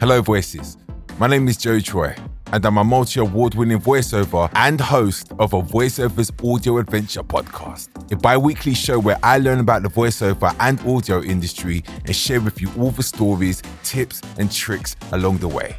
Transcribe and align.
Hello, 0.00 0.22
voices. 0.22 0.76
My 1.18 1.26
name 1.26 1.48
is 1.48 1.56
Jo 1.56 1.80
Troy, 1.80 2.14
and 2.52 2.64
I'm 2.64 2.78
a 2.78 2.84
multi 2.84 3.18
award 3.18 3.56
winning 3.56 3.80
voiceover 3.80 4.48
and 4.54 4.80
host 4.80 5.32
of 5.40 5.52
a 5.54 5.60
voiceovers 5.60 6.30
audio 6.48 6.78
adventure 6.78 7.24
podcast, 7.24 7.88
a 8.12 8.16
bi 8.16 8.36
weekly 8.36 8.74
show 8.74 9.00
where 9.00 9.18
I 9.24 9.38
learn 9.38 9.58
about 9.58 9.82
the 9.82 9.88
voiceover 9.88 10.54
and 10.60 10.80
audio 10.82 11.20
industry 11.20 11.82
and 12.04 12.14
share 12.14 12.40
with 12.40 12.62
you 12.62 12.70
all 12.78 12.92
the 12.92 13.02
stories, 13.02 13.60
tips, 13.82 14.22
and 14.38 14.52
tricks 14.52 14.94
along 15.10 15.38
the 15.38 15.48
way. 15.48 15.74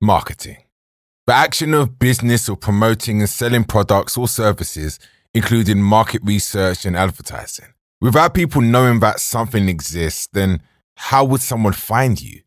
Marketing. 0.00 0.58
The 1.26 1.34
action 1.34 1.74
of 1.74 1.98
business 1.98 2.48
or 2.48 2.56
promoting 2.56 3.18
and 3.18 3.28
selling 3.28 3.64
products 3.64 4.16
or 4.16 4.28
services, 4.28 5.00
including 5.34 5.82
market 5.82 6.22
research 6.24 6.84
and 6.84 6.96
advertising. 6.96 7.66
Without 8.00 8.34
people 8.34 8.60
knowing 8.60 9.00
that 9.00 9.20
something 9.20 9.70
exists, 9.70 10.28
then 10.32 10.60
how 10.96 11.24
would 11.24 11.40
someone 11.40 11.72
find 11.72 12.20
you? 12.20 12.42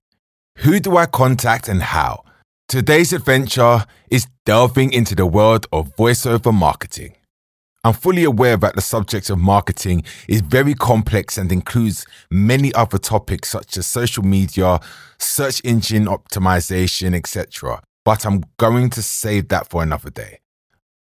Who 0.57 0.79
do 0.79 0.95
I 0.95 1.07
contact 1.07 1.67
and 1.67 1.81
how? 1.81 2.23
Today's 2.67 3.13
adventure 3.13 3.85
is 4.11 4.27
delving 4.45 4.93
into 4.93 5.15
the 5.15 5.25
world 5.25 5.65
of 5.71 5.95
voiceover 5.95 6.53
marketing. 6.53 7.15
I'm 7.83 7.93
fully 7.93 8.25
aware 8.25 8.57
that 8.57 8.75
the 8.75 8.81
subject 8.81 9.31
of 9.31 9.39
marketing 9.39 10.03
is 10.27 10.41
very 10.41 10.75
complex 10.75 11.35
and 11.37 11.51
includes 11.51 12.05
many 12.29 12.71
other 12.75 12.99
topics 12.99 13.49
such 13.49 13.75
as 13.77 13.87
social 13.87 14.23
media, 14.23 14.79
search 15.17 15.61
engine 15.63 16.05
optimization, 16.05 17.15
etc. 17.15 17.81
But 18.05 18.23
I'm 18.23 18.43
going 18.57 18.91
to 18.91 19.01
save 19.01 19.47
that 19.47 19.67
for 19.69 19.81
another 19.81 20.11
day. 20.11 20.41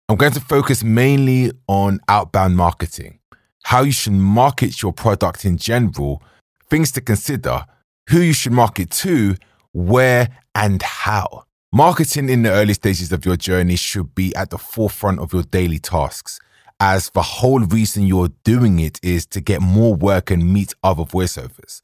I'm 0.08 0.16
going 0.16 0.32
to 0.32 0.40
focus 0.40 0.82
mainly 0.82 1.52
on 1.66 2.00
outbound 2.08 2.56
marketing, 2.56 3.18
how 3.64 3.82
you 3.82 3.92
should 3.92 4.12
market 4.12 4.82
your 4.82 4.92
product 4.92 5.44
in 5.44 5.56
general, 5.56 6.22
things 6.68 6.92
to 6.92 7.00
consider, 7.00 7.64
who 8.08 8.20
you 8.20 8.32
should 8.32 8.52
market 8.52 8.90
to, 8.90 9.36
where, 9.72 10.28
and 10.54 10.82
how. 10.82 11.44
Marketing 11.72 12.28
in 12.28 12.42
the 12.42 12.50
early 12.50 12.72
stages 12.72 13.12
of 13.12 13.26
your 13.26 13.36
journey 13.36 13.76
should 13.76 14.14
be 14.14 14.34
at 14.34 14.50
the 14.50 14.58
forefront 14.58 15.20
of 15.20 15.32
your 15.32 15.42
daily 15.42 15.78
tasks 15.78 16.40
as 16.80 17.10
the 17.10 17.22
whole 17.22 17.60
reason 17.60 18.06
you're 18.06 18.30
doing 18.44 18.78
it 18.78 19.00
is 19.02 19.26
to 19.26 19.40
get 19.40 19.60
more 19.60 19.94
work 19.94 20.30
and 20.30 20.52
meet 20.52 20.74
other 20.82 21.02
voiceovers. 21.02 21.82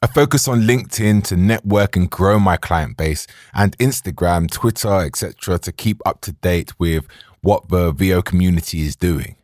I 0.00 0.06
focus 0.06 0.46
on 0.48 0.62
LinkedIn 0.62 1.24
to 1.24 1.36
network 1.36 1.96
and 1.96 2.10
grow 2.10 2.38
my 2.38 2.56
client 2.56 2.96
base, 2.96 3.26
and 3.54 3.76
Instagram, 3.78 4.50
Twitter, 4.50 5.00
etc., 5.00 5.58
to 5.60 5.72
keep 5.72 6.00
up 6.06 6.20
to 6.22 6.32
date 6.32 6.78
with 6.78 7.06
what 7.40 7.68
the 7.68 7.90
VO 7.90 8.22
community 8.22 8.82
is 8.82 8.96
doing. 8.96 9.36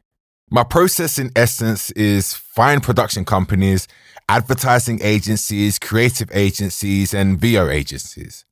My 0.53 0.65
process, 0.65 1.17
in 1.21 1.31
essence, 1.37 1.93
is 1.93 2.35
find 2.35 2.83
production 2.83 3.25
companies, 3.25 3.87
advertising 4.29 4.99
agencies, 5.01 5.79
creative 5.79 6.29
agencies, 6.33 7.15
and 7.15 7.41
VO 7.41 7.69
agencies. 7.69 8.45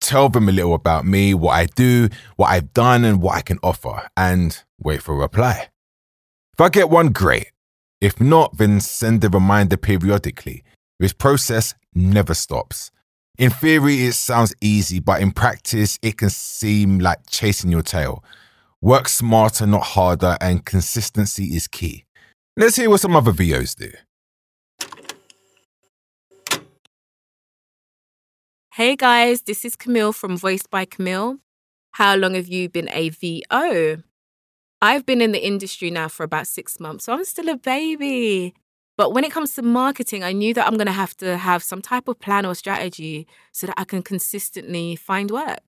Tell 0.00 0.28
them 0.28 0.48
a 0.48 0.52
little 0.52 0.74
about 0.74 1.04
me, 1.04 1.34
what 1.34 1.54
I 1.54 1.66
do, 1.66 2.08
what 2.36 2.50
I've 2.50 2.72
done, 2.72 3.04
and 3.04 3.20
what 3.20 3.34
I 3.34 3.42
can 3.42 3.58
offer, 3.64 4.08
and 4.16 4.62
wait 4.78 5.02
for 5.02 5.12
a 5.12 5.18
reply. 5.18 5.70
If 6.52 6.60
I 6.60 6.68
get 6.68 6.88
one, 6.88 7.08
great. 7.08 7.50
If 8.00 8.20
not, 8.20 8.56
then 8.56 8.80
send 8.80 9.24
a 9.24 9.28
reminder 9.28 9.76
periodically. 9.76 10.62
This 11.00 11.12
process 11.12 11.74
never 11.94 12.34
stops. 12.34 12.92
In 13.38 13.50
theory, 13.50 14.04
it 14.04 14.12
sounds 14.12 14.54
easy, 14.60 15.00
but 15.00 15.20
in 15.20 15.32
practice, 15.32 15.98
it 16.00 16.16
can 16.16 16.30
seem 16.30 17.00
like 17.00 17.28
chasing 17.28 17.72
your 17.72 17.82
tail. 17.82 18.22
Work 18.82 19.08
smarter, 19.10 19.66
not 19.66 19.82
harder, 19.82 20.38
and 20.40 20.64
consistency 20.64 21.54
is 21.54 21.68
key. 21.68 22.06
Let's 22.56 22.76
hear 22.76 22.88
what 22.88 23.00
some 23.00 23.14
other 23.14 23.30
VOs 23.30 23.74
do. 23.74 23.92
Hey 28.72 28.96
guys, 28.96 29.42
this 29.42 29.66
is 29.66 29.76
Camille 29.76 30.14
from 30.14 30.38
Voiced 30.38 30.70
by 30.70 30.86
Camille. 30.86 31.36
How 31.92 32.16
long 32.16 32.32
have 32.32 32.48
you 32.48 32.70
been 32.70 32.88
a 32.90 33.10
VO? 33.10 34.02
I've 34.80 35.04
been 35.04 35.20
in 35.20 35.32
the 35.32 35.46
industry 35.46 35.90
now 35.90 36.08
for 36.08 36.24
about 36.24 36.46
six 36.46 36.80
months, 36.80 37.04
so 37.04 37.12
I'm 37.12 37.24
still 37.26 37.50
a 37.50 37.56
baby. 37.56 38.54
But 38.96 39.12
when 39.12 39.24
it 39.24 39.30
comes 39.30 39.54
to 39.56 39.62
marketing, 39.62 40.24
I 40.24 40.32
knew 40.32 40.54
that 40.54 40.66
I'm 40.66 40.76
going 40.76 40.86
to 40.86 40.92
have 40.92 41.14
to 41.18 41.36
have 41.36 41.62
some 41.62 41.82
type 41.82 42.08
of 42.08 42.18
plan 42.18 42.46
or 42.46 42.54
strategy 42.54 43.26
so 43.52 43.66
that 43.66 43.78
I 43.78 43.84
can 43.84 44.00
consistently 44.02 44.96
find 44.96 45.30
work. 45.30 45.60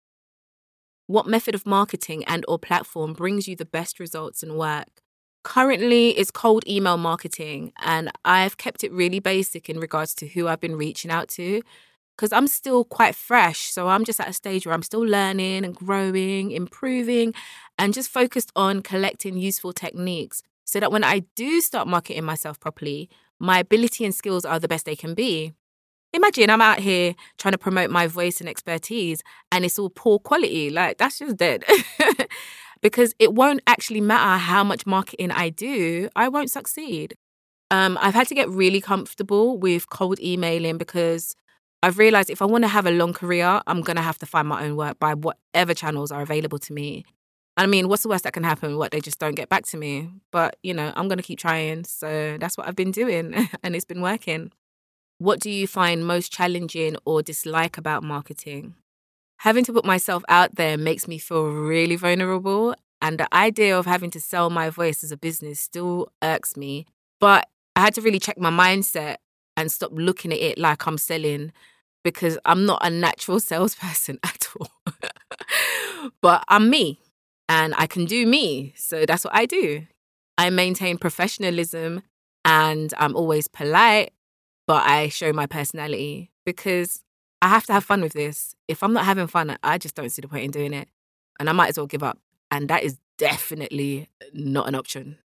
What 1.06 1.26
method 1.26 1.54
of 1.54 1.66
marketing 1.66 2.24
and 2.24 2.44
or 2.48 2.58
platform 2.58 3.12
brings 3.12 3.48
you 3.48 3.56
the 3.56 3.64
best 3.64 3.98
results 4.00 4.42
and 4.42 4.56
work? 4.56 5.02
Currently, 5.44 6.10
it's 6.10 6.30
cold 6.30 6.66
email 6.68 6.96
marketing, 6.96 7.72
and 7.82 8.10
I've 8.24 8.56
kept 8.56 8.84
it 8.84 8.92
really 8.92 9.18
basic 9.18 9.68
in 9.68 9.80
regards 9.80 10.14
to 10.16 10.28
who 10.28 10.46
I've 10.46 10.60
been 10.60 10.76
reaching 10.76 11.10
out 11.10 11.28
to 11.30 11.62
because 12.16 12.32
I'm 12.32 12.46
still 12.46 12.84
quite 12.84 13.16
fresh. 13.16 13.72
So 13.72 13.88
I'm 13.88 14.04
just 14.04 14.20
at 14.20 14.28
a 14.28 14.32
stage 14.32 14.66
where 14.66 14.74
I'm 14.74 14.82
still 14.82 15.00
learning 15.00 15.64
and 15.64 15.74
growing, 15.74 16.52
improving, 16.52 17.34
and 17.78 17.92
just 17.92 18.10
focused 18.10 18.52
on 18.54 18.82
collecting 18.82 19.36
useful 19.36 19.72
techniques 19.72 20.42
so 20.64 20.78
that 20.78 20.92
when 20.92 21.02
I 21.04 21.20
do 21.34 21.60
start 21.60 21.88
marketing 21.88 22.24
myself 22.24 22.60
properly, 22.60 23.10
my 23.40 23.58
ability 23.58 24.04
and 24.04 24.14
skills 24.14 24.44
are 24.44 24.60
the 24.60 24.68
best 24.68 24.86
they 24.86 24.94
can 24.94 25.14
be. 25.14 25.52
Imagine 26.12 26.50
I'm 26.50 26.60
out 26.60 26.78
here 26.78 27.14
trying 27.38 27.52
to 27.52 27.58
promote 27.58 27.90
my 27.90 28.06
voice 28.06 28.40
and 28.40 28.48
expertise 28.48 29.22
and 29.50 29.64
it's 29.64 29.78
all 29.78 29.90
poor 29.90 30.18
quality. 30.18 30.70
Like, 30.70 30.98
that's 30.98 31.18
just 31.18 31.36
dead. 31.36 31.64
because 32.82 33.14
it 33.18 33.32
won't 33.32 33.62
actually 33.66 34.00
matter 34.00 34.38
how 34.38 34.62
much 34.62 34.86
marketing 34.86 35.30
I 35.30 35.48
do, 35.48 36.10
I 36.14 36.28
won't 36.28 36.50
succeed. 36.50 37.16
Um, 37.70 37.96
I've 38.02 38.14
had 38.14 38.28
to 38.28 38.34
get 38.34 38.50
really 38.50 38.82
comfortable 38.82 39.56
with 39.56 39.88
cold 39.88 40.20
emailing 40.20 40.76
because 40.76 41.34
I've 41.82 41.96
realized 41.96 42.28
if 42.28 42.42
I 42.42 42.44
want 42.44 42.64
to 42.64 42.68
have 42.68 42.86
a 42.86 42.90
long 42.90 43.14
career, 43.14 43.62
I'm 43.66 43.80
going 43.80 43.96
to 43.96 44.02
have 44.02 44.18
to 44.18 44.26
find 44.26 44.46
my 44.46 44.64
own 44.64 44.76
work 44.76 44.98
by 44.98 45.14
whatever 45.14 45.72
channels 45.72 46.12
are 46.12 46.20
available 46.20 46.58
to 46.58 46.72
me. 46.74 47.04
I 47.56 47.66
mean, 47.66 47.88
what's 47.88 48.02
the 48.02 48.08
worst 48.08 48.24
that 48.24 48.32
can 48.34 48.44
happen? 48.44 48.76
What 48.76 48.92
they 48.92 49.00
just 49.00 49.18
don't 49.18 49.34
get 49.34 49.48
back 49.48 49.64
to 49.66 49.76
me. 49.76 50.10
But, 50.30 50.56
you 50.62 50.74
know, 50.74 50.92
I'm 50.94 51.08
going 51.08 51.18
to 51.18 51.24
keep 51.24 51.38
trying. 51.38 51.84
So 51.84 52.36
that's 52.38 52.58
what 52.58 52.68
I've 52.68 52.76
been 52.76 52.90
doing 52.90 53.48
and 53.62 53.74
it's 53.74 53.84
been 53.84 54.02
working. 54.02 54.52
What 55.18 55.40
do 55.40 55.50
you 55.50 55.66
find 55.66 56.06
most 56.06 56.32
challenging 56.32 56.96
or 57.04 57.22
dislike 57.22 57.78
about 57.78 58.02
marketing? 58.02 58.74
Having 59.38 59.64
to 59.64 59.72
put 59.72 59.84
myself 59.84 60.22
out 60.28 60.54
there 60.54 60.78
makes 60.78 61.08
me 61.08 61.18
feel 61.18 61.46
really 61.46 61.96
vulnerable. 61.96 62.74
And 63.00 63.18
the 63.18 63.32
idea 63.34 63.76
of 63.76 63.86
having 63.86 64.10
to 64.12 64.20
sell 64.20 64.50
my 64.50 64.70
voice 64.70 65.02
as 65.02 65.10
a 65.10 65.16
business 65.16 65.60
still 65.60 66.12
irks 66.22 66.56
me. 66.56 66.86
But 67.20 67.48
I 67.74 67.80
had 67.80 67.94
to 67.94 68.00
really 68.00 68.20
check 68.20 68.38
my 68.38 68.50
mindset 68.50 69.16
and 69.56 69.70
stop 69.70 69.90
looking 69.92 70.32
at 70.32 70.38
it 70.38 70.58
like 70.58 70.86
I'm 70.86 70.98
selling 70.98 71.52
because 72.04 72.38
I'm 72.44 72.66
not 72.66 72.84
a 72.84 72.90
natural 72.90 73.40
salesperson 73.50 74.18
at 74.24 74.48
all. 74.58 74.70
but 76.20 76.44
I'm 76.48 76.70
me 76.70 77.00
and 77.48 77.74
I 77.76 77.86
can 77.86 78.04
do 78.04 78.26
me. 78.26 78.72
So 78.76 79.04
that's 79.06 79.24
what 79.24 79.34
I 79.34 79.46
do. 79.46 79.86
I 80.38 80.50
maintain 80.50 80.98
professionalism 80.98 82.02
and 82.44 82.92
I'm 82.98 83.14
always 83.14 83.48
polite, 83.48 84.12
but 84.72 84.88
I 84.88 85.10
show 85.10 85.34
my 85.34 85.44
personality 85.44 86.30
because 86.46 87.04
I 87.42 87.48
have 87.48 87.66
to 87.66 87.74
have 87.74 87.84
fun 87.84 88.00
with 88.00 88.14
this. 88.14 88.54
If 88.68 88.82
I'm 88.82 88.94
not 88.94 89.04
having 89.04 89.26
fun, 89.26 89.58
I 89.62 89.76
just 89.76 89.94
don't 89.94 90.08
see 90.08 90.22
the 90.22 90.28
point 90.28 90.44
in 90.44 90.50
doing 90.50 90.72
it. 90.72 90.88
And 91.38 91.50
I 91.50 91.52
might 91.52 91.68
as 91.68 91.76
well 91.76 91.86
give 91.86 92.02
up. 92.02 92.18
And 92.50 92.70
that 92.70 92.82
is 92.82 92.96
definitely 93.18 94.08
not 94.32 94.68
an 94.68 94.74
option. 94.74 95.18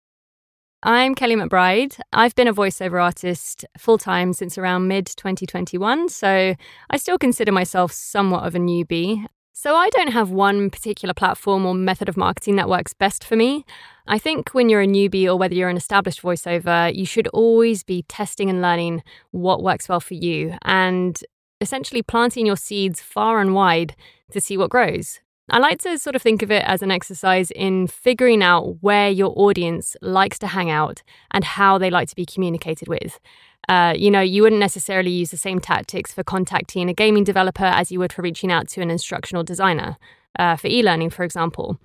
I'm 0.82 1.14
Kelly 1.14 1.36
McBride. 1.36 2.00
I've 2.10 2.34
been 2.34 2.48
a 2.48 2.54
voiceover 2.54 3.02
artist 3.02 3.66
full 3.76 3.98
time 3.98 4.32
since 4.32 4.56
around 4.56 4.88
mid 4.88 5.04
2021, 5.08 6.08
so 6.08 6.54
I 6.88 6.96
still 6.96 7.18
consider 7.18 7.52
myself 7.52 7.92
somewhat 7.92 8.46
of 8.46 8.54
a 8.54 8.58
newbie. 8.58 9.26
So 9.56 9.76
I 9.76 9.88
don't 9.90 10.10
have 10.10 10.30
one 10.32 10.68
particular 10.68 11.14
platform 11.14 11.64
or 11.64 11.74
method 11.74 12.08
of 12.08 12.16
marketing 12.16 12.56
that 12.56 12.68
works 12.68 12.92
best 12.92 13.22
for 13.22 13.36
me. 13.36 13.64
I 14.04 14.18
think 14.18 14.50
when 14.50 14.68
you're 14.68 14.82
a 14.82 14.86
newbie 14.86 15.26
or 15.26 15.36
whether 15.36 15.54
you're 15.54 15.68
an 15.68 15.76
established 15.76 16.20
voiceover, 16.20 16.92
you 16.92 17.06
should 17.06 17.28
always 17.28 17.84
be 17.84 18.02
testing 18.08 18.50
and 18.50 18.60
learning 18.60 19.04
what 19.30 19.62
works 19.62 19.88
well 19.88 20.00
for 20.00 20.14
you 20.14 20.58
and 20.62 21.22
essentially 21.60 22.02
planting 22.02 22.46
your 22.46 22.56
seeds 22.56 23.00
far 23.00 23.40
and 23.40 23.54
wide 23.54 23.94
to 24.32 24.40
see 24.40 24.56
what 24.56 24.70
grows. 24.70 25.20
I 25.48 25.58
like 25.58 25.78
to 25.82 25.98
sort 25.98 26.16
of 26.16 26.22
think 26.22 26.42
of 26.42 26.50
it 26.50 26.64
as 26.64 26.82
an 26.82 26.90
exercise 26.90 27.52
in 27.52 27.86
figuring 27.86 28.42
out 28.42 28.82
where 28.82 29.08
your 29.08 29.32
audience 29.36 29.96
likes 30.02 30.38
to 30.40 30.48
hang 30.48 30.68
out 30.68 31.04
and 31.30 31.44
how 31.44 31.78
they 31.78 31.90
like 31.90 32.08
to 32.08 32.16
be 32.16 32.26
communicated 32.26 32.88
with. 32.88 33.20
Uh, 33.68 33.94
you 33.96 34.10
know, 34.10 34.20
you 34.20 34.42
wouldn't 34.42 34.60
necessarily 34.60 35.10
use 35.10 35.30
the 35.30 35.36
same 35.36 35.60
tactics 35.60 36.12
for 36.12 36.22
contacting 36.22 36.88
a 36.88 36.94
gaming 36.94 37.24
developer 37.24 37.64
as 37.64 37.90
you 37.90 37.98
would 37.98 38.12
for 38.12 38.22
reaching 38.22 38.52
out 38.52 38.68
to 38.68 38.80
an 38.80 38.90
instructional 38.90 39.42
designer 39.42 39.96
uh, 40.38 40.56
for 40.56 40.68
e 40.68 40.82
learning, 40.82 41.10
for 41.10 41.22
example. 41.22 41.78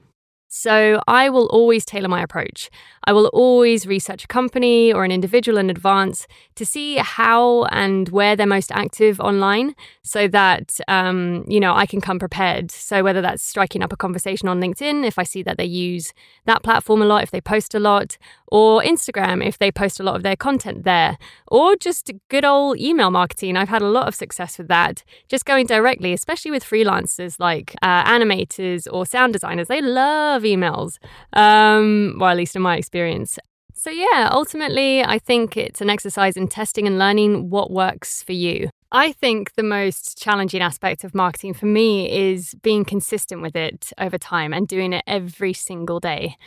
So 0.52 1.00
I 1.08 1.30
will 1.30 1.46
always 1.48 1.86
tailor 1.86 2.08
my 2.08 2.24
approach. 2.24 2.72
I 3.06 3.14
will 3.14 3.28
always 3.28 3.86
research 3.86 4.24
a 4.24 4.28
company 4.28 4.92
or 4.92 5.04
an 5.04 5.12
individual 5.12 5.60
in 5.60 5.70
advance 5.70 6.28
to 6.56 6.66
see 6.66 6.98
how 6.98 7.66
and 7.66 8.10
where 8.10 8.36
they're 8.36 8.48
most 8.48 8.72
active 8.72 9.20
online 9.20 9.76
so 10.02 10.28
that, 10.28 10.80
um, 10.88 11.46
you 11.48 11.60
know, 11.60 11.76
I 11.76 11.86
can 11.86 12.02
come 12.02 12.18
prepared. 12.18 12.72
So 12.72 13.04
whether 13.04 13.22
that's 13.22 13.44
striking 13.44 13.84
up 13.84 13.94
a 13.94 13.98
conversation 13.98 14.50
on 14.50 14.60
LinkedIn, 14.60 15.06
if 15.06 15.20
I 15.20 15.24
see 15.24 15.44
that 15.44 15.58
they 15.58 15.66
use 15.66 16.14
that 16.46 16.64
platform 16.64 17.04
a 17.04 17.06
lot, 17.06 17.22
if 17.22 17.30
they 17.30 17.42
post 17.42 17.76
a 17.76 17.80
lot, 17.80 18.18
or 18.52 18.82
Instagram, 18.82 19.46
if 19.46 19.60
they 19.60 19.72
post 19.72 20.00
a 20.00 20.04
lot 20.04 20.16
of 20.16 20.24
their 20.24 20.36
content 20.36 20.84
there, 20.84 21.18
or 21.48 21.76
just 21.76 22.12
good 22.30 22.44
old 22.44 22.80
email 22.80 23.12
marketing. 23.12 23.56
I've 23.56 23.70
had 23.70 23.84
a 23.84 23.88
lot 23.90 24.08
of 24.08 24.16
success 24.16 24.58
with 24.58 24.68
that. 24.70 25.04
Just 25.28 25.46
going 25.46 25.68
directly, 25.68 26.14
especially 26.14 26.52
with 26.52 26.64
freelancers 26.64 27.40
like 27.40 27.76
uh, 27.82 28.04
animators 28.06 28.88
or 28.92 29.06
sound 29.06 29.34
designers. 29.34 29.68
They 29.68 29.82
love 29.82 30.39
love 30.40 30.44
emails, 30.44 30.98
um, 31.34 32.16
well, 32.20 32.30
at 32.30 32.38
least 32.38 32.56
in 32.56 32.62
my 32.62 32.78
experience. 32.78 33.38
So, 33.74 33.90
yeah, 33.90 34.30
ultimately, 34.32 35.04
I 35.04 35.20
think 35.20 35.56
it's 35.56 35.82
an 35.82 35.90
exercise 35.90 36.36
in 36.36 36.48
testing 36.48 36.86
and 36.86 37.00
learning 37.00 37.50
what 37.50 37.72
works 37.72 38.22
for 38.24 38.34
you. 38.34 38.70
I 38.92 39.12
think 39.12 39.54
the 39.54 39.62
most 39.62 40.18
challenging 40.18 40.64
aspect 40.64 41.04
of 41.04 41.14
marketing 41.14 41.54
for 41.54 41.68
me 41.68 42.12
is 42.12 42.56
being 42.64 42.84
consistent 42.84 43.44
with 43.44 43.56
it 43.56 43.94
over 44.00 44.18
time 44.18 44.52
and 44.52 44.68
doing 44.68 44.94
it 44.94 45.04
every 45.06 45.54
single 45.54 46.00
day. 46.00 46.38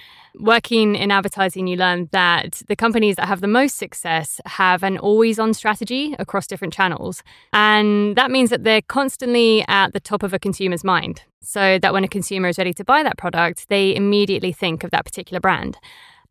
Working 0.41 0.97
in 0.97 1.13
advertising, 1.13 1.69
you 1.69 1.77
learn 1.77 2.09
that 2.11 2.63
the 2.67 2.75
companies 2.75 3.15
that 3.15 3.29
have 3.29 3.43
the 3.43 3.47
most 3.47 3.77
success 3.77 4.41
have 4.45 4.83
an 4.83 4.99
always 4.99 5.39
on 5.39 5.55
strategy 5.55 6.17
across 6.19 6.49
different 6.49 6.75
channels. 6.75 7.23
And 7.53 8.17
that 8.17 8.33
means 8.33 8.51
that 8.51 8.65
they're 8.65 8.83
constantly 8.83 9.65
at 9.69 9.93
the 9.93 10.01
top 10.01 10.25
of 10.25 10.35
a 10.35 10.39
consumer's 10.41 10.83
mind. 10.83 11.23
So 11.43 11.79
that 11.79 11.93
when 11.93 12.03
a 12.03 12.09
consumer 12.09 12.49
is 12.49 12.59
ready 12.59 12.73
to 12.75 12.85
buy 12.85 13.05
that 13.05 13.19
product, 13.19 13.69
they 13.69 13.95
immediately 13.95 14.53
think 14.53 14.83
of 14.83 14.91
that 14.91 15.05
particular 15.05 15.39
brand. 15.39 15.77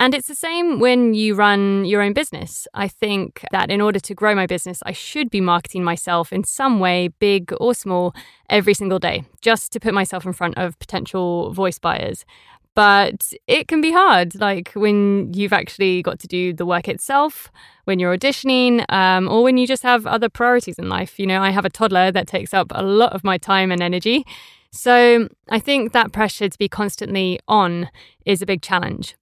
And 0.01 0.15
it's 0.15 0.27
the 0.27 0.33
same 0.33 0.80
when 0.80 1.13
you 1.13 1.36
run 1.36 1.86
your 1.86 2.01
own 2.01 2.13
business. 2.13 2.68
I 2.74 2.88
think 2.88 3.45
that 3.51 3.69
in 3.69 3.81
order 3.81 4.00
to 4.00 4.15
grow 4.15 4.33
my 4.33 4.48
business, 4.48 4.81
I 4.83 4.94
should 4.94 5.30
be 5.30 5.42
marketing 5.42 5.83
myself 5.83 6.33
in 6.33 6.44
some 6.44 6.80
way, 6.80 7.09
big 7.19 7.53
or 7.59 7.75
small, 7.75 8.15
every 8.50 8.74
single 8.74 8.98
day, 8.98 9.25
just 9.42 9.71
to 9.74 9.80
put 9.80 9.94
myself 9.94 10.25
in 10.25 10.33
front 10.33 10.57
of 10.57 10.80
potential 10.80 11.53
voice 11.53 11.77
buyers. 11.77 12.25
But 12.74 13.31
it 13.45 13.68
can 13.68 13.80
be 13.80 13.92
hard, 13.92 14.33
like 14.42 14.71
when 14.74 15.31
you've 15.36 15.53
actually 15.53 16.01
got 16.01 16.18
to 16.21 16.27
do 16.27 16.51
the 16.51 16.65
work 16.65 16.88
itself, 16.88 17.51
when 17.83 18.00
you're 18.00 18.18
auditioning, 18.18 18.83
um, 18.92 19.30
or 19.30 19.44
when 19.44 19.57
you 19.57 19.68
just 19.68 19.83
have 19.83 20.07
other 20.07 20.30
priorities 20.30 20.80
in 20.80 20.89
life. 20.89 21.19
You 21.19 21.27
know, 21.27 21.44
I 21.44 21.51
have 21.51 21.65
a 21.65 21.69
toddler 21.69 22.12
that 22.12 22.25
takes 22.25 22.56
up 22.56 22.71
a 22.74 22.81
lot 22.81 23.13
of 23.13 23.24
my 23.24 23.38
time 23.38 23.71
and 23.71 23.83
energy. 23.83 24.25
So 24.71 25.30
I 25.47 25.59
think 25.59 25.92
that 25.92 26.12
pressure 26.12 26.50
to 26.50 26.57
be 26.57 26.68
constantly 26.68 27.39
on 27.47 27.92
is 28.25 28.42
a 28.42 28.47
big 28.47 28.63
challenge 28.63 29.15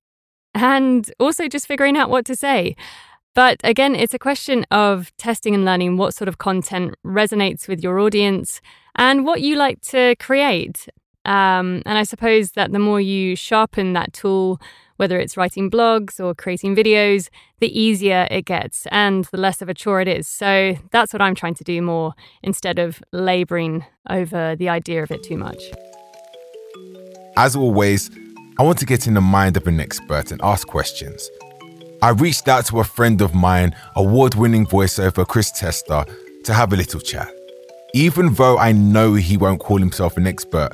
and 0.54 1.12
also 1.20 1.48
just 1.48 1.68
figuring 1.68 1.98
out 1.98 2.10
what 2.10 2.26
to 2.26 2.36
say. 2.36 2.76
But 3.36 3.60
again, 3.64 3.96
it's 3.96 4.14
a 4.14 4.20
question 4.20 4.66
of 4.72 5.16
testing 5.18 5.54
and 5.54 5.64
learning 5.64 5.98
what 5.98 6.14
sort 6.14 6.28
of 6.28 6.40
content 6.40 6.96
resonates 7.06 7.68
with 7.68 7.82
your 7.82 8.00
audience 8.00 8.60
and 8.96 9.26
what 9.26 9.42
you 9.42 9.56
like 9.56 9.82
to 9.82 10.16
create. 10.18 10.88
Um, 11.26 11.84
and 11.86 11.98
I 11.98 12.04
suppose 12.04 12.52
that 12.52 12.72
the 12.72 12.80
more 12.80 13.00
you 13.00 13.36
sharpen 13.36 13.94
that 13.94 14.14
tool, 14.14 14.60
whether 14.98 15.20
it's 15.20 15.38
writing 15.38 15.70
blogs 15.70 16.20
or 16.20 16.34
creating 16.34 16.76
videos, 16.76 17.30
the 17.60 17.80
easier 17.80 18.28
it 18.32 18.46
gets 18.46 18.88
and 18.88 19.26
the 19.26 19.38
less 19.38 19.62
of 19.62 19.70
a 19.70 19.74
chore 19.74 20.02
it 20.02 20.08
is. 20.08 20.28
So 20.28 20.76
that's 20.92 21.14
what 21.14 21.22
I'm 21.22 21.36
trying 21.36 21.56
to 21.56 21.64
do 21.64 21.82
more 21.82 22.14
instead 22.44 22.80
of 22.80 23.02
laboring 23.14 23.86
over 24.10 24.56
the 24.56 24.70
idea 24.70 25.04
of 25.04 25.12
it 25.12 25.24
too 25.24 25.38
much. 25.38 25.62
As 27.38 27.56
always, 27.56 28.10
I 28.60 28.64
want 28.64 28.78
to 28.80 28.86
get 28.86 29.08
in 29.08 29.14
the 29.14 29.22
mind 29.22 29.56
of 29.56 29.68
an 29.68 29.80
expert 29.80 30.34
and 30.34 30.42
ask 30.44 30.68
questions. 30.68 31.30
I 32.02 32.10
reached 32.10 32.50
out 32.50 32.66
to 32.66 32.82
a 32.82 32.84
friend 32.84 33.22
of 33.22 33.34
mine, 33.34 33.74
award 33.96 34.36
winning 34.36 34.66
voiceover 34.66 35.26
Chris 35.26 35.50
Tester, 35.50 36.04
to 36.44 36.54
have 36.54 36.74
a 36.74 36.76
little 36.76 37.00
chat. 37.00 37.32
Even 37.94 38.34
though 38.34 38.58
I 38.58 38.74
know 38.74 39.14
he 39.14 39.38
won't 39.38 39.62
call 39.62 39.78
himself 39.78 40.18
an 40.18 40.28
expert, 40.28 40.72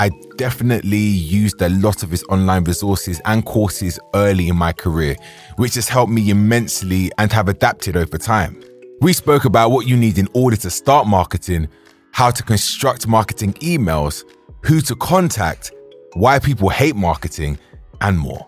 I 0.00 0.08
definitely 0.38 0.96
used 0.96 1.60
a 1.60 1.68
lot 1.68 2.02
of 2.02 2.10
his 2.10 2.24
online 2.30 2.64
resources 2.64 3.20
and 3.26 3.44
courses 3.44 4.00
early 4.14 4.48
in 4.48 4.56
my 4.56 4.72
career, 4.72 5.14
which 5.56 5.74
has 5.74 5.90
helped 5.90 6.12
me 6.12 6.30
immensely 6.30 7.10
and 7.18 7.30
have 7.34 7.50
adapted 7.50 7.98
over 7.98 8.16
time. 8.16 8.58
We 9.02 9.12
spoke 9.12 9.44
about 9.44 9.72
what 9.72 9.86
you 9.86 9.98
need 9.98 10.16
in 10.16 10.28
order 10.32 10.56
to 10.56 10.70
start 10.70 11.06
marketing, 11.06 11.68
how 12.12 12.30
to 12.30 12.42
construct 12.42 13.06
marketing 13.06 13.52
emails, 13.60 14.24
who 14.62 14.80
to 14.80 14.96
contact, 14.96 15.70
why 16.16 16.38
people 16.38 16.70
hate 16.70 16.96
marketing, 16.96 17.58
and 18.00 18.18
more. 18.18 18.46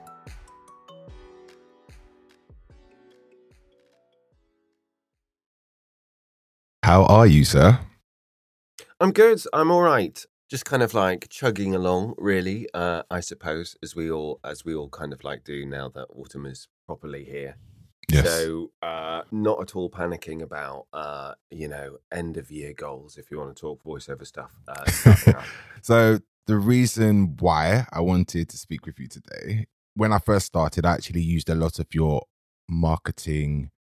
How 6.83 7.05
are 7.05 7.27
you, 7.27 7.45
sir? 7.45 7.79
I'm 8.99 9.13
good. 9.13 9.43
I'm 9.53 9.71
all 9.71 9.83
right. 9.83 10.25
Just 10.49 10.65
kind 10.65 10.83
of 10.83 10.95
like 10.95 11.29
chugging 11.29 11.75
along, 11.75 12.15
really. 12.17 12.67
Uh, 12.73 13.03
I 13.11 13.21
suppose, 13.21 13.77
as 13.83 13.95
we 13.95 14.11
all 14.11 14.41
as 14.43 14.65
we 14.65 14.75
all 14.75 14.89
kind 14.89 15.13
of 15.13 15.23
like 15.23 15.45
do 15.45 15.67
now 15.67 15.91
that 15.91 16.07
autumn 16.09 16.47
is 16.47 16.69
properly 16.87 17.25
here. 17.25 17.57
Yes. 18.11 18.27
So, 18.27 18.71
uh, 18.81 19.21
not 19.31 19.61
at 19.61 19.77
all 19.77 19.91
panicking 19.91 20.41
about, 20.41 20.87
uh, 20.95 21.35
you 21.51 21.69
know, 21.69 21.99
end 22.11 22.39
of 22.39 22.51
year 22.51 22.73
goals. 22.73 23.19
If 23.19 23.31
you 23.31 23.37
want 23.37 23.55
to 23.55 23.61
talk 23.61 23.85
voiceover 23.85 24.27
stuff, 24.27 24.59
uh, 24.67 25.43
so 25.83 26.21
the 26.49 26.57
reason 26.57 27.37
why 27.41 27.87
I 27.93 28.01
wanted 28.01 28.49
to 28.49 28.57
speak 28.57 28.87
with 28.87 28.99
you 28.99 29.07
today, 29.07 29.67
when 29.95 30.15
I 30.15 30.19
first 30.19 30.47
started, 30.47 30.87
I 30.87 30.95
actually 30.95 31.21
used 31.21 31.51
a 31.51 31.55
lot 31.55 31.79
of 31.79 31.87
your 31.93 32.23
marketing 32.71 33.71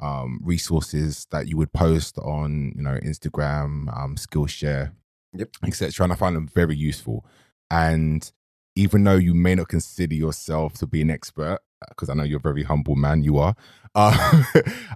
um, 0.00 0.40
resources 0.42 1.28
that 1.30 1.46
you 1.46 1.56
would 1.56 1.72
post 1.72 2.18
on, 2.18 2.72
you 2.76 2.82
know, 2.82 2.98
Instagram, 3.04 3.96
um, 3.96 4.16
Skillshare, 4.16 4.92
yep, 5.34 5.50
etc. 5.64 6.02
And 6.02 6.12
I 6.12 6.16
found 6.16 6.34
them 6.34 6.48
very 6.48 6.74
useful. 6.74 7.24
And 7.70 8.28
even 8.74 9.04
though 9.04 9.14
you 9.14 9.32
may 9.32 9.54
not 9.54 9.68
consider 9.68 10.16
yourself 10.16 10.74
to 10.74 10.86
be 10.88 11.02
an 11.02 11.10
expert, 11.10 11.60
because 11.88 12.10
I 12.10 12.14
know 12.14 12.24
you're 12.24 12.38
a 12.38 12.40
very 12.40 12.64
humble 12.64 12.96
man, 12.96 13.22
you 13.22 13.38
are. 13.38 13.54
Uh, 13.98 14.42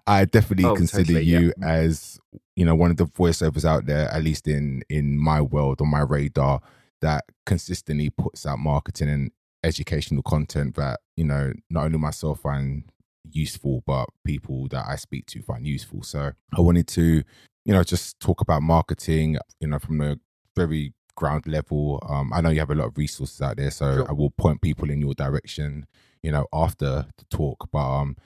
I 0.06 0.27
definitely 0.27 0.67
oh, 0.67 0.75
consider 0.75 1.05
totally, 1.05 1.25
you 1.25 1.55
yeah. 1.59 1.67
as 1.67 2.21
you 2.55 2.67
know 2.67 2.75
one 2.75 2.91
of 2.91 2.99
the 2.99 3.06
voiceovers 3.06 3.65
out 3.65 3.87
there, 3.87 4.11
at 4.11 4.23
least 4.23 4.47
in 4.47 4.82
in 4.91 5.17
my 5.17 5.41
world 5.41 5.81
on 5.81 5.88
my 5.88 6.00
radar, 6.00 6.61
that 7.00 7.25
consistently 7.47 8.11
puts 8.11 8.47
out 8.47 8.58
marketing 8.58 9.08
and 9.08 9.31
educational 9.62 10.23
content 10.23 10.75
that 10.76 11.00
you 11.17 11.25
know 11.25 11.52
not 11.69 11.85
only 11.85 11.99
myself 11.99 12.41
find 12.41 12.85
useful 13.31 13.82
but 13.87 14.06
people 14.25 14.67
that 14.69 14.85
i 14.88 14.97
speak 14.97 15.26
to 15.26 15.43
find 15.43 15.67
useful. 15.67 16.02
So 16.02 16.32
i 16.56 16.61
wanted 16.61 16.87
to 16.88 17.23
you 17.64 17.73
know 17.75 17.82
just 17.82 18.19
talk 18.20 18.41
about 18.41 18.62
marketing 18.62 19.38
you 19.61 19.69
know 19.69 19.79
from 19.79 19.99
the 19.99 20.19
very 20.56 20.94
ground 21.17 21.47
level. 21.47 22.02
Um 22.08 22.32
i 22.32 22.41
know 22.41 22.50
you 22.50 22.61
have 22.61 22.70
a 22.70 22.75
lot 22.75 22.88
of 22.88 22.99
resources 22.99 23.41
out 23.43 23.56
there 23.56 23.70
so 23.70 23.96
sure. 23.96 24.08
i 24.08 24.12
will 24.12 24.31
point 24.31 24.62
people 24.62 24.91
in 24.91 25.00
your 25.00 25.14
direction 25.14 25.87
you 26.23 26.32
know 26.32 26.46
after 26.53 27.06
the 27.19 27.25
talk. 27.31 27.69
But 27.70 28.00
um 28.00 28.17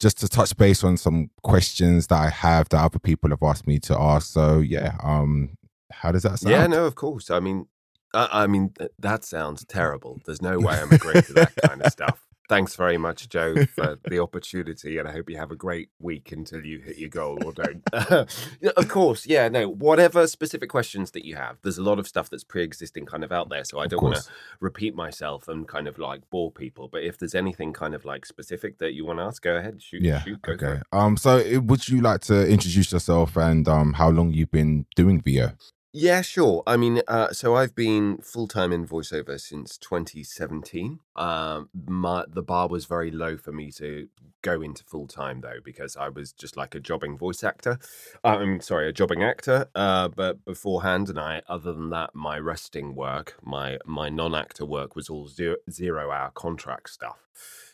just 0.00 0.18
to 0.20 0.28
touch 0.28 0.56
base 0.56 0.82
on 0.82 0.96
some 0.96 1.30
questions 1.42 2.06
that 2.08 2.18
i 2.18 2.30
have 2.30 2.68
that 2.70 2.82
other 2.82 2.98
people 2.98 3.30
have 3.30 3.42
asked 3.42 3.66
me 3.66 3.78
to 3.80 3.98
ask. 3.98 4.32
So 4.32 4.58
yeah 4.58 4.96
um 5.02 5.56
how 5.92 6.12
does 6.12 6.22
that 6.24 6.38
sound? 6.40 6.52
yeah 6.52 6.66
no 6.66 6.84
of 6.86 6.96
course. 6.96 7.30
I 7.30 7.38
mean 7.38 7.66
I, 8.14 8.44
I 8.44 8.46
mean, 8.46 8.74
that 8.98 9.24
sounds 9.24 9.64
terrible. 9.64 10.20
There's 10.26 10.42
no 10.42 10.58
way 10.58 10.74
I'm 10.74 10.92
agreeing 10.92 11.22
to 11.22 11.32
that 11.34 11.52
kind 11.64 11.82
of 11.82 11.92
stuff. 11.92 12.26
Thanks 12.50 12.74
very 12.74 12.98
much, 12.98 13.28
Joe, 13.28 13.64
for 13.76 13.96
the 14.08 14.18
opportunity, 14.18 14.98
and 14.98 15.08
I 15.08 15.12
hope 15.12 15.30
you 15.30 15.36
have 15.36 15.52
a 15.52 15.56
great 15.56 15.90
week 16.00 16.32
until 16.32 16.66
you 16.66 16.80
hit 16.80 16.98
your 16.98 17.08
goal 17.08 17.38
or 17.44 17.52
don't. 17.52 17.80
of 18.76 18.88
course, 18.88 19.24
yeah, 19.24 19.48
no, 19.48 19.68
whatever 19.68 20.26
specific 20.26 20.68
questions 20.68 21.12
that 21.12 21.24
you 21.24 21.36
have, 21.36 21.58
there's 21.62 21.78
a 21.78 21.82
lot 21.84 22.00
of 22.00 22.08
stuff 22.08 22.28
that's 22.28 22.42
pre-existing 22.42 23.06
kind 23.06 23.22
of 23.22 23.30
out 23.30 23.50
there, 23.50 23.62
so 23.62 23.78
I 23.78 23.86
don't 23.86 24.02
want 24.02 24.16
to 24.16 24.24
repeat 24.58 24.96
myself 24.96 25.46
and 25.46 25.68
kind 25.68 25.86
of 25.86 25.96
like 25.96 26.28
bore 26.28 26.50
people. 26.50 26.88
But 26.88 27.04
if 27.04 27.18
there's 27.18 27.36
anything 27.36 27.72
kind 27.72 27.94
of 27.94 28.04
like 28.04 28.26
specific 28.26 28.78
that 28.78 28.94
you 28.94 29.06
want 29.06 29.20
to 29.20 29.26
ask, 29.26 29.40
go 29.40 29.54
ahead, 29.54 29.80
shoot. 29.80 30.02
Yeah, 30.02 30.24
shoot, 30.24 30.40
okay. 30.48 30.80
Um, 30.90 31.16
so 31.16 31.60
would 31.60 31.88
you 31.88 32.00
like 32.00 32.22
to 32.22 32.48
introduce 32.48 32.90
yourself 32.90 33.36
and 33.36 33.68
um 33.68 33.92
how 33.92 34.10
long 34.10 34.32
you've 34.32 34.50
been 34.50 34.86
doing 34.96 35.20
VO? 35.20 35.52
Yeah, 35.92 36.22
sure. 36.22 36.62
I 36.68 36.76
mean, 36.76 37.02
uh, 37.08 37.32
so 37.32 37.56
I've 37.56 37.74
been 37.74 38.18
full 38.18 38.46
time 38.46 38.72
in 38.72 38.86
voiceover 38.86 39.40
since 39.40 39.76
2017. 39.78 41.00
Um, 41.16 41.68
my 41.74 42.24
the 42.28 42.42
bar 42.42 42.68
was 42.68 42.84
very 42.84 43.10
low 43.10 43.36
for 43.36 43.50
me 43.50 43.72
to 43.72 44.08
go 44.42 44.62
into 44.62 44.84
full 44.84 45.08
time 45.08 45.40
though, 45.40 45.58
because 45.64 45.96
I 45.96 46.08
was 46.08 46.32
just 46.32 46.56
like 46.56 46.76
a 46.76 46.80
jobbing 46.80 47.18
voice 47.18 47.42
actor. 47.42 47.80
I'm 48.22 48.60
sorry, 48.60 48.88
a 48.88 48.92
jobbing 48.92 49.24
actor. 49.24 49.66
Uh, 49.74 50.06
but 50.06 50.44
beforehand, 50.44 51.08
and 51.08 51.18
I, 51.18 51.42
other 51.48 51.72
than 51.72 51.90
that, 51.90 52.14
my 52.14 52.38
resting 52.38 52.94
work, 52.94 53.36
my 53.42 53.78
my 53.84 54.08
non 54.08 54.32
actor 54.32 54.64
work 54.64 54.94
was 54.94 55.10
all 55.10 55.26
zero, 55.26 55.56
zero 55.68 56.12
hour 56.12 56.30
contract 56.32 56.90
stuff. 56.90 57.26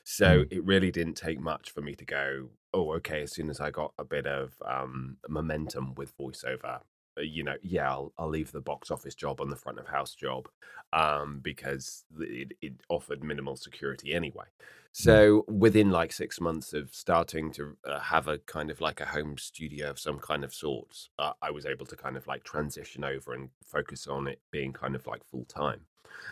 So 0.05 0.45
mm. 0.45 0.53
it 0.53 0.65
really 0.65 0.91
didn't 0.91 1.15
take 1.19 1.39
much 1.39 1.71
for 1.71 1.83
me 1.83 1.95
to 1.97 2.05
go. 2.07 2.49
Oh, 2.73 2.95
okay. 2.95 3.23
As 3.25 3.33
soon 3.33 3.51
as 3.51 3.61
I 3.61 3.71
got 3.71 3.93
a 3.99 4.05
bit 4.05 4.27
of 4.27 4.55
um, 4.65 5.19
momentum 5.29 5.95
with 5.95 6.17
voiceover, 6.17 6.81
you 7.23 7.43
know, 7.43 7.57
yeah, 7.63 7.91
I'll, 7.91 8.13
I'll 8.19 8.29
leave 8.29 8.53
the 8.53 8.61
box 8.61 8.91
office 8.91 9.15
job 9.15 9.41
on 9.41 9.51
the 9.51 9.57
front 9.57 9.79
of 9.79 9.87
house 9.87 10.15
job 10.15 10.49
um, 10.93 11.41
because 11.43 12.05
it, 12.19 12.53
it 12.63 12.75
offered 12.89 13.23
minimal 13.23 13.57
security 13.57 14.15
anyway. 14.15 14.47
So 14.99 15.45
within 15.47 15.91
like 15.91 16.11
six 16.11 16.41
months 16.41 16.73
of 16.73 16.95
starting 16.95 17.53
to 17.53 17.77
uh, 17.87 18.01
have 18.01 18.29
a 18.29 18.39
kind 18.39 18.71
of 18.71 18.81
like 18.81 18.99
a 19.03 19.05
home 19.05 19.37
studio 19.37 19.91
of 19.91 19.99
some 19.99 20.19
kind 20.19 20.43
of 20.43 20.55
sorts, 20.55 21.11
uh, 21.19 21.33
I 21.43 21.51
was 21.51 21.67
able 21.67 21.85
to 21.85 21.97
kind 21.97 22.17
of 22.17 22.27
like 22.27 22.45
transition 22.45 23.05
over 23.05 23.35
and 23.35 23.51
focus 23.63 24.07
on 24.07 24.27
it 24.27 24.41
being 24.51 24.73
kind 24.73 24.95
of 24.95 25.07
like 25.07 25.23
full 25.31 25.45
time. 25.45 25.83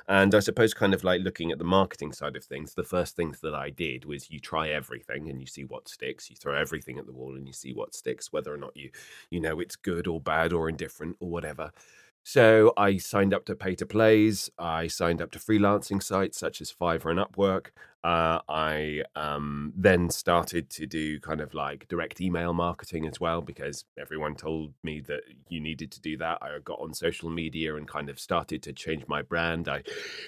And 0.09 0.35
I 0.35 0.41
suppose, 0.41 0.75
kind 0.75 0.95
of 0.95 1.05
like 1.05 1.23
looking 1.23 1.51
at 1.53 1.59
the 1.59 1.65
marketing 1.65 2.13
side 2.13 2.37
of 2.37 2.45
things, 2.45 2.75
the 2.75 2.85
first 2.85 3.17
things 3.17 3.41
that 3.41 3.55
I 3.55 3.71
did 3.71 4.05
was 4.05 4.31
you 4.31 4.41
try 4.41 4.69
everything 4.69 5.31
and 5.31 5.41
you 5.41 5.47
see 5.47 5.65
what 5.65 5.89
sticks. 5.89 6.31
You 6.31 6.37
throw 6.37 6.55
everything 6.55 6.99
at 6.99 7.07
the 7.07 7.13
wall 7.13 7.37
and 7.37 7.47
you 7.47 7.53
see 7.53 7.73
what 7.73 7.95
sticks, 7.95 8.33
whether 8.33 8.53
or 8.53 8.59
not 8.59 8.77
you, 8.77 8.91
you 9.31 9.41
know, 9.41 9.61
it's 9.61 9.77
good 9.77 10.07
or 10.07 10.21
bad 10.21 10.53
or 10.53 10.69
indifferent 10.69 11.17
or 11.21 11.29
whatever. 11.29 11.71
So 12.27 12.73
I 12.79 12.97
signed 12.97 13.35
up 13.35 13.45
to 13.45 13.55
pay 13.55 13.75
to 13.75 13.85
plays. 13.85 14.49
I 14.59 14.87
signed 14.87 15.21
up 15.21 15.31
to 15.33 15.39
freelancing 15.39 16.03
sites 16.03 16.39
such 16.39 16.63
as 16.63 16.73
Fiverr 16.73 17.11
and 17.11 17.21
Upwork. 17.21 17.67
Uh, 18.03 18.41
I 18.49 19.03
um, 19.15 19.75
then 19.77 20.09
started 20.09 20.71
to 20.71 20.87
do 20.87 21.21
kind 21.21 21.43
of 21.43 21.53
like 21.53 21.87
direct 21.89 22.23
email 22.23 22.55
marketing 22.55 23.07
as 23.07 23.21
well 23.21 23.43
because 23.43 23.85
everyone 23.99 24.37
told 24.37 24.73
me 24.83 25.01
that 25.01 25.21
you 25.49 25.61
needed 25.61 25.91
to 25.93 26.01
do 26.01 26.17
that. 26.17 26.39
I 26.41 26.59
got 26.65 26.81
on 26.81 26.95
social 26.95 27.29
media 27.29 27.77
and 27.77 27.87
kind 27.87 28.09
of 28.09 28.19
started 28.19 28.63
to 28.63 28.73
change 28.73 29.05
my 29.07 29.21
brand. 29.21 29.69
I 29.69 29.83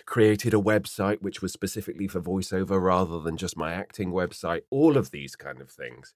created 0.05 0.53
a 0.53 0.59
website 0.59 1.23
which 1.23 1.41
was 1.41 1.53
specifically 1.53 2.09
for 2.09 2.21
voiceover 2.21 2.81
rather 2.81 3.21
than 3.21 3.39
just 3.39 3.57
my 3.57 3.73
acting 3.73 4.11
website, 4.13 4.63
all 4.69 4.99
of 4.99 5.13
these 5.13 5.35
kind 5.35 5.63
of 5.63 5.71
things. 5.71 6.13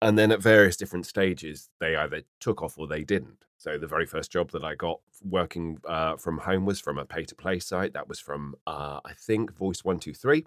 And 0.00 0.16
then 0.16 0.30
at 0.30 0.40
various 0.40 0.76
different 0.76 1.06
stages, 1.06 1.68
they 1.80 1.96
either 1.96 2.22
took 2.38 2.62
off 2.62 2.78
or 2.78 2.86
they 2.86 3.02
didn't. 3.02 3.45
So 3.58 3.78
the 3.78 3.86
very 3.86 4.06
first 4.06 4.30
job 4.30 4.50
that 4.52 4.64
I 4.64 4.74
got 4.74 5.00
working 5.22 5.78
uh, 5.88 6.16
from 6.16 6.38
home 6.38 6.66
was 6.66 6.80
from 6.80 6.98
a 6.98 7.04
pay 7.04 7.24
to 7.24 7.34
play 7.34 7.58
site. 7.58 7.94
That 7.94 8.08
was 8.08 8.20
from, 8.20 8.54
uh, 8.66 9.00
I 9.04 9.12
think, 9.14 9.56
Voice 9.56 9.84
123. 9.84 10.44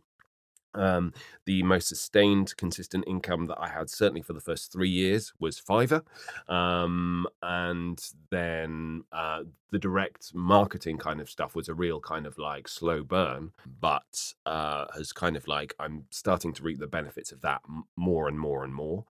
Um, 0.76 1.14
the 1.46 1.64
most 1.64 1.88
sustained, 1.88 2.56
consistent 2.56 3.04
income 3.08 3.48
that 3.48 3.58
I 3.60 3.70
had, 3.70 3.90
certainly 3.90 4.22
for 4.22 4.34
the 4.34 4.40
first 4.40 4.72
three 4.72 4.90
years, 4.90 5.34
was 5.40 5.60
Fiverr. 5.60 6.04
Um, 6.48 7.28
and 7.42 8.00
then 8.30 9.04
uh, 9.12 9.44
the 9.72 9.80
direct 9.80 10.34
marketing 10.36 10.98
kind 10.98 11.22
of 11.22 11.30
stuff 11.30 11.56
was 11.56 11.70
a 11.70 11.74
real 11.74 12.00
kind 12.00 12.28
of 12.28 12.38
like 12.38 12.68
slow 12.68 13.04
burn, 13.04 13.52
but 13.82 14.34
uh, 14.46 14.86
has 14.96 15.12
kind 15.12 15.36
of 15.36 15.48
like 15.48 15.74
I'm 15.80 16.06
starting 16.12 16.54
to 16.54 16.64
reap 16.64 16.80
the 16.80 16.88
benefits 16.88 17.32
of 17.32 17.42
that 17.42 17.62
more 17.96 18.28
and 18.28 18.40
more 18.40 18.64
and 18.64 18.74
more. 18.74 19.06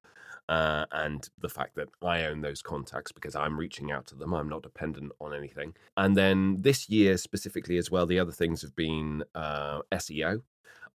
Uh, 0.49 0.85
and 0.91 1.29
the 1.39 1.47
fact 1.47 1.75
that 1.75 1.89
I 2.01 2.23
own 2.23 2.41
those 2.41 2.63
contacts 2.63 3.11
because 3.11 3.35
I'm 3.35 3.59
reaching 3.59 3.91
out 3.91 4.07
to 4.07 4.15
them. 4.15 4.33
I'm 4.33 4.49
not 4.49 4.63
dependent 4.63 5.11
on 5.21 5.31
anything. 5.33 5.75
And 5.95 6.17
then 6.17 6.57
this 6.61 6.89
year 6.89 7.17
specifically 7.17 7.77
as 7.77 7.91
well, 7.91 8.07
the 8.07 8.17
other 8.19 8.31
things 8.31 8.63
have 8.63 8.75
been 8.75 9.23
uh, 9.35 9.81
SEO. 9.91 10.41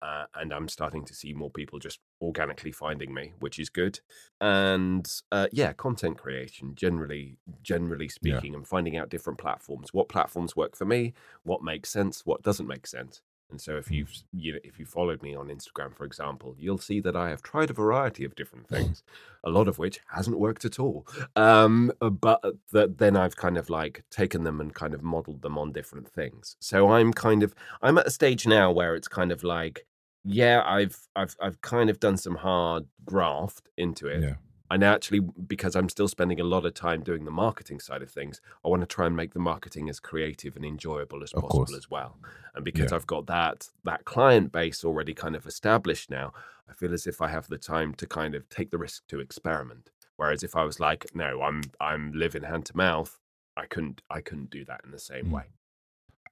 Uh, 0.01 0.25
and 0.35 0.53
I'm 0.53 0.69
starting 0.69 1.05
to 1.05 1.15
see 1.15 1.33
more 1.33 1.51
people 1.51 1.79
just 1.79 2.01
organically 2.21 2.73
finding 2.73 3.15
me, 3.15 3.35
which 3.39 3.59
is 3.61 3.69
good. 3.69 4.01
And 4.41 5.07
uh, 5.31 5.47
yeah, 5.53 5.73
content 5.75 6.19
creation 6.19 6.75
generally, 6.75 7.37
generally 7.63 8.07
Yeah. 8.07 8.11
speaking, 8.39 8.55
and 8.57 8.67
finding 8.67 8.97
out 8.97 9.11
different 9.11 9.39
platforms. 9.39 9.93
What 9.93 10.09
platforms 10.09 10.57
work 10.57 10.75
for 10.77 10.87
me? 10.87 11.13
What 11.45 11.63
makes 11.63 11.91
sense? 11.91 12.27
What 12.27 12.43
doesn't 12.43 12.67
make 12.67 12.87
sense? 12.87 13.23
And 13.53 13.61
so, 13.61 13.77
if 13.77 13.87
Mm. 13.89 13.95
you've 13.97 14.13
you 14.33 14.53
know 14.55 14.59
if 14.65 14.79
you 14.81 14.85
followed 14.87 15.23
me 15.23 15.35
on 15.37 15.47
Instagram, 15.49 15.95
for 15.95 16.05
example, 16.05 16.57
you'll 16.59 16.79
see 16.79 16.99
that 17.01 17.15
I 17.15 17.29
have 17.29 17.43
tried 17.43 17.71
a 17.71 17.75
variety 17.75 18.25
of 18.25 18.35
different 18.35 18.67
things, 18.75 19.05
a 19.45 19.51
lot 19.51 19.69
of 19.69 19.79
which 19.79 20.01
hasn't 20.11 20.39
worked 20.41 20.65
at 20.65 20.81
all. 20.81 21.07
Um, 21.37 21.93
uh, 22.01 22.11
but 22.11 22.41
that 22.73 22.99
then 22.99 23.17
I've 23.17 23.37
kind 23.37 23.57
of 23.57 23.71
like 23.71 24.03
taken 24.11 24.43
them 24.43 24.61
and 24.61 24.75
kind 24.75 24.95
of 24.95 25.03
modeled 25.03 25.43
them 25.43 25.57
on 25.59 25.71
different 25.71 26.09
things. 26.09 26.57
So 26.59 26.91
I'm 26.91 27.13
kind 27.13 27.43
of 27.45 27.55
I'm 27.81 27.99
at 27.99 28.07
a 28.09 28.11
stage 28.11 28.47
now 28.47 28.73
where 28.73 28.97
it's 28.97 29.09
kind 29.09 29.31
of 29.31 29.45
like 29.45 29.87
yeah, 30.25 30.63
I've 30.65 30.97
I've 31.15 31.37
I've 31.41 31.61
kind 31.61 31.91
of 31.91 32.01
done 32.01 32.17
some 32.17 32.37
hard 32.37 32.87
graft 33.05 33.69
into 33.77 34.07
it. 34.07 34.23
Yeah. 34.23 34.35
And 34.73 34.83
actually, 34.83 35.21
because 35.21 35.77
I'm 35.77 35.89
still 35.91 36.09
spending 36.09 36.41
a 36.41 36.45
lot 36.45 36.65
of 36.65 36.73
time 36.73 37.03
doing 37.03 37.25
the 37.27 37.31
marketing 37.31 37.79
side 37.79 38.03
of 38.03 38.11
things, 38.11 38.41
I 38.65 38.69
want 38.69 38.81
to 38.81 38.87
try 38.87 39.07
and 39.07 39.15
make 39.15 39.33
the 39.35 39.39
marketing 39.53 39.89
as 39.91 40.01
creative 40.01 40.57
and 40.57 40.65
enjoyable 40.65 41.23
as 41.23 41.33
Of 41.33 41.43
possible 41.43 41.59
course. 41.67 41.77
as 41.77 41.91
well. 41.91 42.19
And 42.55 42.65
because 42.65 42.91
Yeah. 42.91 42.97
I've 42.97 43.07
got 43.07 43.27
that 43.27 43.69
that 43.85 44.05
client 44.05 44.51
base 44.51 44.83
already 44.85 45.15
kind 45.15 45.37
of 45.37 45.47
established 45.47 46.09
now, 46.11 46.33
I 46.71 46.73
feel 46.73 46.95
as 46.95 47.07
if 47.07 47.21
I 47.21 47.29
have 47.29 47.49
the 47.49 47.59
time 47.59 47.93
to 47.97 48.07
kind 48.07 48.35
of 48.35 48.49
take 48.49 48.71
the 48.71 48.79
risk 48.79 49.07
to 49.09 49.21
experiment. 49.21 49.91
Whereas 50.17 50.43
if 50.43 50.57
I 50.57 50.65
was 50.65 50.81
like, 50.81 51.15
no, 51.15 51.43
I'm 51.43 51.61
I'm 51.81 52.13
living 52.13 52.45
hand 52.45 52.65
to 52.67 52.77
mouth, 52.77 53.19
I 53.57 53.67
couldn't 53.67 54.01
I 54.09 54.21
couldn't 54.23 54.51
do 54.51 54.65
that 54.65 54.81
in 54.85 54.91
the 54.91 54.99
same 54.99 55.27
Mm. 55.27 55.33
way. 55.33 55.45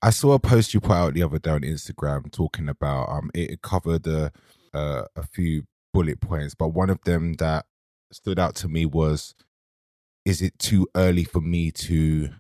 I 0.02 0.11
saw 0.11 0.32
a 0.32 0.38
post 0.38 0.73
you 0.73 0.80
put 0.80 0.92
out 0.92 1.12
the 1.12 1.23
other 1.23 1.38
day 1.38 1.50
on 1.50 1.61
Instagram 1.61 2.32
talking 2.32 2.68
about 2.70 3.11
um 3.11 3.30
it, 3.35 3.61
covered 3.61 4.06
a 4.06 4.32
uh, 4.73 5.04
a 5.14 5.25
few 5.26 5.64
bullet 5.92 6.20
points, 6.20 6.54
but 6.54 6.68
one 6.68 6.88
of 6.88 7.00
them 7.04 7.35
that 7.35 7.66
stood 8.12 8.38
out 8.38 8.55
to 8.57 8.69
me 8.69 8.87
was 8.87 9.35
is 10.25 10.43
it 10.43 10.59
too 10.59 10.87
early 10.95 11.25
for 11.25 11.40
me 11.40 11.71
to 11.71 12.31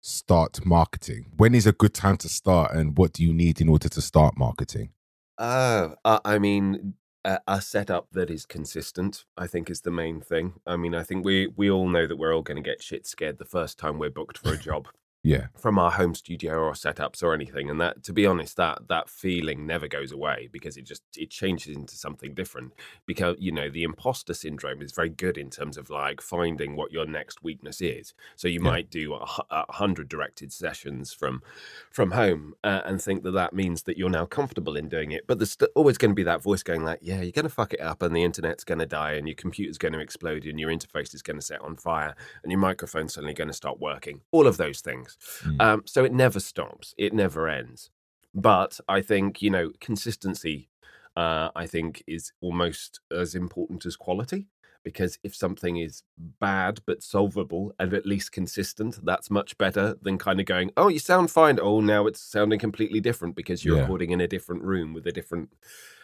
start 0.00 0.64
marketing? 0.66 1.26
When 1.36 1.54
is 1.54 1.66
a 1.66 1.72
good 1.72 1.94
time 1.94 2.16
to 2.18 2.28
start 2.28 2.74
and 2.74 2.96
what 2.96 3.12
do 3.12 3.22
you 3.22 3.32
need 3.32 3.60
in 3.60 3.68
order 3.68 3.88
to 3.88 4.00
start 4.00 4.36
marketing? 4.36 4.90
Uh, 5.36 5.90
I 6.04 6.38
mean, 6.38 6.94
a, 7.24 7.38
a 7.46 7.60
setup 7.60 8.08
that 8.12 8.28
is 8.30 8.44
consistent, 8.44 9.24
I 9.36 9.46
think, 9.46 9.70
is 9.70 9.82
the 9.82 9.90
main 9.90 10.20
thing. 10.20 10.54
I 10.66 10.76
mean, 10.76 10.94
I 10.94 11.04
think 11.04 11.24
we 11.24 11.46
we 11.56 11.70
all 11.70 11.88
know 11.88 12.06
that 12.06 12.16
we're 12.16 12.34
all 12.34 12.42
going 12.42 12.62
to 12.62 12.68
get 12.68 12.82
shit 12.82 13.06
scared 13.06 13.38
the 13.38 13.44
first 13.44 13.78
time 13.78 13.98
we're 13.98 14.10
booked 14.10 14.38
for 14.38 14.52
a 14.52 14.58
job 14.68 14.88
Yeah. 15.28 15.46
from 15.56 15.78
our 15.78 15.90
home 15.90 16.14
studio 16.14 16.54
or 16.58 16.72
setups 16.72 17.22
or 17.22 17.34
anything. 17.34 17.68
And 17.70 17.80
that, 17.80 18.02
to 18.04 18.12
be 18.12 18.24
honest, 18.26 18.56
that 18.56 18.88
that 18.88 19.08
feeling 19.08 19.66
never 19.66 19.86
goes 19.88 20.10
away 20.12 20.48
because 20.50 20.76
it 20.76 20.84
just 20.84 21.02
it 21.16 21.30
changes 21.30 21.76
into 21.76 21.96
something 21.96 22.34
different. 22.34 22.72
Because 23.06 23.36
you 23.38 23.52
know, 23.52 23.68
the 23.70 23.82
imposter 23.84 24.34
syndrome 24.34 24.80
is 24.82 24.92
very 24.92 25.10
good 25.10 25.36
in 25.36 25.50
terms 25.50 25.76
of 25.76 25.90
like 25.90 26.20
finding 26.20 26.76
what 26.76 26.92
your 26.92 27.06
next 27.06 27.42
weakness 27.42 27.80
is. 27.80 28.14
So 28.36 28.48
you 28.48 28.60
Yeah. 28.62 28.70
might 28.70 28.90
do 28.90 29.14
a, 29.14 29.26
a 29.50 29.72
hundred 29.72 30.08
directed 30.08 30.52
sessions 30.52 31.12
from 31.12 31.42
from 31.90 32.12
home 32.12 32.54
uh, 32.64 32.80
and 32.86 33.00
think 33.02 33.22
that 33.24 33.32
that 33.32 33.52
means 33.52 33.82
that 33.82 33.98
you're 33.98 34.08
now 34.08 34.24
comfortable 34.24 34.76
in 34.76 34.88
doing 34.88 35.10
it. 35.12 35.26
But 35.26 35.38
there's 35.38 35.52
st- 35.52 35.70
always 35.74 35.98
going 35.98 36.12
to 36.12 36.14
be 36.14 36.22
that 36.22 36.42
voice 36.42 36.62
going 36.62 36.84
like, 36.84 37.00
"Yeah, 37.02 37.20
you're 37.20 37.32
going 37.32 37.42
to 37.44 37.50
fuck 37.50 37.74
it 37.74 37.80
up, 37.80 38.02
and 38.02 38.16
the 38.16 38.22
internet's 38.24 38.64
going 38.64 38.78
to 38.78 38.86
die, 38.86 39.12
and 39.12 39.28
your 39.28 39.34
computer's 39.34 39.78
going 39.78 39.92
to 39.94 40.00
explode, 40.00 40.46
and 40.46 40.58
your 40.58 40.70
interface 40.70 41.14
is 41.14 41.22
going 41.22 41.36
to 41.38 41.44
set 41.44 41.60
on 41.60 41.76
fire, 41.76 42.14
and 42.42 42.50
your 42.50 42.60
microphone's 42.60 43.12
suddenly 43.14 43.34
going 43.34 43.48
to 43.48 43.54
stop 43.54 43.78
working." 43.78 44.22
All 44.30 44.46
of 44.46 44.56
those 44.56 44.80
things. 44.80 45.16
Mm. 45.44 45.60
Um, 45.62 45.82
so 45.86 46.04
it 46.04 46.12
never 46.12 46.40
stops. 46.40 46.94
It 46.96 47.12
never 47.12 47.48
ends. 47.48 47.90
But 48.34 48.78
I 48.88 49.00
think 49.02 49.42
you 49.42 49.50
know 49.50 49.72
consistency. 49.80 50.68
Uh, 51.16 51.50
I 51.56 51.66
think 51.66 52.04
is 52.06 52.32
almost 52.40 53.00
as 53.10 53.34
important 53.34 53.84
as 53.86 53.96
quality 53.96 54.46
because 54.84 55.18
if 55.24 55.34
something 55.34 55.76
is 55.78 56.04
bad 56.38 56.78
but 56.86 57.02
solvable 57.02 57.74
and 57.80 57.92
at 57.92 58.06
least 58.06 58.30
consistent, 58.30 59.04
that's 59.04 59.28
much 59.28 59.58
better 59.58 59.96
than 60.00 60.16
kind 60.16 60.38
of 60.38 60.46
going, 60.46 60.70
"Oh, 60.76 60.86
you 60.88 61.00
sound 61.00 61.32
fine. 61.32 61.58
Oh, 61.60 61.80
now 61.80 62.06
it's 62.06 62.20
sounding 62.20 62.60
completely 62.60 63.00
different 63.00 63.34
because 63.34 63.64
you're 63.64 63.74
Yeah. 63.76 63.82
recording 63.82 64.12
in 64.12 64.20
a 64.20 64.28
different 64.28 64.62
room 64.62 64.94
with 64.94 65.06
a 65.08 65.12
different." 65.12 65.52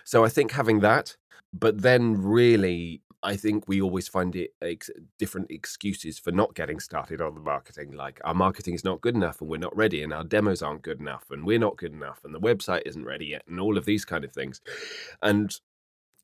So 0.05 0.25
I 0.25 0.29
think 0.29 0.51
having 0.51 0.81
that, 0.81 1.17
but 1.53 1.83
then 1.83 2.21
really, 2.21 3.01
I 3.25 3.37
think 3.37 3.67
we 3.67 3.81
always 3.81 4.07
find 4.07 4.37
it 4.37 4.51
ex- 4.63 4.91
different 5.19 5.51
excuses 5.51 6.19
for 6.19 6.31
not 6.31 6.55
getting 6.55 6.79
started 6.79 7.21
on 7.21 7.35
the 7.35 7.41
marketing. 7.41 7.93
Like 7.93 8.21
our 8.25 8.35
marketing 8.35 8.75
is 8.75 8.85
not 8.85 9.01
good 9.01 9.17
enough, 9.17 9.41
and 9.41 9.49
we're 9.51 9.57
not 9.59 9.77
ready, 9.77 10.03
and 10.03 10.13
our 10.13 10.25
demos 10.25 10.63
aren't 10.63 10.83
good 10.83 11.01
enough, 11.01 11.25
and 11.31 11.45
we're 11.45 11.59
not 11.59 11.77
good 11.77 11.93
enough, 11.93 12.21
and 12.25 12.35
the 12.35 12.41
website 12.41 12.83
isn't 12.87 13.05
ready 13.05 13.27
yet, 13.27 13.43
and 13.49 13.59
all 13.59 13.77
of 13.79 13.87
these 13.87 14.05
kind 14.05 14.25
of 14.25 14.33
things. 14.33 14.61
And 15.23 15.53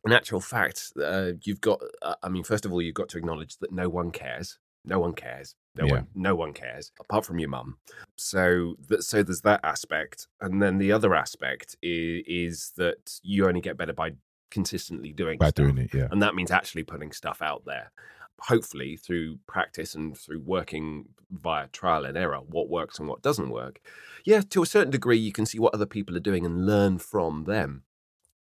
in 0.04 0.12
actual 0.12 0.40
fact, 0.40 0.92
uh, 1.02 1.32
you've 1.42 1.60
got. 1.60 1.80
Uh, 2.02 2.14
I 2.22 2.28
mean, 2.28 2.44
first 2.44 2.64
of 2.64 2.72
all, 2.72 2.80
you've 2.82 2.94
got 2.94 3.08
to 3.10 3.18
acknowledge 3.18 3.56
that 3.58 3.72
no 3.72 3.88
one 3.88 4.10
cares. 4.12 4.58
No 4.84 4.98
one 4.98 5.12
cares. 5.12 5.54
No 5.76 5.84
Yeah. 5.86 5.92
one. 5.92 6.06
No 6.14 6.34
one 6.34 6.52
cares 6.52 6.90
apart 7.00 7.24
from 7.26 7.38
your 7.38 7.50
mum. 7.50 7.76
So, 8.16 8.76
that, 8.88 9.02
so 9.04 9.22
there's 9.22 9.42
that 9.42 9.60
aspect, 9.62 10.26
and 10.40 10.62
then 10.62 10.78
the 10.78 10.90
other 10.92 11.14
aspect 11.14 11.76
is, 11.82 12.22
is 12.26 12.72
that 12.76 13.18
you 13.22 13.46
only 13.46 13.60
get 13.60 13.76
better 13.76 13.92
by 13.92 14.12
consistently 14.50 15.12
doing 15.12 15.38
By 15.38 15.48
stuff 15.48 15.54
doing 15.54 15.78
it, 15.78 15.94
yeah. 15.94 16.08
and 16.10 16.22
that 16.22 16.34
means 16.34 16.50
actually 16.50 16.84
putting 16.84 17.12
stuff 17.12 17.40
out 17.42 17.64
there. 17.64 17.92
Hopefully 18.40 18.96
through 18.96 19.38
practice 19.46 19.94
and 19.94 20.16
through 20.16 20.40
working 20.40 21.06
via 21.30 21.68
trial 21.68 22.04
and 22.04 22.16
error 22.16 22.38
what 22.38 22.68
works 22.68 22.98
and 22.98 23.06
what 23.06 23.22
doesn't 23.22 23.50
work 23.50 23.80
yeah 24.24 24.40
to 24.40 24.62
a 24.62 24.66
certain 24.66 24.90
degree 24.90 25.16
you 25.16 25.30
can 25.30 25.46
see 25.46 25.60
what 25.60 25.72
other 25.72 25.86
people 25.86 26.16
are 26.16 26.20
doing 26.20 26.44
and 26.46 26.66
learn 26.66 26.98
from 26.98 27.44
them. 27.44 27.84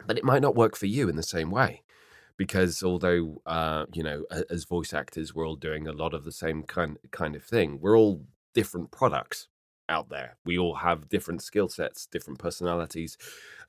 But 0.06 0.18
it 0.18 0.24
might 0.24 0.42
not 0.42 0.54
work 0.54 0.76
for 0.76 0.86
you 0.86 1.08
in 1.08 1.16
the 1.16 1.22
same 1.22 1.50
way 1.50 1.82
because 2.36 2.82
although 2.82 3.40
uh, 3.46 3.86
you 3.92 4.02
know 4.02 4.24
as 4.50 4.64
voice 4.64 4.92
actors 4.92 5.34
we're 5.34 5.46
all 5.46 5.56
doing 5.56 5.86
a 5.86 5.92
lot 5.92 6.14
of 6.14 6.24
the 6.24 6.32
same 6.32 6.62
kind 6.62 6.98
kind 7.10 7.34
of 7.34 7.42
thing 7.42 7.78
we're 7.80 7.96
all 7.96 8.22
different 8.54 8.90
products 8.90 9.48
out 9.88 10.08
there. 10.08 10.36
We 10.44 10.58
all 10.58 10.74
have 10.76 11.08
different 11.08 11.42
skill 11.42 11.68
sets, 11.68 12.06
different 12.06 12.38
personalities, 12.38 13.16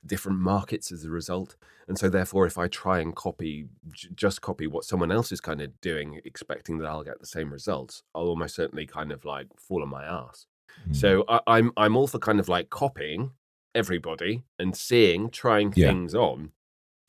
different 0.04 0.38
markets 0.38 0.90
as 0.92 1.04
a 1.04 1.10
result. 1.10 1.56
And 1.86 1.98
so, 1.98 2.08
therefore, 2.08 2.46
if 2.46 2.58
I 2.58 2.68
try 2.68 3.00
and 3.00 3.14
copy, 3.16 3.66
j- 3.92 4.08
just 4.14 4.42
copy 4.42 4.66
what 4.66 4.84
someone 4.84 5.10
else 5.10 5.32
is 5.32 5.40
kind 5.40 5.60
of 5.62 5.80
doing, 5.80 6.20
expecting 6.24 6.78
that 6.78 6.86
I'll 6.88 7.04
get 7.04 7.20
the 7.20 7.26
same 7.26 7.50
results, 7.52 8.02
I'll 8.14 8.26
almost 8.28 8.54
certainly 8.56 8.86
kind 8.86 9.10
of 9.12 9.24
like 9.24 9.46
fall 9.58 9.82
on 9.82 9.88
my 9.88 10.04
ass. 10.04 10.46
Mm. 10.88 10.96
So 10.96 11.24
I, 11.28 11.40
I'm 11.46 11.72
I'm 11.76 11.96
all 11.96 12.06
for 12.06 12.18
kind 12.18 12.40
of 12.40 12.48
like 12.48 12.68
copying 12.70 13.30
everybody 13.74 14.42
and 14.58 14.76
seeing, 14.76 15.30
trying 15.30 15.72
Yeah. 15.76 15.88
things 15.88 16.14
on, 16.14 16.52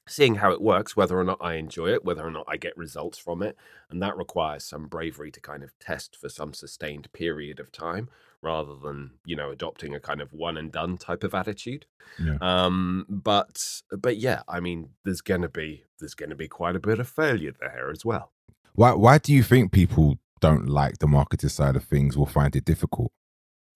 seeing 0.08 0.36
how 0.36 0.52
it 0.52 0.62
works, 0.62 0.96
whether 0.96 1.20
or 1.20 1.24
not 1.24 1.40
I 1.42 1.56
enjoy 1.56 1.88
it, 1.88 2.06
whether 2.06 2.26
or 2.26 2.32
not 2.32 2.46
I 2.48 2.58
get 2.58 2.78
results 2.78 3.18
from 3.18 3.42
it, 3.42 3.58
and 3.90 4.02
that 4.02 4.18
requires 4.18 4.64
some 4.64 4.88
bravery 4.88 5.32
to 5.32 5.42
kind 5.42 5.64
of 5.64 5.78
test 5.80 6.16
for 6.16 6.30
some 6.30 6.54
sustained 6.54 7.12
period 7.12 7.60
of 7.60 7.72
time, 7.72 8.10
rather 8.42 8.76
than 8.76 9.12
you 9.26 9.36
know 9.36 9.52
adopting 9.52 9.94
a 9.94 10.00
kind 10.00 10.22
of 10.22 10.34
one 10.34 10.58
and 10.58 10.72
done 10.72 10.98
type 10.98 11.24
of 11.24 11.34
attitude. 11.34 11.86
Yeah. 12.24 12.38
Um, 12.42 13.06
but 13.10 13.82
but 13.92 14.18
yeah, 14.18 14.44
I 14.48 14.60
mean, 14.60 14.90
there's 15.04 15.22
gonna 15.22 15.50
be 15.50 15.84
there's 16.00 16.16
gonna 16.16 16.36
be 16.36 16.48
quite 16.48 16.76
a 16.76 16.80
bit 16.80 17.00
of 17.00 17.08
failure 17.08 17.54
there 17.60 17.92
as 17.92 18.06
well. 18.06 18.32
Why 18.74 18.94
why 18.94 19.18
do 19.18 19.34
you 19.34 19.44
think 19.44 19.72
people 19.72 20.18
don't 20.40 20.68
like 20.68 21.00
the 21.00 21.08
marketing 21.08 21.50
side 21.50 21.76
of 21.76 21.84
things 21.84 22.18
will 22.18 22.26
find 22.26 22.56
it 22.56 22.66
difficult? 22.66 23.12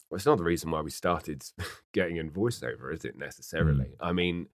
Well, 0.10 0.18
it's 0.18 0.26
not 0.26 0.38
the 0.38 0.44
reason 0.44 0.72
why 0.72 0.82
we 0.82 0.92
started 0.92 1.44
getting 1.94 2.18
in 2.18 2.30
voiceover, 2.30 2.94
is 2.94 3.04
it 3.04 3.18
necessarily? 3.18 3.94
I 4.00 4.14
mean, 4.14 4.48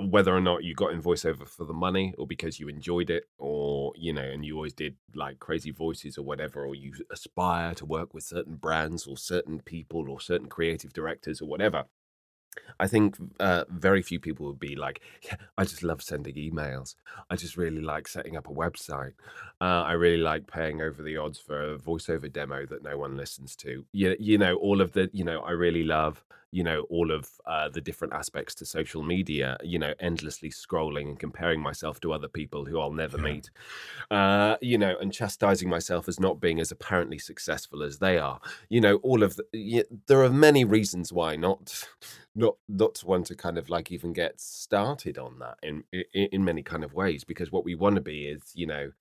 whether 0.00 0.34
or 0.34 0.40
not 0.40 0.64
you 0.64 0.74
got 0.74 0.92
in 0.92 1.02
voiceover 1.02 1.46
for 1.46 1.64
the 1.64 1.72
money 1.72 2.14
or 2.18 2.26
because 2.26 2.60
you 2.60 2.68
enjoyed 2.68 3.10
it 3.10 3.24
or, 3.38 3.92
you 3.96 4.12
know, 4.12 4.22
and 4.22 4.44
you 4.44 4.54
always 4.56 4.74
did 4.74 4.96
like 5.14 5.38
crazy 5.38 5.70
voices 5.70 6.16
or 6.16 6.22
whatever, 6.22 6.64
or 6.64 6.74
you 6.74 6.92
aspire 7.10 7.74
to 7.74 7.86
work 7.86 8.14
with 8.14 8.24
certain 8.24 8.56
brands 8.56 9.06
or 9.06 9.16
certain 9.16 9.60
people 9.60 10.08
or 10.08 10.20
certain 10.20 10.48
creative 10.48 10.92
directors 10.92 11.40
or 11.40 11.48
whatever. 11.48 11.84
I 12.80 12.88
think 12.88 13.16
uh, 13.38 13.64
very 13.68 14.02
few 14.02 14.18
people 14.18 14.46
would 14.46 14.58
be 14.58 14.74
like, 14.74 15.00
yeah, 15.22 15.36
I 15.56 15.64
just 15.64 15.82
love 15.82 16.02
sending 16.02 16.34
emails. 16.34 16.94
I 17.30 17.36
just 17.36 17.56
really 17.56 17.82
like 17.82 18.08
setting 18.08 18.36
up 18.36 18.48
a 18.48 18.52
website. 18.52 19.12
Uh, 19.60 19.82
I 19.82 19.92
really 19.92 20.22
like 20.22 20.46
paying 20.46 20.80
over 20.80 21.02
the 21.02 21.16
odds 21.16 21.38
for 21.38 21.74
a 21.74 21.78
voiceover 21.78 22.32
demo 22.32 22.66
that 22.66 22.82
no 22.82 22.98
one 22.98 23.16
listens 23.16 23.54
to. 23.56 23.84
You, 23.92 24.16
you 24.18 24.38
know, 24.38 24.56
all 24.56 24.80
of 24.80 24.92
the, 24.92 25.10
you 25.12 25.24
know, 25.24 25.40
I 25.40 25.52
really 25.52 25.84
love, 25.84 26.24
you 26.50 26.64
know, 26.64 26.82
all 26.90 27.10
of 27.10 27.30
uh, 27.46 27.68
the 27.68 27.80
different 27.80 28.14
aspects 28.14 28.54
to 28.56 28.64
social 28.66 29.02
media, 29.02 29.56
you 29.62 29.78
know, 29.78 29.94
endlessly 30.00 30.50
scrolling 30.50 31.08
and 31.08 31.18
comparing 31.20 31.60
myself 31.60 32.00
to 32.00 32.12
other 32.12 32.28
people 32.28 32.64
who 32.64 32.80
I'll 32.80 32.92
never 32.92 33.18
Yeah. 33.18 33.18
meet, 33.18 33.50
uh, 34.10 34.56
you 34.60 34.78
know, 34.78 34.96
and 34.98 35.12
chastising 35.12 35.68
myself 35.68 36.08
as 36.08 36.20
not 36.20 36.40
being 36.40 36.60
as 36.60 36.70
apparently 36.70 37.18
successful 37.18 37.82
as 37.82 37.98
they 37.98 38.18
are. 38.18 38.40
You 38.68 38.80
know, 38.80 38.96
all 38.96 39.22
of 39.22 39.36
the, 39.36 39.84
there 40.06 40.22
are 40.22 40.30
many 40.30 40.64
reasons 40.64 41.12
why 41.12 41.36
not 41.36 41.88
not 42.34 42.56
not 42.68 42.94
to 42.96 43.06
want 43.06 43.26
to 43.26 43.34
kind 43.34 43.58
of 43.58 43.68
like 43.68 43.90
even 43.90 44.12
get 44.12 44.40
started 44.40 45.18
on 45.18 45.38
that 45.40 45.58
in 45.62 45.84
in, 45.92 46.04
in 46.32 46.44
many 46.44 46.62
kind 46.62 46.84
of 46.84 46.94
ways 46.94 47.24
because 47.24 47.50
what 47.52 47.64
we 47.64 47.74
want 47.74 47.96
to 47.96 48.00
be 48.02 48.26
is 48.26 48.52
you 48.54 48.66
know 48.66 48.92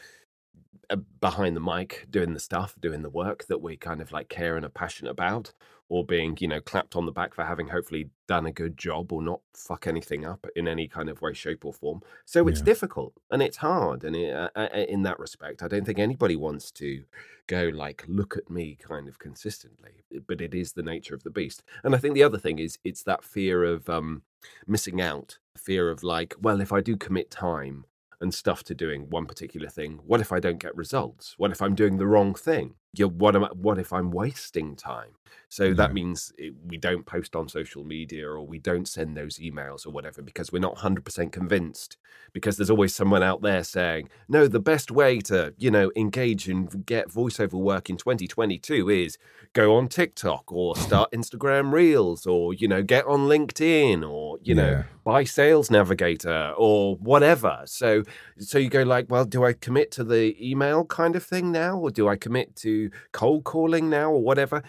behind 1.19 1.55
the 1.55 1.59
mic 1.61 2.05
doing 2.09 2.33
the 2.33 2.39
stuff 2.39 2.75
doing 2.79 3.01
the 3.01 3.09
work 3.09 3.45
that 3.47 3.61
we 3.61 3.75
kind 3.75 4.01
of 4.01 4.11
like 4.11 4.29
care 4.29 4.55
and 4.55 4.65
are 4.65 4.69
passionate 4.69 5.11
about 5.11 5.53
or 5.89 6.05
being 6.05 6.37
you 6.39 6.47
know 6.47 6.59
clapped 6.61 6.95
on 6.95 7.05
the 7.05 7.11
back 7.11 7.33
for 7.33 7.43
having 7.45 7.67
hopefully 7.69 8.09
done 8.27 8.45
a 8.45 8.51
good 8.51 8.77
job 8.77 9.11
or 9.13 9.21
not 9.21 9.39
fuck 9.53 9.87
anything 9.87 10.25
up 10.25 10.45
in 10.55 10.67
any 10.67 10.87
kind 10.87 11.09
of 11.09 11.21
way 11.21 11.33
shape 11.33 11.63
or 11.65 11.73
form. 11.73 12.01
So 12.25 12.47
it's 12.47 12.59
Yeah. 12.59 12.65
difficult 12.65 13.13
and 13.31 13.41
it's 13.41 13.57
hard 13.57 14.03
and 14.03 14.15
it, 14.15 14.33
uh, 14.33 14.49
uh, 14.55 14.67
in 14.73 15.03
that 15.03 15.19
respect. 15.19 15.63
I 15.63 15.67
don't 15.67 15.85
think 15.85 15.99
anybody 15.99 16.35
wants 16.35 16.71
to 16.73 17.03
go 17.47 17.71
like 17.73 18.03
look 18.07 18.35
at 18.35 18.49
me 18.49 18.75
kind 18.75 19.07
of 19.07 19.19
consistently 19.19 20.03
but 20.27 20.41
it 20.41 20.53
is 20.53 20.73
the 20.73 20.83
nature 20.83 21.15
of 21.15 21.23
the 21.23 21.29
beast. 21.29 21.63
And 21.83 21.95
i 21.95 21.97
think 21.97 22.13
the 22.15 22.23
other 22.23 22.37
thing 22.37 22.59
is 22.59 22.77
it's 22.83 23.03
that 23.03 23.23
fear 23.23 23.63
of 23.63 23.89
um 23.89 24.23
missing 24.65 24.99
out 25.01 25.37
fear 25.57 25.89
of 25.89 26.03
like 26.03 26.35
well 26.41 26.59
if 26.61 26.71
i 26.73 26.81
do 26.81 26.97
commit 26.97 27.31
time 27.31 27.85
and 28.19 28.33
stuff 28.33 28.63
to 28.63 28.75
doing 28.75 29.09
one 29.09 29.25
particular 29.25 29.69
thing 29.69 29.99
what 30.05 30.19
if 30.21 30.31
i 30.31 30.39
don't 30.39 30.59
get 30.59 30.75
results? 30.75 31.35
What 31.37 31.51
if 31.51 31.61
i'm 31.61 31.75
doing 31.75 31.97
the 31.97 32.07
wrong 32.07 32.33
thing 32.33 32.75
yeah 32.93 33.05
what 33.05 33.35
am 33.35 33.45
I, 33.45 33.49
what 33.53 33.77
if 33.79 33.93
i'm 33.93 34.11
wasting 34.11 34.75
time? 34.75 35.11
So 35.49 35.65
Yeah. 35.65 35.73
that 35.75 35.87
mm-hmm. 35.87 35.93
means 35.95 36.33
it, 36.37 36.53
we 36.65 36.77
don't 36.77 37.05
post 37.05 37.35
on 37.35 37.47
social 37.47 37.83
media 37.83 38.27
or 38.27 38.45
we 38.45 38.59
don't 38.59 38.87
send 38.87 39.15
those 39.15 39.39
emails 39.39 39.85
or 39.85 39.91
whatever 39.91 40.21
because 40.21 40.51
we're 40.51 40.59
not 40.59 40.77
100% 40.77 41.31
convinced 41.31 41.97
because 42.33 42.57
there's 42.57 42.69
always 42.69 42.93
someone 42.93 43.23
out 43.23 43.41
there 43.41 43.63
saying 43.63 44.09
no 44.27 44.47
the 44.47 44.59
best 44.59 44.91
way 44.91 45.19
to 45.19 45.53
you 45.57 45.71
know 45.71 45.91
engage 45.95 46.47
and 46.47 46.85
get 46.85 47.09
voiceover 47.09 47.53
work 47.53 47.89
in 47.89 47.97
2022 47.97 48.89
is 48.89 49.17
go 49.53 49.75
on 49.75 49.87
tiktok 49.87 50.51
or 50.51 50.75
start 50.75 51.09
instagram 51.13 51.71
reels 51.71 52.25
or 52.25 52.53
you 52.53 52.67
know 52.67 52.83
get 52.83 53.05
on 53.05 53.21
linkedin 53.21 54.07
or 54.07 54.37
you 54.41 54.53
know 54.53 54.83
buy 55.07 55.23
sales 55.23 55.71
navigator 55.71 56.53
or 56.57 56.97
whatever. 56.97 57.61
So 57.63 58.03
so 58.39 58.57
you 58.57 58.69
go 58.69 58.83
like 58.83 59.05
well 59.09 59.23
do 59.23 59.45
i 59.45 59.53
commit 59.53 59.89
to 59.91 60.03
the 60.03 60.23
email 60.45 60.83
kind 60.83 61.15
of 61.15 61.23
thing 61.23 61.49
now 61.49 61.77
or 61.77 61.89
do 61.89 62.09
i 62.09 62.17
commit 62.17 62.57
to 62.57 62.69
cold 63.11 63.43
calling 63.43 63.89
now 63.89 64.09
or 64.11 64.21
whatever 64.21 64.63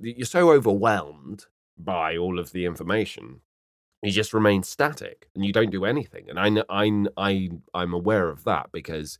you're 0.00 0.26
so 0.38 0.50
overwhelmed 0.52 1.46
by 1.76 2.16
all 2.16 2.38
of 2.38 2.52
the 2.52 2.64
information 2.64 3.40
you 4.02 4.12
just 4.12 4.32
remain 4.32 4.62
static 4.62 5.28
and 5.34 5.44
you 5.44 5.52
don't 5.52 5.70
do 5.72 5.84
anything 5.84 6.24
and 6.30 6.38
I, 6.38 6.48
I, 6.82 7.06
I, 7.16 7.50
I'm 7.74 7.92
aware 7.92 8.28
of 8.28 8.44
that 8.44 8.66
because 8.72 9.18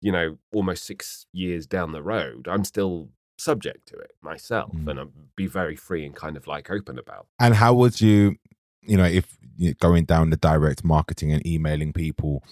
you 0.00 0.12
know 0.12 0.36
almost 0.52 0.84
6 0.84 1.26
years 1.32 1.66
down 1.66 1.92
the 1.92 2.02
road 2.02 2.46
i'm 2.48 2.64
still 2.64 3.08
subject 3.38 3.88
to 3.88 3.96
it 3.96 4.12
myself 4.22 4.72
Mm. 4.74 4.88
and 4.90 5.00
i'll 5.00 5.12
be 5.36 5.46
very 5.46 5.76
free 5.76 6.04
and 6.06 6.14
kind 6.24 6.36
of 6.36 6.46
like 6.46 6.70
open 6.70 6.98
about 6.98 7.26
And 7.40 7.54
how 7.54 7.72
would 7.74 8.00
you, 8.00 8.36
you 8.82 8.96
know, 8.96 9.04
if 9.20 9.26
you're 9.56 9.74
going 9.80 10.04
down 10.04 10.30
the 10.30 10.36
direct 10.36 10.84
marketing 10.84 11.30
and 11.32 11.46
emailing 11.46 11.92
people? 11.92 12.42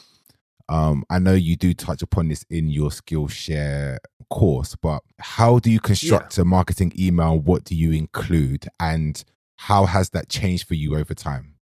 Um, 0.69 1.05
I 1.15 1.19
know 1.25 1.35
you 1.49 1.57
do 1.57 1.73
touch 1.75 2.03
upon 2.03 2.29
this 2.29 2.45
in 2.51 2.69
your 2.69 2.91
Skillshare 2.91 3.99
course, 4.31 4.77
but 4.77 5.03
how 5.19 5.59
do 5.59 5.71
you 5.71 5.81
construct 5.81 6.39
a 6.39 6.45
marketing 6.45 6.93
email? 6.99 7.39
What 7.39 7.65
do 7.65 7.75
you 7.75 7.93
include, 7.93 8.67
and 8.81 9.23
how 9.57 9.87
has 9.87 10.11
that 10.11 10.29
changed 10.29 10.67
for 10.67 10.75
you 10.75 10.97
over 10.97 11.15
time? 11.15 11.55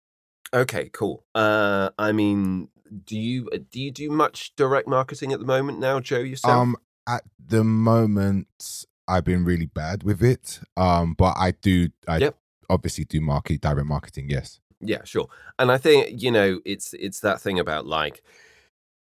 Okay, 0.53 0.89
cool. 0.93 1.25
Uh, 1.33 1.89
I 1.97 2.11
mean, 2.11 2.69
do 3.05 3.17
you 3.17 3.49
do 3.71 3.79
you 3.81 3.91
do 3.91 4.09
much 4.09 4.55
direct 4.55 4.87
marketing 4.87 5.33
at 5.33 5.39
the 5.39 5.45
moment 5.45 5.79
now, 5.79 5.99
Joe? 5.99 6.19
Yourself? 6.19 6.53
Um, 6.53 6.75
at 7.07 7.23
the 7.45 7.63
moment, 7.63 8.85
I've 9.07 9.25
been 9.25 9.43
really 9.45 9.67
bad 9.67 10.03
with 10.03 10.23
it. 10.23 10.59
Um, 10.77 11.13
but 11.13 11.35
I 11.37 11.51
do, 11.51 11.89
I 12.07 12.17
Yep. 12.17 12.37
obviously 12.69 13.05
do 13.05 13.21
market 13.21 13.61
direct 13.61 13.87
marketing. 13.87 14.29
Yes. 14.29 14.59
yeah, 14.81 15.03
sure. 15.03 15.27
And 15.59 15.71
I 15.71 15.77
think 15.77 16.21
you 16.21 16.31
know, 16.31 16.59
it's 16.65 16.93
it's 16.93 17.19
that 17.21 17.41
thing 17.41 17.59
about 17.59 17.85
like, 17.85 18.23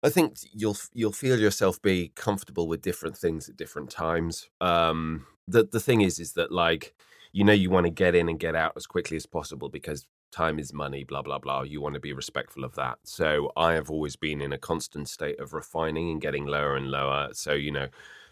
I 0.04 0.10
think 0.10 0.38
you'll 0.54 0.78
you'll 0.94 1.12
feel 1.12 1.40
yourself 1.40 1.82
be 1.82 2.12
comfortable 2.16 2.68
with 2.68 2.82
different 2.82 3.18
things 3.18 3.50
at 3.50 3.58
different 3.58 3.90
times. 3.92 4.50
Um, 4.62 5.28
the 5.48 5.66
the 5.72 5.80
thing 5.80 6.02
is, 6.02 6.20
is 6.20 6.34
that 6.34 6.52
like, 6.52 6.96
you 7.32 7.44
know, 7.44 7.54
you 7.54 7.70
want 7.70 7.86
to 7.86 7.92
get 7.92 8.16
in 8.16 8.30
and 8.30 8.40
get 8.40 8.56
out 8.56 8.74
as 8.76 8.88
quickly 8.88 9.18
as 9.18 9.26
possible 9.26 9.70
because 9.70 10.08
time 10.32 10.60
is 10.60 10.74
money. 10.74 11.04
Blah 11.04 11.22
blah 11.24 11.40
blah. 11.40 11.62
You 11.64 11.82
want 11.82 11.96
to 11.96 12.00
be 12.00 12.14
respectful 12.14 12.64
of 12.64 12.76
that. 12.76 13.00
So 13.04 13.52
I 13.58 13.74
have 13.74 13.92
always 13.92 14.16
been 14.16 14.42
in 14.42 14.54
a 14.54 14.58
constant 14.58 15.08
state 15.10 15.40
of 15.40 15.54
refining 15.54 16.10
and 16.10 16.22
getting 16.22 16.46
lower 16.46 16.76
and 16.76 16.90
lower. 16.90 17.30
So 17.34 17.54
you 17.54 17.72
know. 17.72 17.88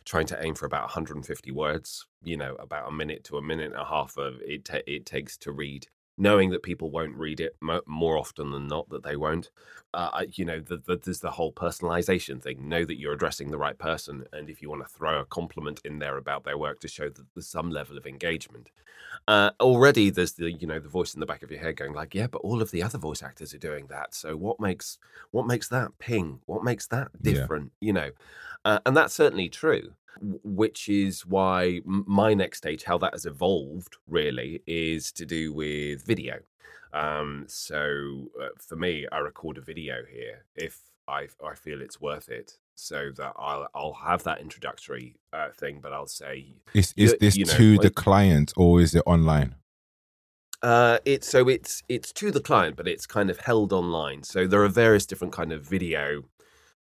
trying 0.06 0.26
to 0.28 0.44
aim 0.44 0.56
for 0.56 0.66
about 0.66 0.84
150 0.84 1.52
words, 1.52 2.08
you 2.24 2.36
know, 2.38 2.56
about 2.56 2.88
a 2.88 2.92
minute 2.92 3.24
to 3.26 3.38
a 3.38 3.42
minute 3.42 3.72
and 3.72 3.80
a 3.82 3.86
half 3.86 4.18
of 4.18 4.36
it, 4.42 4.68
it 4.88 5.06
takes 5.06 5.38
to 5.38 5.52
read, 5.52 5.88
knowing 6.20 6.50
that 6.50 6.62
people 6.62 6.92
won't 6.92 7.16
read 7.16 7.40
it 7.40 7.56
mo- 7.62 7.82
more 7.88 8.18
often 8.18 8.52
than 8.52 8.68
not, 8.68 8.90
that 8.90 9.04
they 9.04 9.16
won't. 9.16 9.50
Uh, 9.94 10.26
you 10.34 10.44
know, 10.46 10.60
the, 10.60 10.78
the, 10.78 10.98
there's 10.98 11.22
the 11.22 11.32
whole 11.32 11.54
personalization 11.54 12.42
thing. 12.42 12.68
Know 12.68 12.84
that 12.86 13.00
you're 13.00 13.14
addressing 13.14 13.50
the 13.50 13.58
right 13.58 13.78
person. 13.78 14.26
And 14.34 14.50
if 14.50 14.62
you 14.62 14.70
want 14.70 14.84
to 14.86 14.94
throw 14.94 15.22
a 15.22 15.26
compliment 15.26 15.82
in 15.86 15.98
there 15.98 16.18
about 16.18 16.44
their 16.44 16.58
work 16.58 16.82
to 16.82 16.88
show 16.88 17.10
that 17.10 17.26
there's 17.34 17.48
some 17.48 17.72
level 17.72 17.98
of 17.98 18.06
engagement, 18.06 18.70
uh, 19.28 19.52
already 19.62 20.10
there's 20.10 20.34
the, 20.34 20.52
you 20.52 20.68
know, 20.68 20.80
the 20.80 20.90
voice 20.90 21.14
in 21.14 21.22
the 21.22 21.26
back 21.26 21.42
of 21.42 21.50
your 21.50 21.62
head 21.62 21.78
going 21.78 21.94
like, 21.94 22.14
yeah, 22.14 22.28
but 22.28 22.40
all 22.40 22.62
of 22.62 22.72
the 22.72 22.84
other 22.84 22.98
voice 22.98 23.24
actors 23.24 23.54
are 23.54 23.60
doing 23.60 23.88
that. 23.88 24.14
So 24.14 24.36
what 24.36 24.60
makes, 24.60 24.98
what 25.32 25.48
makes 25.48 25.70
that 25.70 25.98
ping? 26.00 26.42
What 26.46 26.64
makes 26.64 26.86
that 26.88 27.10
Yeah. 27.24 27.32
different? 27.34 27.72
You 27.80 27.94
know, 27.94 28.12
uh, 28.66 28.80
and 28.86 28.96
that's 28.96 29.14
certainly 29.14 29.48
true 29.50 29.94
which 30.22 30.90
is 30.90 31.26
why 31.26 31.80
my 31.86 32.34
next 32.34 32.60
stage 32.60 32.84
how 32.84 32.98
that 32.98 33.14
has 33.14 33.26
evolved 33.26 33.98
really 34.08 34.62
is 34.68 35.12
to 35.12 35.26
do 35.26 35.54
with 35.54 36.06
video 36.06 36.40
um 36.94 37.46
so 37.48 38.30
uh, 38.42 38.48
for 38.58 38.76
me 38.76 39.06
i 39.12 39.20
record 39.20 39.58
a 39.58 39.62
video 39.62 39.98
here 40.12 40.46
if 40.56 40.82
i 41.08 41.28
i 41.46 41.54
feel 41.54 41.82
it's 41.82 42.02
worth 42.02 42.30
it 42.30 42.58
so 42.76 43.12
that 43.16 43.34
i'll 43.38 43.68
i'll 43.76 43.94
have 43.94 44.24
that 44.24 44.42
introductory 44.42 45.16
uh, 45.34 45.50
thing 45.52 45.80
but 45.82 45.94
i'll 45.94 46.08
say 46.08 46.54
Is 46.74 46.94
is 46.98 47.16
this 47.20 47.38
you 47.38 47.46
know, 47.46 47.54
to 47.54 47.78
the 47.78 47.90
client 47.90 48.54
or 48.58 48.82
is 48.82 48.96
it 48.96 49.04
online? 49.06 49.56
Uh, 50.62 50.98
it's 51.06 51.28
so 51.28 51.48
it's 51.48 51.84
it's 51.88 52.12
to 52.12 52.32
the 52.32 52.42
client, 52.42 52.76
but 52.76 52.88
it's 52.88 53.06
kind 53.06 53.30
of 53.30 53.40
held 53.40 53.72
online. 53.72 54.24
So 54.24 54.46
there 54.46 54.62
are 54.64 54.68
various 54.68 55.06
different 55.06 55.34
kind 55.34 55.54
of 55.54 55.66
video 55.66 56.24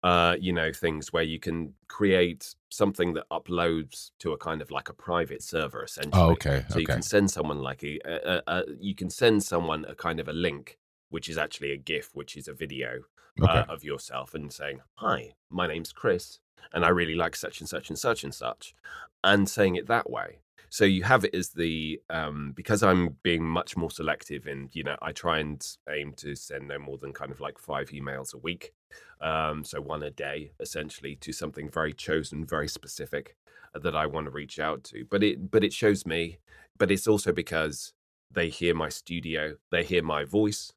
uh, 0.03 0.35
you 0.39 0.51
know, 0.51 0.71
things 0.73 1.13
where 1.13 1.23
you 1.23 1.39
can 1.39 1.73
create 1.87 2.55
something 2.69 3.13
that 3.13 3.29
uploads 3.29 4.11
to 4.19 4.31
a 4.31 4.37
kind 4.37 4.61
of 4.61 4.71
like 4.71 4.89
a 4.89 4.93
private 4.93 5.43
server, 5.43 5.83
essentially. 5.83 6.23
Oh, 6.23 6.31
okay. 6.31 6.65
So 6.69 6.79
you 6.79 6.87
can 6.87 7.03
send 7.03 7.29
someone 7.29 7.59
like 7.59 7.83
a, 7.83 7.99
a, 8.05 8.15
a, 8.25 8.41
a 8.47 8.63
you 8.79 8.95
can 8.95 9.09
send 9.09 9.43
someone 9.43 9.85
a 9.85 9.95
kind 9.95 10.19
of 10.19 10.27
a 10.27 10.33
link, 10.33 10.79
which 11.09 11.29
is 11.29 11.37
actually 11.37 11.71
a 11.71 11.77
GIF, 11.77 12.09
which 12.13 12.35
is 12.35 12.47
a 12.47 12.53
video 12.53 13.01
Okay. 13.41 13.51
uh, 13.51 13.65
of 13.69 13.83
yourself, 13.83 14.33
and 14.33 14.51
saying, 14.51 14.81
"Hi, 14.95 15.35
my 15.49 15.67
name's 15.67 15.93
Chris, 15.93 16.39
and 16.73 16.83
I 16.83 16.89
really 16.89 17.15
like 17.15 17.35
such 17.35 17.59
and 17.59 17.69
such 17.69 17.89
and 17.89 17.97
such 17.97 18.23
and 18.23 18.33
such," 18.33 18.75
and 19.23 19.47
saying 19.49 19.75
it 19.75 19.87
that 19.87 20.09
way. 20.09 20.39
So 20.69 20.85
you 20.85 21.03
have 21.03 21.25
it 21.25 21.35
as 21.35 21.49
the 21.49 22.01
um, 22.09 22.53
because 22.55 22.81
I'm 22.81 23.17
being 23.23 23.43
much 23.43 23.77
more 23.77 23.91
selective, 23.91 24.47
and 24.47 24.69
you 24.73 24.83
know, 24.83 24.97
I 25.01 25.11
try 25.11 25.39
and 25.39 25.65
aim 25.89 26.13
to 26.17 26.35
send 26.35 26.67
no 26.67 26.79
more 26.79 26.97
than 26.97 27.13
kind 27.13 27.31
of 27.31 27.39
like 27.39 27.57
five 27.59 27.89
emails 27.89 28.33
a 28.33 28.37
week, 28.37 28.73
um, 29.21 29.63
so 29.63 29.81
one 29.81 30.03
a 30.03 30.11
day, 30.11 30.51
essentially, 30.59 31.15
to 31.17 31.31
something 31.31 31.69
very 31.69 31.93
chosen, 31.93 32.45
very 32.45 32.67
specific 32.67 33.35
uh, 33.75 33.79
that 33.79 33.95
I 33.95 34.05
want 34.05 34.25
to 34.25 34.31
reach 34.31 34.59
out 34.59 34.83
to. 34.85 35.05
But 35.09 35.23
it 35.23 35.51
but 35.51 35.63
it 35.63 35.73
shows 35.73 36.05
me, 36.05 36.39
but 36.77 36.91
it's 36.91 37.07
also 37.07 37.31
because 37.31 37.93
they 38.31 38.49
hear 38.49 38.73
my 38.73 38.89
studio, 38.89 39.55
they 39.71 39.83
hear 39.83 40.03
my 40.03 40.23
voice, 40.23 40.73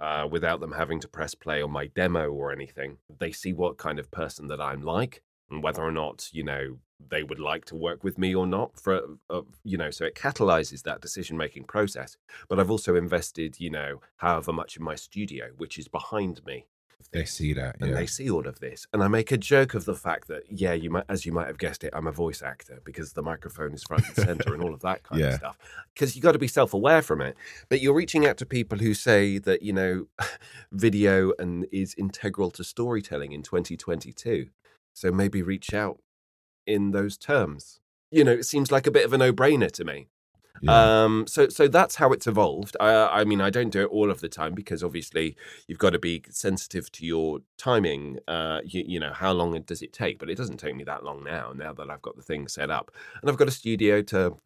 uh, 0.00 0.26
without 0.30 0.60
them 0.60 0.72
having 0.72 1.00
to 1.00 1.08
press 1.08 1.34
play 1.34 1.62
on 1.62 1.70
my 1.70 1.86
demo 1.86 2.30
or 2.30 2.52
anything. 2.52 2.98
They 3.18 3.32
see 3.32 3.52
what 3.52 3.78
kind 3.78 3.98
of 3.98 4.10
person 4.10 4.48
that 4.48 4.60
I'm 4.60 4.82
like 4.82 5.22
and 5.50 5.62
whether 5.62 5.82
or 5.82 5.92
not, 5.92 6.28
you 6.32 6.42
know, 6.42 6.78
they 7.08 7.22
would 7.22 7.38
like 7.38 7.64
to 7.66 7.76
work 7.76 8.02
with 8.02 8.18
me 8.18 8.34
or 8.34 8.46
not 8.46 8.78
for, 8.80 9.00
uh, 9.30 9.42
you 9.64 9.76
know, 9.76 9.90
so 9.90 10.04
it 10.04 10.14
catalyzes 10.14 10.82
that 10.82 11.00
decision 11.00 11.36
making 11.36 11.64
process. 11.64 12.16
But 12.48 12.58
I've 12.58 12.70
also 12.70 12.96
invested, 12.96 13.60
you 13.60 13.70
know, 13.70 14.00
however 14.16 14.52
much 14.52 14.76
in 14.76 14.82
my 14.82 14.94
studio, 14.94 15.50
which 15.56 15.78
is 15.78 15.88
behind 15.88 16.44
me. 16.44 16.66
They 17.12 17.24
see 17.24 17.52
that. 17.54 17.76
And 17.80 17.90
Yeah. 17.90 17.96
they 17.96 18.06
see 18.06 18.28
all 18.30 18.46
of 18.46 18.60
this, 18.60 18.86
and 18.92 19.02
I 19.02 19.08
make 19.08 19.32
a 19.32 19.36
joke 19.36 19.74
of 19.74 19.84
the 19.84 19.94
fact 19.94 20.28
that, 20.28 20.42
yeah, 20.50 20.72
you 20.72 20.90
might, 20.90 21.04
as 21.08 21.24
you 21.26 21.32
might 21.32 21.46
have 21.46 21.58
guessed 21.58 21.84
it, 21.84 21.90
I'm 21.92 22.06
a 22.06 22.12
voice 22.12 22.42
actor 22.42 22.80
because 22.84 23.12
the 23.12 23.22
microphone 23.22 23.72
is 23.74 23.82
front 23.84 24.04
and 24.06 24.16
center 24.16 24.54
and 24.54 24.62
all 24.62 24.74
of 24.74 24.80
that 24.82 25.02
kind 25.02 25.20
Yeah. 25.20 25.28
of 25.28 25.34
stuff. 25.34 25.58
Because 25.94 26.16
you 26.16 26.22
got 26.22 26.32
to 26.32 26.38
be 26.38 26.48
self-aware 26.48 27.02
from 27.02 27.20
it. 27.20 27.36
But 27.68 27.80
you're 27.80 27.94
reaching 27.94 28.26
out 28.26 28.36
to 28.38 28.46
people 28.46 28.78
who 28.78 28.92
say 28.94 29.38
that 29.38 29.62
you 29.62 29.72
know, 29.72 30.06
video 30.72 31.32
and 31.38 31.66
is 31.72 31.94
integral 31.96 32.50
to 32.52 32.64
storytelling 32.64 33.32
in 33.32 33.42
2022. 33.42 34.48
So 34.92 35.12
maybe 35.12 35.42
reach 35.42 35.74
out 35.74 36.00
in 36.66 36.90
those 36.90 37.16
terms. 37.16 37.80
You 38.10 38.24
know, 38.24 38.32
it 38.32 38.44
seems 38.46 38.70
like 38.72 38.86
a 38.86 38.90
bit 38.90 39.04
of 39.04 39.12
a 39.12 39.18
no-brainer 39.18 39.70
to 39.72 39.84
me. 39.84 40.08
Yeah. 40.60 41.04
Um, 41.04 41.26
so 41.26 41.48
so 41.48 41.68
that's 41.68 41.96
how 41.96 42.12
it's 42.12 42.26
evolved. 42.26 42.76
I, 42.80 43.20
I 43.20 43.24
mean, 43.24 43.40
I 43.40 43.50
don't 43.50 43.70
do 43.70 43.82
it 43.82 43.90
all 43.90 44.10
of 44.10 44.20
the 44.20 44.28
time 44.28 44.54
because 44.54 44.82
obviously 44.82 45.36
you've 45.66 45.78
got 45.78 45.90
to 45.90 45.98
be 45.98 46.22
sensitive 46.30 46.90
to 46.92 47.06
your 47.06 47.40
timing. 47.58 48.18
Uh, 48.28 48.60
you, 48.64 48.84
you 48.86 49.00
know, 49.00 49.12
how 49.12 49.32
long 49.32 49.60
does 49.62 49.82
it 49.82 49.92
take? 49.92 50.18
But 50.18 50.30
it 50.30 50.36
doesn't 50.36 50.58
take 50.58 50.76
me 50.76 50.84
that 50.84 51.04
long 51.04 51.24
now. 51.24 51.52
Now 51.54 51.72
that 51.74 51.90
I've 51.90 52.02
got 52.02 52.16
the 52.16 52.22
thing 52.22 52.48
set 52.48 52.70
up 52.70 52.90
and 53.20 53.30
I've 53.30 53.36
got 53.36 53.48
a 53.48 53.52
studio 53.52 54.02
to 54.02 54.36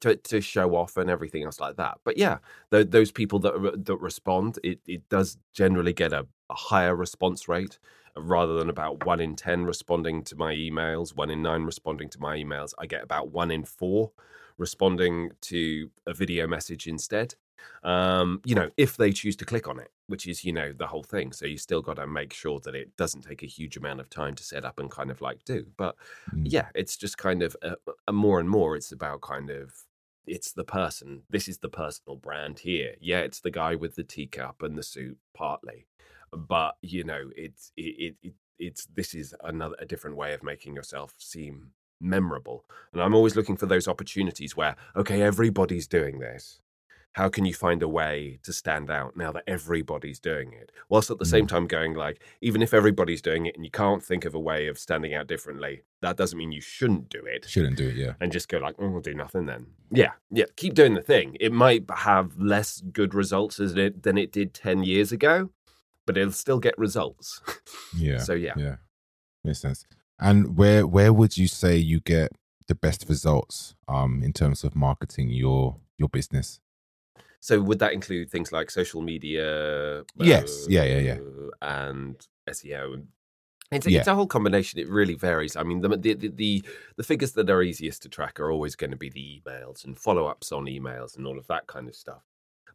to 0.00 0.16
to 0.16 0.40
show 0.40 0.76
off 0.76 0.96
and 0.96 1.08
everything 1.08 1.44
else 1.44 1.60
like 1.60 1.76
that. 1.76 1.98
But 2.04 2.18
yeah, 2.18 2.38
th- 2.70 2.90
those 2.90 3.10
people 3.10 3.38
that 3.40 3.84
that 3.84 3.96
respond, 3.96 4.58
it 4.62 4.80
it 4.86 5.08
does 5.08 5.38
generally 5.52 5.92
get 5.92 6.12
a, 6.12 6.26
a 6.50 6.54
higher 6.54 6.94
response 6.94 7.48
rate 7.48 7.78
uh, 8.16 8.22
rather 8.22 8.54
than 8.54 8.68
about 8.68 9.06
one 9.06 9.20
in 9.20 9.36
ten 9.36 9.64
responding 9.64 10.22
to 10.24 10.36
my 10.36 10.54
emails, 10.54 11.16
one 11.16 11.30
in 11.30 11.42
nine 11.42 11.62
responding 11.62 12.10
to 12.10 12.20
my 12.20 12.36
emails. 12.36 12.72
I 12.78 12.86
get 12.86 13.02
about 13.02 13.30
one 13.30 13.50
in 13.50 13.64
four 13.64 14.12
responding 14.58 15.32
to 15.42 15.90
a 16.06 16.14
video 16.14 16.46
message 16.46 16.86
instead. 16.86 17.34
Um, 17.82 18.40
you 18.44 18.54
know, 18.54 18.70
if 18.76 18.96
they 18.96 19.10
choose 19.12 19.36
to 19.36 19.44
click 19.44 19.68
on 19.68 19.78
it, 19.78 19.90
which 20.06 20.26
is, 20.26 20.44
you 20.44 20.52
know, 20.52 20.72
the 20.72 20.86
whole 20.86 21.02
thing. 21.02 21.32
So 21.32 21.46
you 21.46 21.56
still 21.56 21.80
got 21.82 21.94
to 21.94 22.06
make 22.06 22.32
sure 22.32 22.60
that 22.60 22.74
it 22.74 22.94
doesn't 22.96 23.22
take 23.22 23.42
a 23.42 23.46
huge 23.46 23.76
amount 23.76 24.00
of 24.00 24.10
time 24.10 24.34
to 24.34 24.44
set 24.44 24.64
up 24.64 24.78
and 24.78 24.90
kind 24.90 25.10
of 25.10 25.20
like 25.20 25.44
do. 25.44 25.66
But 25.76 25.96
Mm. 26.32 26.44
yeah, 26.50 26.68
it's 26.74 26.96
just 26.96 27.18
kind 27.18 27.42
of 27.42 27.56
a, 27.62 27.76
a 28.06 28.12
more 28.12 28.40
and 28.40 28.48
more, 28.50 28.76
it's 28.76 28.92
about 28.92 29.22
kind 29.22 29.50
of 29.50 29.72
it's 30.26 30.52
the 30.52 30.64
person. 30.64 31.22
This 31.30 31.48
is 31.48 31.58
the 31.58 31.68
personal 31.68 32.16
brand 32.16 32.58
here. 32.60 32.96
Yeah, 33.00 33.20
it's 33.20 33.40
the 33.40 33.50
guy 33.50 33.74
with 33.74 33.94
the 33.94 34.04
teacup 34.04 34.62
and 34.62 34.76
the 34.76 34.82
suit, 34.82 35.18
partly, 35.34 35.86
but 36.32 36.76
you 36.82 37.04
know, 37.04 37.30
it's 37.36 37.72
it, 37.76 37.82
it, 37.82 38.16
it 38.22 38.34
it's 38.58 38.86
this 38.86 39.14
is 39.14 39.34
another 39.42 39.76
a 39.78 39.86
different 39.86 40.16
way 40.16 40.32
of 40.32 40.42
making 40.42 40.74
yourself 40.74 41.14
seem 41.18 41.72
memorable. 42.00 42.64
And 42.92 43.02
I'm 43.02 43.14
always 43.14 43.36
looking 43.36 43.56
for 43.56 43.66
those 43.66 43.88
opportunities 43.88 44.56
where 44.56 44.76
okay, 44.96 45.22
everybody's 45.22 45.86
doing 45.86 46.18
this. 46.18 46.60
How 47.14 47.28
can 47.28 47.44
you 47.44 47.54
find 47.54 47.80
a 47.80 47.88
way 47.88 48.40
to 48.42 48.52
stand 48.52 48.90
out 48.90 49.16
now 49.16 49.30
that 49.30 49.44
everybody's 49.46 50.18
doing 50.18 50.52
it? 50.52 50.72
Whilst 50.88 51.12
at 51.12 51.20
the 51.20 51.24
same 51.24 51.46
mm. 51.46 51.48
time 51.48 51.66
going 51.68 51.94
like, 51.94 52.20
even 52.40 52.60
if 52.60 52.74
everybody's 52.74 53.22
doing 53.22 53.46
it 53.46 53.54
and 53.54 53.64
you 53.64 53.70
can't 53.70 54.02
think 54.02 54.24
of 54.24 54.34
a 54.34 54.40
way 54.40 54.66
of 54.66 54.80
standing 54.80 55.14
out 55.14 55.28
differently, 55.28 55.84
that 56.02 56.16
doesn't 56.16 56.36
mean 56.36 56.50
you 56.50 56.60
shouldn't 56.60 57.08
do 57.10 57.24
it 57.24 57.46
Shouldn't 57.48 57.76
do 57.76 57.88
it. 57.88 57.94
Yeah. 57.94 58.14
and 58.20 58.32
just 58.32 58.48
go 58.48 58.58
like, 58.58 58.74
oh, 58.80 58.88
we'll 58.88 59.00
do 59.00 59.14
nothing 59.14 59.46
then. 59.46 59.66
Yeah, 59.92 60.10
yeah. 60.32 60.46
Keep 60.56 60.74
doing 60.74 60.94
the 60.94 61.02
thing. 61.02 61.36
It 61.38 61.52
might 61.52 61.84
have 61.88 62.36
less 62.36 62.80
good 62.80 63.14
results 63.14 63.60
it 63.60 64.02
than 64.02 64.18
it 64.18 64.32
did 64.32 64.52
ten 64.52 64.82
years 64.82 65.12
ago, 65.12 65.50
but 66.06 66.18
it'll 66.18 66.32
still 66.32 66.58
get 66.58 66.76
results. 66.76 67.40
Yeah. 67.96 68.18
So 68.24 68.32
yeah. 68.32 68.54
Yeah. 68.56 68.76
Makes 69.44 69.60
sense. 69.60 69.86
And 70.20 70.56
where 70.56 70.86
where 70.86 71.12
would 71.12 71.36
you 71.36 71.48
say 71.48 71.76
you 71.76 72.00
get 72.00 72.32
the 72.66 72.74
best 72.74 73.06
results 73.08 73.74
um 73.88 74.22
in 74.22 74.32
terms 74.32 74.64
of 74.64 74.74
marketing 74.74 75.30
your 75.30 75.76
your 75.98 76.08
business? 76.08 76.60
So 77.40 77.60
would 77.60 77.78
that 77.80 77.92
include 77.92 78.30
things 78.30 78.52
like 78.52 78.70
social 78.70 79.02
media? 79.02 80.02
Yes. 80.16 80.66
Yeah, 80.68 80.84
yeah, 80.84 80.98
yeah. 80.98 81.18
uh, 81.20 81.50
And 81.60 82.16
SEO. 82.48 83.04
It's, 83.70 83.86
Yeah. 83.86 83.98
it's 83.98 84.08
a 84.08 84.14
whole 84.14 84.26
combination. 84.26 84.78
It 84.80 84.88
really 84.88 85.14
varies. 85.14 85.56
I 85.56 85.62
mean, 85.62 85.80
the, 85.80 85.88
the 85.88 86.14
the 86.14 86.64
the 86.96 87.02
figures 87.02 87.32
that 87.32 87.50
are 87.50 87.62
easiest 87.62 88.02
to 88.02 88.08
track 88.08 88.40
are 88.40 88.50
always 88.50 88.76
going 88.76 88.92
to 88.92 88.96
be 88.96 89.10
the 89.10 89.42
emails 89.42 89.84
and 89.84 89.98
follow 89.98 90.26
ups 90.26 90.52
on 90.52 90.64
emails 90.66 91.16
and 91.16 91.26
all 91.26 91.38
of 91.38 91.46
that 91.48 91.66
kind 91.66 91.88
of 91.88 91.94
stuff. 91.94 92.22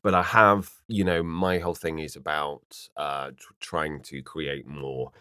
But 0.04 0.14
I 0.14 0.22
have, 0.24 0.72
you 0.88 1.04
know, 1.04 1.24
my 1.24 1.60
whole 1.60 1.76
thing 1.76 2.00
is 2.00 2.16
about 2.16 2.64
uh, 2.96 3.32
tr- 3.32 3.54
trying 3.60 4.02
to 4.04 4.22
create 4.22 4.68
more 4.68 5.12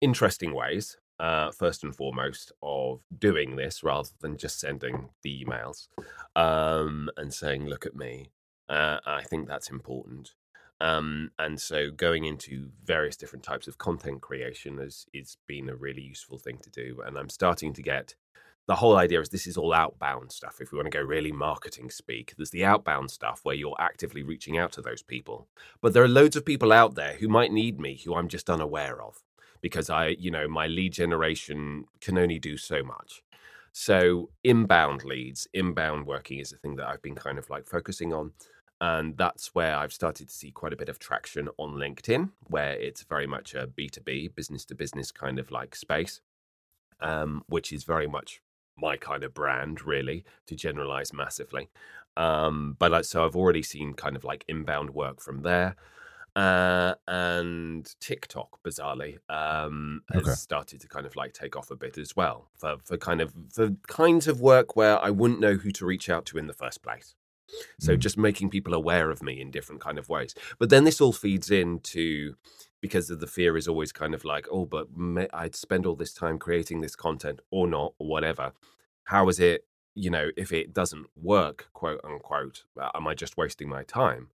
interesting 0.00 0.52
ways. 0.54 0.96
Uh, 1.20 1.50
first 1.50 1.82
and 1.82 1.96
foremost, 1.96 2.52
of 2.62 3.00
doing 3.18 3.56
this 3.56 3.82
rather 3.82 4.10
than 4.20 4.36
just 4.36 4.60
sending 4.60 5.08
the 5.22 5.44
emails 5.44 5.88
um, 6.36 7.10
and 7.16 7.34
saying, 7.34 7.66
"Look 7.66 7.86
at 7.86 7.96
me." 7.96 8.30
Uh, 8.68 8.98
I 9.04 9.22
think 9.22 9.48
that's 9.48 9.70
important. 9.70 10.34
Um, 10.80 11.32
and 11.38 11.60
so 11.60 11.90
going 11.90 12.24
into 12.24 12.70
various 12.84 13.16
different 13.16 13.42
types 13.42 13.66
of 13.66 13.78
content 13.78 14.20
creation 14.20 14.78
has 14.78 15.06
is 15.12 15.36
been 15.46 15.68
a 15.68 15.74
really 15.74 16.02
useful 16.02 16.38
thing 16.38 16.58
to 16.58 16.70
do. 16.70 17.02
And 17.04 17.18
I'm 17.18 17.30
starting 17.30 17.72
to 17.74 17.82
get 17.82 18.14
the 18.68 18.76
whole 18.76 18.96
idea 18.96 19.20
is 19.20 19.30
this 19.30 19.46
is 19.46 19.56
all 19.56 19.72
outbound 19.72 20.30
stuff. 20.30 20.60
If 20.60 20.70
we 20.70 20.76
want 20.76 20.92
to 20.92 20.96
go 20.96 21.02
really 21.02 21.32
marketing 21.32 21.90
speak, 21.90 22.34
there's 22.36 22.50
the 22.50 22.66
outbound 22.66 23.10
stuff 23.10 23.40
where 23.42 23.54
you're 23.54 23.74
actively 23.80 24.22
reaching 24.22 24.58
out 24.58 24.72
to 24.72 24.82
those 24.82 25.02
people. 25.02 25.48
But 25.80 25.94
there 25.94 26.04
are 26.04 26.08
loads 26.08 26.36
of 26.36 26.44
people 26.44 26.70
out 26.70 26.94
there 26.94 27.14
who 27.14 27.28
might 27.28 27.50
need 27.50 27.80
me 27.80 28.00
who 28.04 28.14
I'm 28.14 28.28
just 28.28 28.50
unaware 28.50 29.02
of 29.02 29.22
because 29.60 29.90
I, 29.90 30.08
you 30.08 30.30
know, 30.30 30.48
my 30.48 30.66
lead 30.66 30.92
generation 30.92 31.84
can 32.00 32.18
only 32.18 32.38
do 32.38 32.56
so 32.56 32.82
much. 32.82 33.22
So 33.72 34.30
inbound 34.42 35.04
leads, 35.04 35.46
inbound 35.54 36.06
working 36.06 36.38
is 36.38 36.52
a 36.52 36.56
thing 36.56 36.76
that 36.76 36.88
I've 36.88 37.02
been 37.02 37.14
kind 37.14 37.38
of 37.38 37.48
like 37.50 37.66
focusing 37.66 38.12
on. 38.12 38.32
And 38.80 39.16
that's 39.16 39.54
where 39.54 39.76
I've 39.76 39.92
started 39.92 40.28
to 40.28 40.34
see 40.34 40.50
quite 40.50 40.72
a 40.72 40.76
bit 40.76 40.88
of 40.88 40.98
traction 40.98 41.48
on 41.58 41.74
LinkedIn, 41.74 42.30
where 42.46 42.72
it's 42.72 43.02
very 43.02 43.26
much 43.26 43.54
a 43.54 43.66
B2B, 43.66 44.34
business 44.34 44.64
to 44.66 44.74
business 44.74 45.10
kind 45.10 45.38
of 45.38 45.50
like 45.50 45.74
space, 45.74 46.20
um, 47.00 47.42
which 47.48 47.72
is 47.72 47.84
very 47.84 48.06
much 48.06 48.40
my 48.76 48.96
kind 48.96 49.24
of 49.24 49.34
brand, 49.34 49.84
really, 49.84 50.24
to 50.46 50.54
generalize 50.54 51.12
massively. 51.12 51.68
Um, 52.16 52.76
but 52.78 52.94
I, 52.94 53.02
so 53.02 53.24
I've 53.24 53.36
already 53.36 53.62
seen 53.62 53.94
kind 53.94 54.16
of 54.16 54.24
like 54.24 54.44
inbound 54.48 54.90
work 54.90 55.20
from 55.20 55.42
there. 55.42 55.76
Uh, 56.38 56.94
and 57.08 57.94
TikTok, 58.00 58.62
bizarrely, 58.62 59.18
um, 59.28 60.02
has 60.12 60.22
Okay. 60.24 60.32
started 60.32 60.80
to 60.82 60.88
kind 60.88 61.04
of 61.06 61.16
like 61.16 61.32
take 61.32 61.56
off 61.56 61.70
a 61.72 61.76
bit 61.76 61.98
as 61.98 62.14
well 62.14 62.48
for, 62.56 62.76
for 62.84 62.96
kind 62.96 63.20
of 63.20 63.34
for 63.52 63.70
kinds 63.88 64.28
of 64.28 64.40
work 64.40 64.76
where 64.76 64.96
I 65.08 65.10
wouldn't 65.10 65.40
know 65.40 65.54
who 65.54 65.70
to 65.72 65.84
reach 65.86 66.08
out 66.08 66.24
to 66.26 66.38
in 66.38 66.46
the 66.46 66.52
first 66.64 66.80
place. 66.82 67.16
So 67.80 67.96
Mm. 67.96 67.98
just 67.98 68.16
making 68.18 68.50
people 68.50 68.74
aware 68.74 69.10
of 69.10 69.22
me 69.22 69.40
in 69.40 69.50
different 69.50 69.80
kind 69.80 69.98
of 69.98 70.08
ways. 70.08 70.34
But 70.60 70.70
then 70.70 70.84
this 70.84 71.00
all 71.00 71.12
feeds 71.12 71.50
into 71.50 72.34
because 72.80 73.10
of 73.10 73.18
the 73.20 73.26
fear 73.26 73.56
is 73.56 73.66
always 73.66 73.90
kind 73.90 74.14
of 74.14 74.24
like, 74.24 74.46
oh, 74.52 74.66
but 74.66 74.86
I'd 75.32 75.56
spend 75.56 75.86
all 75.86 75.96
this 75.96 76.12
time 76.14 76.38
creating 76.38 76.82
this 76.82 76.94
content 76.94 77.40
or 77.50 77.66
not 77.66 77.94
or 77.98 78.06
whatever. 78.06 78.52
How 79.04 79.28
is 79.28 79.40
it, 79.40 79.64
you 79.94 80.10
know, 80.10 80.30
if 80.36 80.52
it 80.52 80.72
doesn't 80.74 81.06
work, 81.16 81.68
quote 81.72 82.00
unquote, 82.04 82.64
uh, 82.80 82.90
am 82.94 83.08
I 83.08 83.14
just 83.14 83.36
wasting 83.36 83.68
my 83.68 83.82
time? 83.82 84.28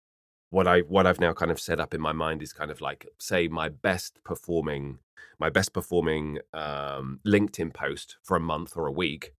What 0.52 0.68
I 0.68 0.80
what 0.80 1.06
I've 1.06 1.20
now 1.20 1.32
kind 1.32 1.50
of 1.50 1.58
set 1.58 1.80
up 1.80 1.94
in 1.94 2.00
my 2.00 2.12
mind 2.12 2.42
is 2.42 2.52
kind 2.52 2.70
of 2.70 2.80
like 2.80 3.08
say 3.18 3.48
my 3.48 3.68
best 3.68 4.20
performing 4.22 4.98
my 5.38 5.50
best 5.50 5.72
performing 5.72 6.38
um, 6.52 7.20
LinkedIn 7.26 7.72
post 7.74 8.16
for 8.22 8.36
a 8.36 8.40
month 8.40 8.76
or 8.76 8.86
a 8.86 8.92
week 8.92 9.32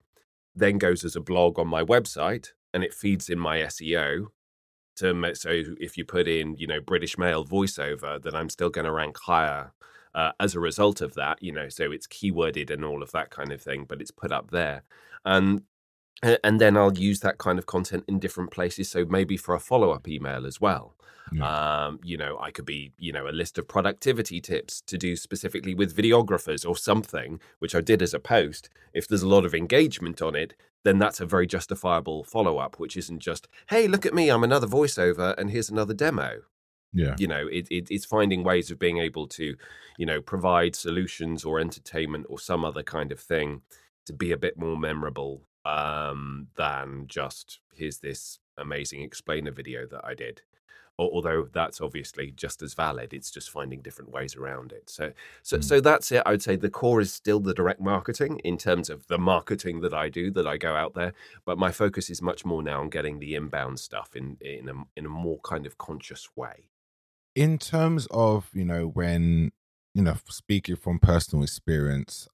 then 0.57 0.79
goes 0.79 1.05
as 1.05 1.15
a 1.15 1.21
blog 1.21 1.59
on 1.59 1.69
my 1.69 1.83
website 1.85 2.49
and 2.73 2.83
it 2.83 2.95
feeds 2.95 3.29
in 3.29 3.39
my 3.39 3.59
SEO 3.59 4.29
to 4.97 5.35
so 5.35 5.51
if 5.79 5.99
you 5.99 6.05
put 6.07 6.27
in 6.27 6.57
you 6.57 6.67
know 6.67 6.81
British 6.81 7.19
male 7.19 7.45
voiceover 7.45 8.23
then 8.23 8.35
I'm 8.35 8.49
still 8.49 8.71
going 8.71 8.87
to 8.87 8.93
rank 8.93 9.19
higher 9.19 9.73
uh, 10.15 10.33
as 10.41 10.55
a 10.55 10.61
result 10.61 11.01
of 11.01 11.15
that. 11.15 11.43
You 11.43 11.53
know, 11.53 11.69
so 11.69 11.91
it's 11.93 12.07
keyworded 12.07 12.71
and 12.71 12.85
all 12.85 13.03
of 13.03 13.13
that 13.13 13.31
kind 13.31 13.53
of 13.53 13.61
thing, 13.63 13.87
but 13.89 14.01
it's 14.01 14.11
put 14.11 14.33
up 14.33 14.51
there, 14.51 14.83
and 15.25 15.63
and 16.23 16.61
then 16.61 16.77
I'll 16.77 16.97
use 16.97 17.21
that 17.21 17.39
kind 17.39 17.59
of 17.59 17.67
content 17.67 18.05
in 18.09 18.19
different 18.19 18.51
places. 18.51 18.91
So 18.91 19.05
maybe 19.05 19.37
for 19.37 19.55
a 19.55 19.61
follow 19.61 19.91
up 19.91 20.09
email 20.09 20.47
as 20.47 20.61
well. 20.61 20.95
Yeah. 21.33 21.87
Um, 21.87 22.01
you 22.03 22.17
know, 22.17 22.39
I 22.41 22.51
could 22.51 22.65
be, 22.65 22.93
you 22.99 23.13
know, 23.13 23.27
a 23.27 23.31
list 23.31 23.57
of 23.59 23.67
productivity 23.67 24.41
tips 24.41 24.83
to 24.83 24.99
do 24.99 25.17
specifically 25.17 25.75
with 25.75 25.97
videographers 25.97 26.69
or 26.69 26.77
something, 26.77 27.41
which 27.59 27.75
I 27.75 27.81
did 27.81 28.03
as 28.03 28.13
a 28.13 28.21
post. 28.21 28.69
If 28.93 29.09
there's 29.09 29.23
a 29.23 29.29
lot 29.29 29.45
of 29.45 29.55
engagement 29.55 30.21
on 30.21 30.35
it, 30.35 30.55
then 30.85 30.99
that's 30.99 31.21
a 31.21 31.27
very 31.27 31.47
justifiable 31.47 32.25
follow 32.25 32.59
up, 32.59 32.79
which 32.79 32.97
isn't 32.97 33.21
just, 33.21 33.49
hey, 33.71 33.87
look 33.89 34.05
at 34.05 34.15
me, 34.15 34.31
I'm 34.31 34.45
another 34.45 34.67
voiceover, 34.67 35.35
and 35.39 35.51
here's 35.51 35.71
another 35.71 35.95
demo. 35.95 36.41
Yeah. 36.93 37.15
You 37.19 37.29
know, 37.29 37.47
it, 37.47 37.67
it, 37.71 37.87
it's 37.91 38.05
finding 38.05 38.45
ways 38.45 38.71
of 38.71 38.79
being 38.79 38.99
able 38.99 39.27
to, 39.29 39.55
you 39.97 40.07
know, 40.07 40.21
provide 40.21 40.77
solutions 40.77 41.45
or 41.45 41.59
entertainment 41.59 42.27
or 42.29 42.39
some 42.39 42.65
other 42.65 42.83
kind 42.83 43.13
of 43.13 43.21
thing 43.21 43.63
to 44.07 44.13
be 44.13 44.33
a 44.33 44.37
bit 44.37 44.59
more 44.59 44.77
memorable 44.77 45.43
um, 45.65 46.49
than 46.57 47.05
just 47.07 47.61
here's 47.75 47.99
this 47.99 48.39
amazing 48.59 49.03
explainer 49.03 49.51
video 49.51 49.87
that 49.87 50.05
I 50.05 50.15
did. 50.15 50.43
Although 50.99 51.49
that's 51.53 51.81
obviously 51.81 52.33
just 52.33 52.63
as 52.63 52.75
valid 52.75 53.13
it's 53.13 53.31
just 53.31 53.51
finding 53.51 53.81
different 53.81 54.13
ways 54.13 54.37
around 54.37 54.73
it. 54.73 54.89
So 54.91 55.13
so 55.43 55.59
mm. 55.59 55.65
so 55.65 55.81
that's 55.81 56.13
it 56.13 56.23
i 56.27 56.31
would 56.31 56.43
say 56.43 56.55
the 56.55 56.71
core 56.71 57.01
is 57.01 57.13
still 57.13 57.41
the 57.41 57.55
direct 57.55 57.81
marketing 57.81 58.39
in 58.45 58.57
terms 58.59 58.91
of 58.91 59.07
the 59.09 59.19
marketing 59.19 59.81
that 59.81 59.95
i 59.95 60.09
do 60.09 60.31
that 60.31 60.47
i 60.47 60.57
go 60.57 60.77
out 60.77 60.95
there 60.95 61.13
but 61.45 61.59
my 61.59 61.73
focus 61.73 62.11
is 62.11 62.21
much 62.23 62.45
more 62.45 62.63
now 62.63 62.81
on 62.81 62.91
getting 62.91 63.19
the 63.19 63.35
inbound 63.35 63.81
stuff 63.81 64.15
in 64.15 64.37
in 64.41 64.69
a, 64.69 64.75
in 64.97 65.07
a 65.07 65.09
more 65.09 65.39
kind 65.41 65.67
of 65.67 65.79
conscious 65.79 66.29
way. 66.37 66.69
In 67.35 67.59
terms 67.59 68.07
of 68.11 68.51
you 68.53 68.65
know 68.65 68.87
when 68.87 69.53
you 69.95 70.03
know 70.03 70.17
speaking 70.29 70.77
from 70.77 70.99
personal 70.99 71.43
experience 71.43 72.29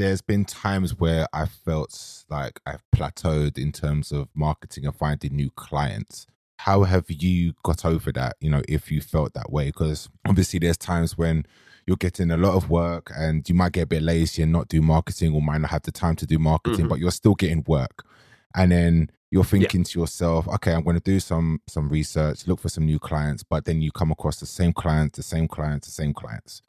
there's 0.00 0.22
been 0.22 0.46
times 0.46 0.98
where 0.98 1.26
I 1.34 1.44
felt 1.44 2.24
like 2.30 2.58
I've 2.64 2.82
plateaued 2.96 3.58
in 3.58 3.70
terms 3.70 4.12
of 4.12 4.28
marketing 4.34 4.86
and 4.86 4.94
finding 4.96 5.36
new 5.36 5.50
clients 5.50 6.26
how 6.60 6.84
have 6.84 7.04
you 7.08 7.54
got 7.62 7.84
over 7.84 8.10
that 8.12 8.36
you 8.40 8.50
know 8.50 8.62
if 8.68 8.90
you 8.90 9.00
felt 9.00 9.32
that 9.34 9.50
way 9.50 9.66
because 9.66 10.08
obviously 10.28 10.58
there's 10.58 10.76
times 10.76 11.16
when 11.16 11.44
you're 11.86 11.96
getting 11.96 12.30
a 12.30 12.36
lot 12.36 12.54
of 12.54 12.68
work 12.68 13.10
and 13.16 13.48
you 13.48 13.54
might 13.54 13.72
get 13.72 13.82
a 13.82 13.86
bit 13.86 14.02
lazy 14.02 14.42
and 14.42 14.52
not 14.52 14.68
do 14.68 14.82
marketing 14.82 15.34
or 15.34 15.40
might 15.40 15.60
not 15.60 15.70
have 15.70 15.82
the 15.82 15.92
time 15.92 16.16
to 16.16 16.26
do 16.26 16.38
marketing 16.38 16.80
mm-hmm. 16.80 16.88
but 16.88 16.98
you're 16.98 17.10
still 17.10 17.34
getting 17.34 17.64
work 17.66 18.04
and 18.54 18.72
then 18.72 19.10
you're 19.30 19.44
thinking 19.44 19.80
yeah. 19.80 19.84
to 19.84 20.00
yourself 20.00 20.48
okay 20.48 20.72
i'm 20.72 20.82
going 20.82 20.96
to 20.96 21.02
do 21.02 21.20
some 21.20 21.60
some 21.66 21.88
research 21.88 22.46
look 22.46 22.60
for 22.60 22.68
some 22.70 22.86
new 22.86 22.98
clients 22.98 23.42
but 23.42 23.64
then 23.64 23.80
you 23.80 23.90
come 23.90 24.10
across 24.10 24.40
the 24.40 24.46
same 24.46 24.72
clients 24.72 25.16
the 25.16 25.22
same 25.22 25.48
clients 25.48 25.86
the 25.86 25.92
same 25.92 26.12
clients 26.12 26.62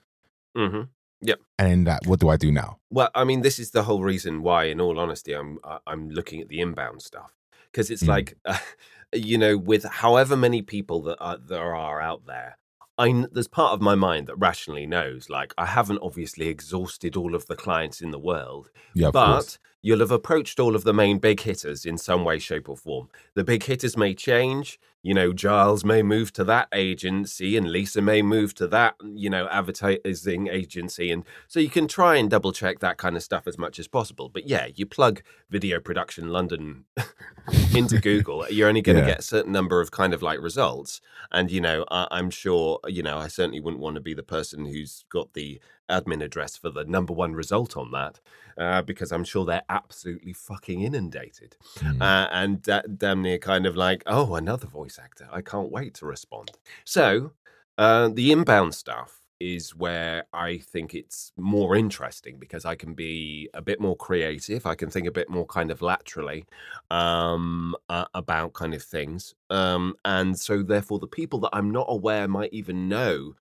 mm-hmm. 0.57 0.83
Yep. 1.21 1.39
And 1.60 1.86
that, 1.88 2.05
what 2.05 2.19
do 2.19 2.29
I 2.29 2.38
do 2.38 2.51
now? 2.51 2.79
Well, 2.89 3.10
I 3.13 3.23
mean, 3.23 3.41
this 3.41 3.60
is 3.60 3.71
the 3.71 3.84
whole 3.84 4.03
reason 4.03 4.41
why, 4.41 4.65
in 4.65 4.81
all 4.81 4.99
honesty, 4.99 5.34
I'm 5.34 5.60
I'm 5.86 6.10
looking 6.10 6.41
at 6.41 6.49
the 6.49 6.60
inbound 6.60 7.01
stuff 7.01 7.31
because 7.71 7.91
it's 7.91 8.03
mm. 8.03 8.10
like 8.10 8.38
uh, 8.45 8.57
you 9.13 9.38
know, 9.38 9.57
with 9.57 9.84
however 9.86 10.36
many 10.36 10.62
people 10.62 11.01
that 11.03 11.17
are, 11.19 11.38
there 11.38 11.75
are 11.75 12.01
out 12.01 12.25
there, 12.25 12.57
I 12.97 13.25
there's 13.31 13.47
part 13.47 13.73
of 13.73 13.81
my 13.81 13.95
mind 13.95 14.27
that 14.27 14.36
rationally 14.36 14.86
knows, 14.86 15.29
like, 15.29 15.53
I 15.57 15.65
haven't 15.65 15.99
obviously 16.01 16.47
exhausted 16.47 17.15
all 17.15 17.36
of 17.36 17.47
the 17.47 17.55
clients 17.55 18.01
in 18.01 18.12
the 18.12 18.19
world, 18.19 18.69
yeah, 18.93 19.12
but 19.12 19.34
course. 19.34 19.60
You'll 19.81 19.99
have 19.99 20.11
approached 20.11 20.59
all 20.59 20.75
of 20.75 20.83
the 20.83 20.93
main 20.93 21.19
big 21.19 21.41
hitters 21.41 21.85
in 21.85 21.97
some 21.97 22.23
way, 22.23 22.39
shape, 22.39 22.69
or 22.69 22.77
form. 22.77 23.09
The 23.33 23.43
big 23.43 23.63
hitters 23.63 23.97
may 23.97 24.13
change, 24.13 24.79
you 25.03 25.15
know, 25.15 25.33
Giles 25.33 25.83
may 25.83 26.03
move 26.03 26.31
to 26.33 26.43
that 26.43 26.67
agency 26.73 27.57
and 27.57 27.71
Lisa 27.71 28.01
may 28.01 28.21
move 28.21 28.53
to 28.55 28.67
that, 28.67 28.95
you 29.03 29.31
know, 29.31 29.47
advertising 29.47 30.47
agency. 30.47 31.11
And 31.11 31.23
so 31.47 31.59
you 31.59 31.69
can 31.69 31.87
try 31.87 32.17
and 32.17 32.29
double 32.29 32.51
check 32.51 32.79
that 32.79 32.97
kind 32.97 33.15
of 33.15 33.23
stuff 33.23 33.47
as 33.47 33.57
much 33.57 33.79
as 33.79 33.87
possible. 33.87 34.29
But 34.29 34.47
yeah, 34.47 34.67
you 34.75 34.85
plug 34.85 35.23
video 35.49 35.79
production 35.79 36.29
London 36.29 36.85
into 37.75 37.99
Google, 37.99 38.45
you're 38.51 38.69
only 38.69 38.81
going 38.81 38.97
to 38.97 39.01
yeah. 39.01 39.09
get 39.09 39.19
a 39.19 39.23
certain 39.23 39.51
number 39.51 39.81
of 39.81 39.89
kind 39.89 40.13
of 40.13 40.21
like 40.21 40.39
results. 40.39 41.01
And, 41.31 41.49
you 41.49 41.61
know, 41.61 41.83
I- 41.89 42.19
am 42.19 42.29
sure, 42.29 42.79
you 42.87 43.01
know, 43.01 43.17
I 43.17 43.27
certainly 43.27 43.59
wouldn't 43.59 43.81
want 43.81 43.95
to 43.95 44.01
be 44.01 44.13
the 44.13 44.23
person 44.23 44.65
who's 44.65 45.05
got 45.09 45.33
the 45.33 45.59
admin 45.91 46.23
address 46.23 46.58
for 46.58 46.69
the 46.69 46.86
number 46.86 47.13
one 47.13 47.34
result 47.34 47.77
on 47.77 47.91
that 47.91 48.19
uh, 48.58 48.82
because 48.82 49.12
I'm 49.12 49.23
sure 49.23 49.45
they're 49.45 49.63
absolutely 49.69 50.34
fucking 50.34 50.82
inundated. 50.82 51.56
Mm. 51.80 52.01
Uh, 52.01 52.30
and 52.32 52.62
da- 52.62 52.82
damn 52.97 53.21
near 53.21 53.38
kind 53.38 53.65
of 53.65 53.75
like, 53.75 54.04
oh, 54.08 54.36
another 54.36 54.67
voice 54.67 54.99
actor. 55.01 55.27
I 55.32 55.41
can't 55.41 55.71
wait 55.71 55.93
to 55.95 56.06
respond. 56.06 56.51
So 56.86 57.34
uh, 57.77 58.10
the 58.13 58.32
inbound 58.32 58.75
stuff 58.75 59.21
is 59.41 59.75
where 59.75 60.25
I 60.34 60.58
think 60.60 60.93
it's 60.93 61.32
more 61.36 61.75
interesting 61.75 62.38
because 62.38 62.63
I 62.63 62.75
can 62.75 62.93
be 62.93 63.49
a 63.56 63.62
bit 63.62 63.82
more 63.82 63.95
creative. 63.95 64.67
I 64.67 64.75
can 64.75 64.89
think 64.91 65.08
a 65.08 65.12
bit 65.12 65.30
more 65.30 65.47
kind 65.47 65.71
of 65.71 65.82
laterally 65.82 66.45
um, 66.91 67.75
uh, 67.89 68.06
about 68.13 68.54
kind 68.54 68.75
of 68.75 68.84
things. 68.84 69.34
Um, 69.49 69.95
and 70.06 70.38
so, 70.38 70.62
therefore, 70.62 70.99
the 70.99 71.08
people 71.08 71.39
that 71.39 71.49
I'm 71.54 71.71
not 71.71 71.88
aware 71.89 72.27
might 72.27 72.54
even 72.54 72.88
know 72.88 73.34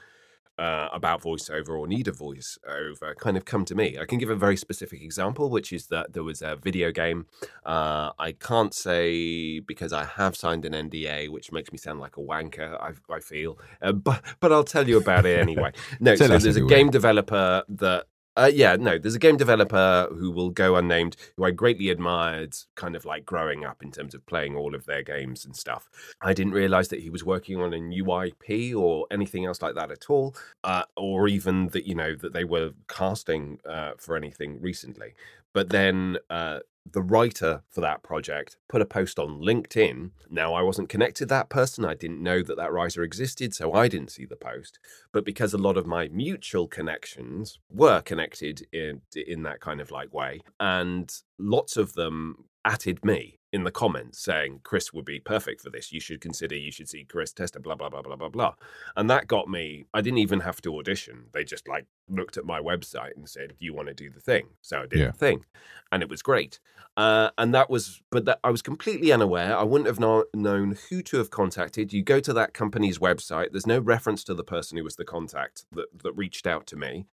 uh, 0.60 0.90
about 0.92 1.22
voiceover 1.22 1.70
or 1.70 1.86
need 1.86 2.06
a 2.06 2.12
voiceover 2.12 3.16
kind 3.16 3.36
of 3.38 3.46
come 3.46 3.64
to 3.64 3.74
me. 3.74 3.96
I 3.98 4.04
can 4.04 4.18
give 4.18 4.28
a 4.28 4.36
very 4.36 4.56
specific 4.56 5.02
example, 5.02 5.48
which 5.48 5.72
is 5.72 5.86
that 5.86 6.12
there 6.12 6.22
was 6.22 6.42
a 6.42 6.56
video 6.56 6.92
game. 6.92 7.26
Uh, 7.64 8.10
I 8.18 8.32
can't 8.32 8.74
say 8.74 9.60
because 9.60 9.92
I 9.94 10.04
have 10.04 10.36
signed 10.36 10.66
an 10.66 10.74
NDA, 10.74 11.30
which 11.30 11.50
makes 11.50 11.72
me 11.72 11.78
sound 11.78 11.98
like 11.98 12.18
a 12.18 12.20
wanker. 12.20 12.78
I, 12.78 12.92
I 13.12 13.20
feel, 13.20 13.58
uh, 13.80 13.92
but 13.92 14.22
but 14.40 14.52
I'll 14.52 14.64
tell 14.64 14.86
you 14.86 14.98
about 14.98 15.24
it 15.24 15.38
anyway. 15.38 15.72
No, 15.98 16.14
so 16.14 16.28
there's 16.28 16.56
a 16.56 16.60
game 16.62 16.90
developer 16.90 17.62
that 17.68 18.06
uh, 18.40 18.46
yeah, 18.46 18.74
no, 18.76 18.96
there's 18.96 19.14
a 19.14 19.18
game 19.18 19.36
developer 19.36 20.08
who 20.18 20.30
will 20.30 20.48
go 20.48 20.76
unnamed, 20.76 21.14
who 21.36 21.44
I 21.44 21.50
greatly 21.50 21.90
admired, 21.90 22.56
kind 22.74 22.96
of 22.96 23.04
like 23.04 23.26
growing 23.26 23.66
up 23.66 23.82
in 23.82 23.90
terms 23.90 24.14
of 24.14 24.24
playing 24.24 24.56
all 24.56 24.74
of 24.74 24.86
their 24.86 25.02
games 25.02 25.44
and 25.44 25.54
stuff. 25.54 25.90
I 26.22 26.32
didn't 26.32 26.54
realize 26.54 26.88
that 26.88 27.00
he 27.00 27.10
was 27.10 27.22
working 27.22 27.60
on 27.60 27.74
a 27.74 27.78
new 27.78 28.06
IP 28.22 28.74
or 28.74 29.06
anything 29.10 29.44
else 29.44 29.60
like 29.60 29.74
that 29.74 29.90
at 29.90 30.08
all, 30.08 30.34
uh, 30.64 30.84
or 30.96 31.28
even 31.28 31.68
that, 31.68 31.86
you 31.86 31.94
know, 31.94 32.14
that 32.16 32.32
they 32.32 32.44
were 32.44 32.70
casting 32.88 33.58
uh, 33.68 33.92
for 33.98 34.16
anything 34.16 34.58
recently. 34.58 35.14
But 35.52 35.68
then 35.68 36.16
uh, 36.30 36.60
the 36.90 37.02
writer 37.02 37.62
for 37.68 37.80
that 37.80 38.02
project 38.02 38.56
put 38.68 38.82
a 38.82 38.86
post 38.86 39.18
on 39.18 39.40
LinkedIn. 39.40 40.10
Now, 40.30 40.54
I 40.54 40.62
wasn't 40.62 40.88
connected 40.88 41.28
that 41.28 41.48
person. 41.48 41.84
I 41.84 41.94
didn't 41.94 42.22
know 42.22 42.42
that 42.42 42.56
that 42.56 42.72
writer 42.72 43.02
existed, 43.02 43.54
so 43.54 43.72
I 43.72 43.88
didn't 43.88 44.10
see 44.10 44.24
the 44.24 44.36
post. 44.36 44.78
But 45.12 45.24
because 45.24 45.52
a 45.52 45.58
lot 45.58 45.76
of 45.76 45.86
my 45.86 46.08
mutual 46.08 46.68
connections 46.68 47.58
were 47.70 48.00
connected 48.00 48.66
in, 48.72 49.02
in 49.14 49.42
that 49.44 49.60
kind 49.60 49.80
of 49.80 49.90
like 49.90 50.12
way, 50.12 50.40
and 50.58 51.12
lots 51.38 51.76
of 51.76 51.94
them 51.94 52.44
atted 52.64 53.04
me 53.04 53.39
in 53.52 53.64
the 53.64 53.70
comments 53.70 54.18
saying 54.20 54.60
Chris 54.62 54.92
would 54.92 55.04
be 55.04 55.18
perfect 55.18 55.60
for 55.60 55.70
this. 55.70 55.92
You 55.92 56.00
should 56.00 56.20
consider, 56.20 56.54
you 56.54 56.70
should 56.70 56.88
see 56.88 57.04
Chris 57.04 57.32
Tester, 57.32 57.58
blah, 57.58 57.74
blah, 57.74 57.88
blah, 57.88 58.02
blah, 58.02 58.16
blah, 58.16 58.28
blah. 58.28 58.54
And 58.96 59.10
that 59.10 59.26
got 59.26 59.48
me, 59.48 59.86
I 59.92 60.00
didn't 60.00 60.18
even 60.18 60.40
have 60.40 60.60
to 60.62 60.76
audition. 60.78 61.26
They 61.32 61.44
just 61.44 61.66
like 61.66 61.86
looked 62.08 62.36
at 62.36 62.44
my 62.44 62.60
website 62.60 63.16
and 63.16 63.28
said, 63.28 63.54
Do 63.58 63.64
you 63.64 63.74
want 63.74 63.88
to 63.88 63.94
do 63.94 64.10
the 64.10 64.20
thing? 64.20 64.48
So 64.60 64.82
I 64.82 64.86
did 64.86 64.98
yeah. 64.98 65.06
the 65.06 65.12
thing. 65.12 65.44
And 65.90 66.02
it 66.02 66.08
was 66.08 66.22
great. 66.22 66.60
Uh, 66.96 67.30
and 67.38 67.54
that 67.54 67.70
was, 67.70 68.02
but 68.10 68.24
that 68.26 68.40
I 68.44 68.50
was 68.50 68.62
completely 68.62 69.12
unaware. 69.12 69.56
I 69.56 69.62
wouldn't 69.62 69.86
have 69.86 70.00
know, 70.00 70.24
known 70.34 70.76
who 70.88 71.02
to 71.02 71.18
have 71.18 71.30
contacted. 71.30 71.92
You 71.92 72.02
go 72.02 72.20
to 72.20 72.32
that 72.34 72.54
company's 72.54 72.98
website, 72.98 73.52
there's 73.52 73.66
no 73.66 73.78
reference 73.78 74.22
to 74.24 74.34
the 74.34 74.44
person 74.44 74.76
who 74.76 74.84
was 74.84 74.96
the 74.96 75.04
contact 75.04 75.64
that, 75.72 75.86
that 76.02 76.12
reached 76.12 76.46
out 76.46 76.66
to 76.68 76.76
me 76.76 77.06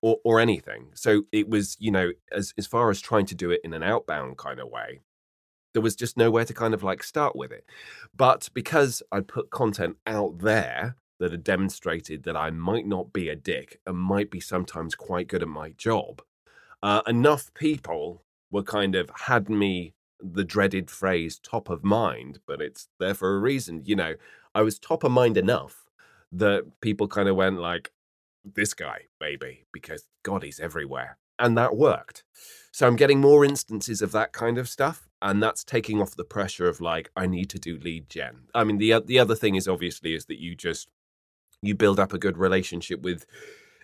or, 0.00 0.18
or 0.24 0.40
anything. 0.40 0.88
So 0.94 1.22
it 1.32 1.48
was, 1.48 1.76
you 1.78 1.90
know, 1.90 2.12
as, 2.32 2.54
as 2.56 2.66
far 2.66 2.90
as 2.90 3.00
trying 3.00 3.26
to 3.26 3.34
do 3.34 3.50
it 3.50 3.60
in 3.62 3.72
an 3.72 3.82
outbound 3.82 4.38
kind 4.38 4.60
of 4.60 4.68
way, 4.68 5.00
there 5.76 5.82
was 5.82 5.94
just 5.94 6.16
nowhere 6.16 6.46
to 6.46 6.54
kind 6.54 6.72
of 6.72 6.82
like 6.82 7.02
start 7.02 7.36
with 7.36 7.52
it. 7.52 7.66
But 8.16 8.48
because 8.54 9.02
I'd 9.12 9.28
put 9.28 9.50
content 9.50 9.98
out 10.06 10.38
there 10.38 10.96
that 11.20 11.32
had 11.32 11.44
demonstrated 11.44 12.22
that 12.22 12.34
I 12.34 12.48
might 12.48 12.86
not 12.86 13.12
be 13.12 13.28
a 13.28 13.36
dick 13.36 13.78
and 13.86 13.98
might 13.98 14.30
be 14.30 14.40
sometimes 14.40 14.94
quite 14.94 15.28
good 15.28 15.42
at 15.42 15.48
my 15.48 15.72
job, 15.76 16.22
uh, 16.82 17.02
enough 17.06 17.52
people 17.52 18.24
were 18.50 18.62
kind 18.62 18.94
of 18.94 19.10
had 19.26 19.50
me 19.50 19.92
the 20.18 20.44
dreaded 20.44 20.90
phrase 20.90 21.38
top 21.38 21.68
of 21.68 21.84
mind, 21.84 22.38
but 22.46 22.62
it's 22.62 22.88
there 22.98 23.12
for 23.12 23.36
a 23.36 23.38
reason. 23.38 23.82
You 23.84 23.96
know, 23.96 24.14
I 24.54 24.62
was 24.62 24.78
top 24.78 25.04
of 25.04 25.12
mind 25.12 25.36
enough 25.36 25.90
that 26.32 26.64
people 26.80 27.06
kind 27.06 27.28
of 27.28 27.36
went 27.36 27.60
like, 27.60 27.92
this 28.54 28.72
guy, 28.72 29.00
baby, 29.20 29.66
because 29.74 30.06
God, 30.22 30.42
he's 30.42 30.58
everywhere. 30.58 31.18
And 31.38 31.58
that 31.58 31.76
worked. 31.76 32.24
So 32.72 32.86
I'm 32.86 32.96
getting 32.96 33.20
more 33.20 33.44
instances 33.44 34.00
of 34.00 34.12
that 34.12 34.32
kind 34.32 34.56
of 34.56 34.70
stuff 34.70 35.06
and 35.22 35.42
that's 35.42 35.64
taking 35.64 36.00
off 36.00 36.16
the 36.16 36.24
pressure 36.24 36.68
of 36.68 36.80
like 36.80 37.10
I 37.16 37.26
need 37.26 37.50
to 37.50 37.58
do 37.58 37.78
lead 37.78 38.08
gen. 38.08 38.48
I 38.54 38.64
mean 38.64 38.78
the 38.78 39.00
the 39.04 39.18
other 39.18 39.34
thing 39.34 39.54
is 39.54 39.68
obviously 39.68 40.14
is 40.14 40.26
that 40.26 40.40
you 40.40 40.54
just 40.54 40.88
you 41.62 41.74
build 41.74 41.98
up 41.98 42.12
a 42.12 42.18
good 42.18 42.36
relationship 42.36 43.02
with 43.02 43.26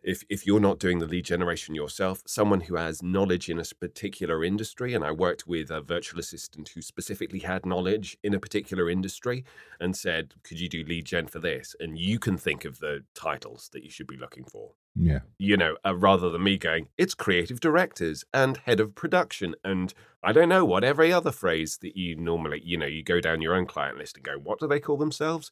if 0.02 0.24
if 0.28 0.46
you're 0.46 0.60
not 0.60 0.78
doing 0.78 0.98
the 0.98 1.06
lead 1.06 1.24
generation 1.24 1.74
yourself, 1.74 2.22
someone 2.26 2.62
who 2.62 2.76
has 2.76 3.02
knowledge 3.02 3.48
in 3.48 3.58
a 3.58 3.64
particular 3.80 4.44
industry, 4.44 4.94
and 4.94 5.04
I 5.04 5.12
worked 5.12 5.46
with 5.46 5.70
a 5.70 5.80
virtual 5.80 6.18
assistant 6.18 6.70
who 6.70 6.82
specifically 6.82 7.40
had 7.40 7.64
knowledge 7.64 8.18
in 8.22 8.34
a 8.34 8.40
particular 8.40 8.90
industry 8.90 9.44
and 9.80 9.96
said, 9.96 10.34
"Could 10.42 10.60
you 10.60 10.68
do 10.68 10.84
lead 10.84 11.06
gen 11.06 11.28
for 11.28 11.38
this?" 11.38 11.76
And 11.78 11.98
you 11.98 12.18
can 12.18 12.36
think 12.36 12.64
of 12.64 12.80
the 12.80 13.04
titles 13.14 13.70
that 13.72 13.84
you 13.84 13.90
should 13.90 14.08
be 14.08 14.16
looking 14.16 14.44
for. 14.44 14.74
Yeah. 14.94 15.20
You 15.38 15.56
know, 15.56 15.76
uh, 15.86 15.96
rather 15.96 16.28
than 16.30 16.42
me 16.42 16.58
going, 16.58 16.88
it's 16.98 17.14
creative 17.14 17.60
directors 17.60 18.24
and 18.32 18.58
head 18.58 18.80
of 18.80 18.94
production 18.94 19.54
and 19.64 19.92
I 20.24 20.32
don't 20.32 20.48
know 20.48 20.64
what 20.64 20.84
every 20.84 21.12
other 21.12 21.32
phrase 21.32 21.78
that 21.78 21.96
you 21.96 22.14
normally, 22.14 22.60
you 22.64 22.76
know, 22.76 22.86
you 22.86 23.02
go 23.02 23.20
down 23.20 23.42
your 23.42 23.54
own 23.54 23.66
client 23.66 23.98
list 23.98 24.16
and 24.16 24.24
go, 24.24 24.38
what 24.38 24.60
do 24.60 24.68
they 24.68 24.78
call 24.78 24.96
themselves? 24.96 25.50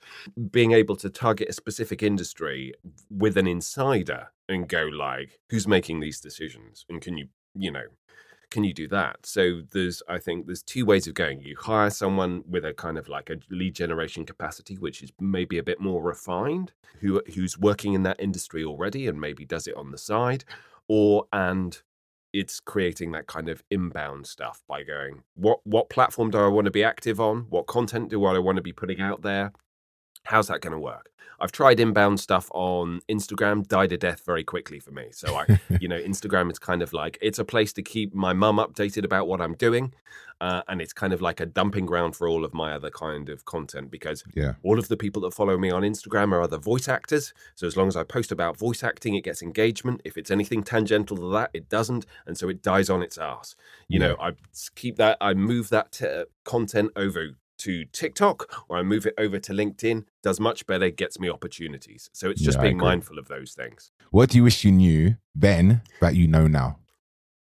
Being 0.51 0.73
able 0.73 0.95
to 0.97 1.11
target 1.11 1.49
a 1.49 1.53
specific 1.53 2.03
industry 2.03 2.75
with 3.11 3.37
an 3.37 3.49
insider 3.49 4.29
and 4.49 4.69
go 4.69 4.85
like, 4.85 5.41
who's 5.49 5.67
making 5.67 6.01
these 6.01 6.21
decisions 6.21 6.85
and 6.89 7.01
can 7.01 7.17
you, 7.17 7.29
you 7.57 7.73
know, 7.73 7.87
can 8.51 8.65
you 8.65 8.75
do 8.75 8.89
that? 8.89 9.25
So 9.25 9.63
there's, 9.71 10.03
I 10.09 10.19
think, 10.19 10.47
there's 10.47 10.63
two 10.63 10.85
ways 10.85 11.07
of 11.07 11.15
going. 11.15 11.41
You 11.41 11.57
hire 11.59 11.91
someone 11.91 12.43
with 12.49 12.65
a 12.65 12.75
kind 12.75 12.99
of 12.99 13.09
like 13.09 13.31
a 13.31 13.37
lead 13.51 13.75
generation 13.75 14.27
capacity, 14.27 14.77
which 14.77 15.03
is 15.03 15.13
maybe 15.21 15.59
a 15.59 15.63
bit 15.63 15.81
more 15.81 16.03
refined, 16.03 16.73
who 17.01 17.23
who's 17.35 17.59
working 17.59 17.95
in 17.95 18.03
that 18.03 18.21
industry 18.21 18.65
already 18.65 19.07
and 19.07 19.21
maybe 19.21 19.45
does 19.45 19.67
it 19.67 19.77
on 19.77 19.91
the 19.91 19.99
side, 19.99 20.45
or 20.89 21.27
and 21.33 21.83
it's 22.33 22.61
creating 22.61 23.13
that 23.13 23.27
kind 23.27 23.49
of 23.49 23.63
inbound 23.71 24.27
stuff 24.27 24.63
by 24.69 24.83
going, 24.83 25.23
what 25.35 25.61
what 25.65 25.91
platform 25.91 26.31
do 26.31 26.39
I 26.39 26.49
want 26.49 26.67
to 26.67 26.71
be 26.71 26.85
active 26.85 27.21
on? 27.21 27.47
What 27.51 27.67
content 27.67 28.11
do 28.11 28.25
I 28.25 28.39
want 28.39 28.57
to 28.57 28.63
be 28.63 28.73
putting 28.73 29.01
out 29.01 29.23
there? 29.23 29.53
How's 30.25 30.49
that 30.49 30.61
going 30.61 30.73
to 30.73 30.79
work? 30.79 31.11
I've 31.43 31.53
tried 31.53 31.81
inbound 31.81 32.21
stuff 32.21 32.51
on 32.53 33.01
Instagram, 33.11 33.67
died 33.67 33.93
a 33.93 33.97
death 33.97 34.21
very 34.27 34.45
quickly 34.45 34.79
for 34.79 34.91
me. 34.91 35.07
So 35.11 35.35
I, 35.37 35.59
you 35.81 35.89
know, 35.89 35.99
Instagram 35.99 36.51
is 36.53 36.59
kind 36.59 36.83
of 36.83 36.93
like 36.93 37.17
it's 37.23 37.39
a 37.39 37.47
place 37.47 37.73
to 37.75 37.83
keep 37.83 38.15
my 38.15 38.35
mum 38.35 38.57
updated 38.59 39.05
about 39.07 39.27
what 39.27 39.41
I'm 39.41 39.55
doing, 39.55 39.95
uh, 40.43 40.61
and 40.69 40.83
it's 40.83 40.93
kind 40.93 41.15
of 41.15 41.23
like 41.23 41.41
a 41.41 41.47
dumping 41.47 41.87
ground 41.87 42.15
for 42.15 42.29
all 42.29 42.45
of 42.45 42.53
my 42.53 42.75
other 42.75 42.91
kind 42.91 43.31
of 43.31 43.47
content 43.47 43.91
because 43.91 44.23
Yeah. 44.35 44.55
all 44.63 44.79
of 44.79 44.89
the 44.89 44.99
people 44.99 45.23
that 45.23 45.33
follow 45.33 45.57
me 45.57 45.71
on 45.71 45.81
Instagram 45.81 46.33
are 46.33 46.43
other 46.43 46.59
voice 46.59 46.89
actors. 46.89 47.33
So 47.55 47.67
as 47.67 47.75
long 47.75 47.89
as 47.89 47.97
I 47.97 48.03
post 48.05 48.31
about 48.31 48.59
voice 48.59 48.85
acting, 48.85 49.15
it 49.15 49.25
gets 49.25 49.41
engagement. 49.41 50.03
If 50.05 50.19
it's 50.19 50.31
anything 50.31 50.63
tangential 50.63 51.17
to 51.17 51.31
that, 51.33 51.51
it 51.55 51.71
doesn't, 51.71 52.05
and 52.27 52.37
so 52.37 52.51
it 52.51 52.63
dies 52.63 52.91
on 52.91 53.03
its 53.03 53.17
ass. 53.17 53.57
You 53.89 53.99
know, 53.99 54.15
I 54.21 54.33
keep 54.75 54.97
that. 54.97 55.17
I 55.23 55.33
move 55.33 55.71
that 55.71 55.93
t- 55.93 56.25
content 56.45 56.91
over 56.97 57.31
to 57.61 57.85
TikTok 57.87 58.65
or 58.69 58.77
I 58.79 58.83
move 58.83 59.07
it 59.07 59.15
over 59.19 59.39
to 59.39 59.53
LinkedIn. 59.53 60.05
Does 60.23 60.41
much 60.41 60.67
better, 60.67 60.91
gets 60.91 61.19
me 61.19 61.31
opportunities. 61.31 62.11
So 62.13 62.31
it's 62.31 62.41
just 62.43 62.59
Yeah, 62.59 62.63
being 62.63 62.79
mindful 62.79 63.19
of 63.19 63.29
those 63.29 63.53
things. 63.53 63.91
What 64.11 64.31
do 64.31 64.39
you 64.39 64.45
wish 64.45 64.65
you 64.65 64.73
knew 64.73 65.17
then 65.35 65.83
that 66.01 66.15
you 66.15 66.27
know 66.29 66.47
now? 66.47 66.79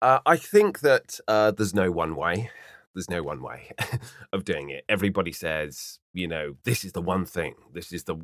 Uh, 0.02 0.20
I 0.26 0.38
think 0.38 0.80
that 0.80 1.20
uh, 1.28 1.52
there's 1.52 1.74
no 1.74 1.92
one 1.92 2.16
way. 2.16 2.50
There's 2.96 3.10
no 3.10 3.22
one 3.22 3.42
way 3.42 3.72
of 4.34 4.46
doing 4.46 4.70
it. 4.70 4.84
Everybody 4.90 5.32
says, 5.32 6.00
you 6.14 6.28
know, 6.28 6.56
this 6.64 6.84
is 6.84 6.94
the 6.94 7.02
one 7.02 7.26
thing. 7.26 7.56
This 7.74 7.92
is 7.92 8.04
the 8.06 8.18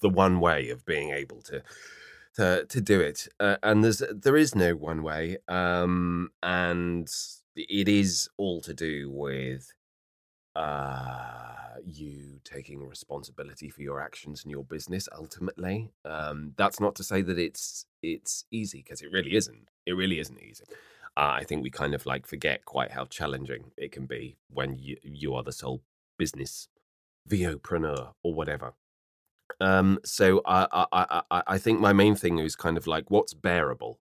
the 0.00 0.08
one 0.08 0.38
way 0.38 0.70
of 0.70 0.84
being 0.84 1.10
able 1.10 1.42
to 1.42 1.62
to 2.36 2.64
to 2.66 2.80
do 2.80 3.00
it. 3.00 3.26
Uh, 3.40 3.56
and 3.62 3.82
there's 3.82 4.02
there 4.10 4.36
is 4.36 4.54
no 4.54 4.76
one 4.76 5.02
way. 5.02 5.38
Um, 5.48 6.30
and 6.42 7.10
it 7.56 7.88
is 7.88 8.28
all 8.36 8.60
to 8.60 8.72
do 8.72 9.10
with 9.10 9.72
uh 10.58 11.76
you 11.86 12.40
taking 12.44 12.86
responsibility 12.88 13.70
for 13.70 13.82
your 13.82 14.00
actions 14.00 14.42
and 14.44 14.50
your 14.50 14.64
business 14.64 15.08
ultimately 15.16 15.90
um 16.04 16.52
that's 16.58 16.80
not 16.80 16.94
to 16.96 17.04
say 17.04 17.22
that 17.22 17.38
it's 17.38 17.86
it's 18.02 18.44
easy 18.50 18.80
because 18.82 19.02
it 19.02 19.12
really 19.12 19.34
isn't. 19.36 19.68
It 19.86 19.92
really 19.92 20.18
isn't 20.20 20.40
easy. 20.42 20.64
Uh, 21.16 21.32
i 21.40 21.44
think 21.44 21.62
we 21.62 21.70
kind 21.70 21.94
of 21.94 22.06
like 22.06 22.26
forget 22.26 22.64
quite 22.64 22.92
how 22.92 23.04
challenging 23.06 23.64
it 23.78 23.92
can 23.92 24.06
be 24.06 24.36
when 24.50 24.76
you 24.78 24.96
you 25.02 25.34
are 25.34 25.44
the 25.44 25.52
sole 25.52 25.82
business 26.18 26.68
VOpreneur 27.30 28.12
or 28.24 28.34
whatever. 28.34 28.74
Um 29.60 29.98
so 30.04 30.42
I, 30.46 30.66
I 30.92 31.22
i 31.30 31.42
i 31.54 31.58
think 31.58 31.80
my 31.80 31.92
main 31.92 32.16
thing 32.16 32.38
is 32.38 32.56
kind 32.56 32.76
of 32.78 32.86
like 32.86 33.10
what's 33.10 33.34
bearable 33.34 33.98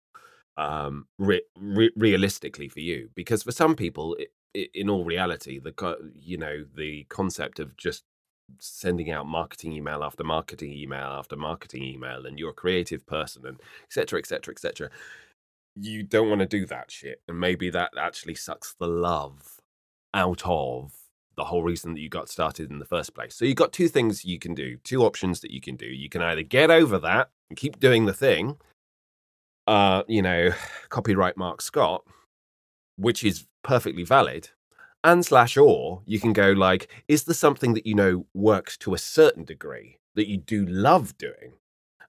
um 0.58 1.08
re- 1.20 1.43
re- 1.60 1.91
realistically 1.98 2.70
for 2.70 2.80
you 2.82 3.10
because 3.15 3.43
for 3.43 3.52
some 3.52 3.76
people 3.76 4.15
it, 4.15 4.30
in 4.53 4.89
all 4.89 5.03
reality 5.03 5.60
the 5.60 6.12
you 6.15 6.38
know 6.38 6.65
the 6.75 7.05
concept 7.10 7.60
of 7.60 7.75
just 7.77 8.03
sending 8.60 9.12
out 9.12 9.27
marketing 9.27 9.73
email 9.73 10.03
after 10.03 10.23
marketing 10.23 10.71
email 10.71 11.07
after 11.07 11.36
marketing 11.36 11.83
email 11.83 12.25
and 12.25 12.39
you're 12.39 12.51
a 12.51 12.53
creative 12.53 13.05
person 13.05 13.45
and 13.45 13.60
etc 13.83 14.19
etc 14.19 14.53
etc 14.53 14.89
you 15.79 16.03
don't 16.03 16.29
want 16.29 16.39
to 16.39 16.47
do 16.47 16.65
that 16.65 16.91
shit. 16.91 17.21
And 17.27 17.39
maybe 17.39 17.69
that 17.69 17.91
actually 17.97 18.36
sucks 18.36 18.73
the 18.79 18.88
love 18.88 19.57
out 20.13 20.41
of 20.45 20.93
the 21.36 21.45
whole 21.45 21.62
reason 21.62 21.93
that 21.93 21.99
you 21.99 22.10
got 22.10 22.29
started 22.29 22.71
in 22.71 22.79
the 22.79 22.86
first 22.86 23.13
place. 23.13 23.36
So 23.36 23.45
you've 23.45 23.57
got 23.57 23.71
two 23.71 23.88
things 23.88 24.25
you 24.25 24.39
can 24.39 24.55
do 24.55 24.77
two 24.83 25.03
options 25.03 25.41
that 25.41 25.51
you 25.51 25.62
can 25.62 25.75
do. 25.75 25.86
You 25.86 26.10
can 26.10 26.21
either 26.21 26.41
get 26.41 26.71
over 26.71 26.97
that 26.99 27.29
and 27.49 27.57
keep 27.57 27.79
doing 27.79 28.05
the 28.05 28.13
thing 28.13 28.57
uh 29.67 30.03
you 30.07 30.21
know 30.21 30.51
copyright 30.89 31.38
mark 31.38 31.62
scott 31.62 32.03
which 32.95 33.23
is 33.23 33.45
perfectly 33.67 34.03
valid 34.03 34.49
and 35.03 35.25
slash 35.25 35.58
or 35.58 36.01
you 36.06 36.19
can 36.19 36.34
go 36.34 36.51
like 36.51 36.84
is 37.08 37.25
there 37.25 37.36
something 37.45 37.73
that 37.73 37.86
you 37.86 37.93
know 37.93 38.25
works 38.34 38.77
to 38.77 38.93
a 38.93 38.97
certain 38.97 39.43
degree 39.43 39.99
that 40.15 40.27
you 40.30 40.38
do 40.38 40.65
love 40.65 41.17
doing 41.17 41.51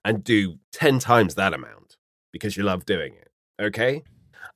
and 0.04 0.22
do 0.22 0.40
10 0.72 1.00
times 1.00 1.34
that 1.34 1.52
amount 1.52 1.96
because 2.32 2.56
you 2.56 2.62
love 2.62 2.86
doing 2.86 3.12
it 3.14 3.30
okay 3.60 4.02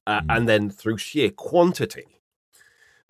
uh, 0.07 0.21
Mm. 0.21 0.37
and 0.37 0.49
then 0.49 0.71
through 0.71 0.99
sheer 0.99 1.31
quantity 1.31 2.21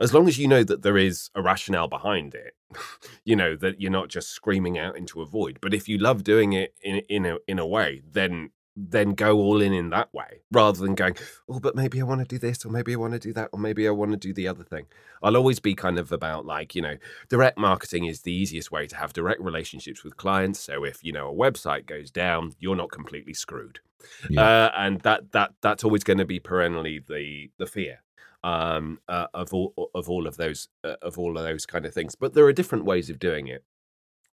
as 0.00 0.12
long 0.14 0.26
as 0.26 0.38
you 0.38 0.48
know 0.48 0.64
that 0.64 0.82
there 0.82 0.96
is 0.96 1.28
a 1.34 1.42
rationale 1.42 1.88
behind 1.88 2.34
it 2.34 2.54
you 3.24 3.36
know 3.36 3.54
that 3.56 3.78
you're 3.80 3.98
not 4.00 4.08
just 4.08 4.30
screaming 4.30 4.78
out 4.78 4.96
into 4.96 5.20
a 5.20 5.26
void 5.26 5.58
but 5.60 5.74
if 5.74 5.86
you 5.88 5.98
love 5.98 6.24
doing 6.24 6.54
it 6.54 6.74
in 6.82 6.96
in 7.08 7.26
a 7.26 7.36
in 7.46 7.58
a 7.58 7.66
way 7.66 8.00
then 8.10 8.50
then 8.74 9.10
go 9.10 9.36
all 9.36 9.60
in 9.60 9.72
in 9.72 9.90
that 9.90 10.12
way 10.14 10.40
rather 10.50 10.78
than 10.80 10.94
going 10.94 11.14
oh 11.48 11.60
but 11.60 11.76
maybe 11.76 12.00
i 12.00 12.04
want 12.04 12.20
to 12.20 12.26
do 12.26 12.38
this 12.38 12.64
or 12.64 12.70
maybe 12.70 12.94
i 12.94 12.96
want 12.96 13.12
to 13.12 13.18
do 13.18 13.32
that 13.32 13.50
or 13.52 13.58
maybe 13.58 13.86
i 13.86 13.90
want 13.90 14.10
to 14.12 14.16
do 14.16 14.32
the 14.32 14.48
other 14.48 14.64
thing. 14.64 14.86
I'll 15.22 15.36
always 15.36 15.60
be 15.60 15.74
kind 15.74 15.98
of 15.98 16.10
about 16.10 16.46
like 16.46 16.74
you 16.74 16.82
know 16.82 16.96
direct 17.28 17.58
marketing 17.58 18.06
is 18.06 18.22
the 18.22 18.32
easiest 18.32 18.72
way 18.72 18.86
to 18.86 18.96
have 18.96 19.12
direct 19.12 19.40
relationships 19.40 20.02
with 20.02 20.16
clients 20.16 20.58
so 20.58 20.84
if 20.84 21.04
you 21.04 21.12
know 21.12 21.28
a 21.28 21.34
website 21.34 21.86
goes 21.86 22.10
down 22.10 22.52
you're 22.58 22.76
not 22.76 22.90
completely 22.90 23.34
screwed. 23.34 23.80
Yeah. 24.28 24.42
uh, 24.42 24.72
and 24.76 25.00
that 25.02 25.32
that 25.32 25.52
that's 25.60 25.84
always 25.84 26.02
going 26.02 26.18
to 26.18 26.24
be 26.24 26.40
perennially 26.40 26.98
the 26.98 27.50
the 27.58 27.66
fear 27.66 28.02
um 28.42 28.98
uh, 29.08 29.28
of 29.32 29.54
all 29.54 29.90
of 29.94 30.10
all 30.10 30.26
of 30.26 30.36
those 30.36 30.68
uh, 30.82 30.96
of 31.02 31.18
all 31.18 31.36
of 31.36 31.44
those 31.44 31.66
kind 31.66 31.86
of 31.86 31.94
things 31.94 32.16
but 32.16 32.34
there 32.34 32.44
are 32.46 32.52
different 32.52 32.84
ways 32.84 33.10
of 33.10 33.20
doing 33.20 33.46
it 33.46 33.64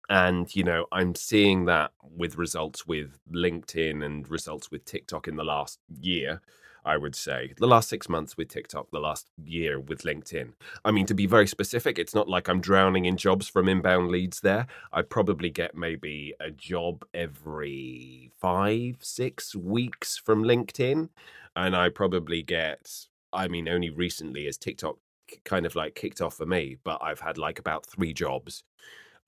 and 0.10 0.56
you 0.56 0.64
know 0.64 0.86
i'm 0.92 1.14
seeing 1.16 1.66
that 1.66 1.92
with 2.02 2.36
results 2.36 2.86
with 2.88 3.20
linkedin 3.32 4.04
and 4.04 4.30
results 4.30 4.72
with 4.72 4.84
tiktok 4.86 5.28
in 5.28 5.36
the 5.36 5.44
last 5.44 5.80
year 6.02 6.42
i 6.86 6.96
would 6.96 7.16
say. 7.16 7.54
The 7.58 7.68
last 7.68 7.90
six 7.90 8.10
months 8.10 8.38
with 8.38 8.48
tiktok 8.48 8.90
the 8.92 9.00
last 9.00 9.28
year 9.44 9.80
with 9.80 10.04
linkedin. 10.04 10.54
I 10.84 10.92
mean 10.92 11.06
to 11.08 11.14
be 11.14 11.28
very 11.28 11.46
specific 11.46 12.00
it's 12.00 12.16
not 12.16 12.30
like 12.30 12.48
i'm 12.48 12.62
drowning 12.62 13.06
in 13.06 13.18
jobs 13.18 13.48
from 13.48 13.70
inbound 13.70 14.10
leads 14.10 14.40
there. 14.42 14.66
I 14.92 15.02
probably 15.04 15.50
get 15.50 15.76
maybe 15.76 16.34
a 16.40 16.50
job 16.50 17.06
every 17.14 18.32
five 18.40 18.98
six 19.02 19.56
weeks 19.56 20.18
from 20.18 20.44
linkedin 20.44 21.10
and 21.56 21.76
i 21.76 21.90
probably 21.90 22.42
get 22.42 23.08
i 23.34 23.48
mean 23.48 23.68
only 23.68 23.90
recently 23.90 24.48
as 24.48 24.58
tiktok 24.58 24.98
kind 25.44 25.66
of 25.66 25.76
like 25.76 25.94
kicked 25.94 26.22
off 26.22 26.36
for 26.36 26.46
me 26.46 26.78
but 26.84 27.00
i've 27.04 27.20
had 27.20 27.38
like 27.38 27.60
about 27.60 27.86
three 27.86 28.14
jobs 28.14 28.64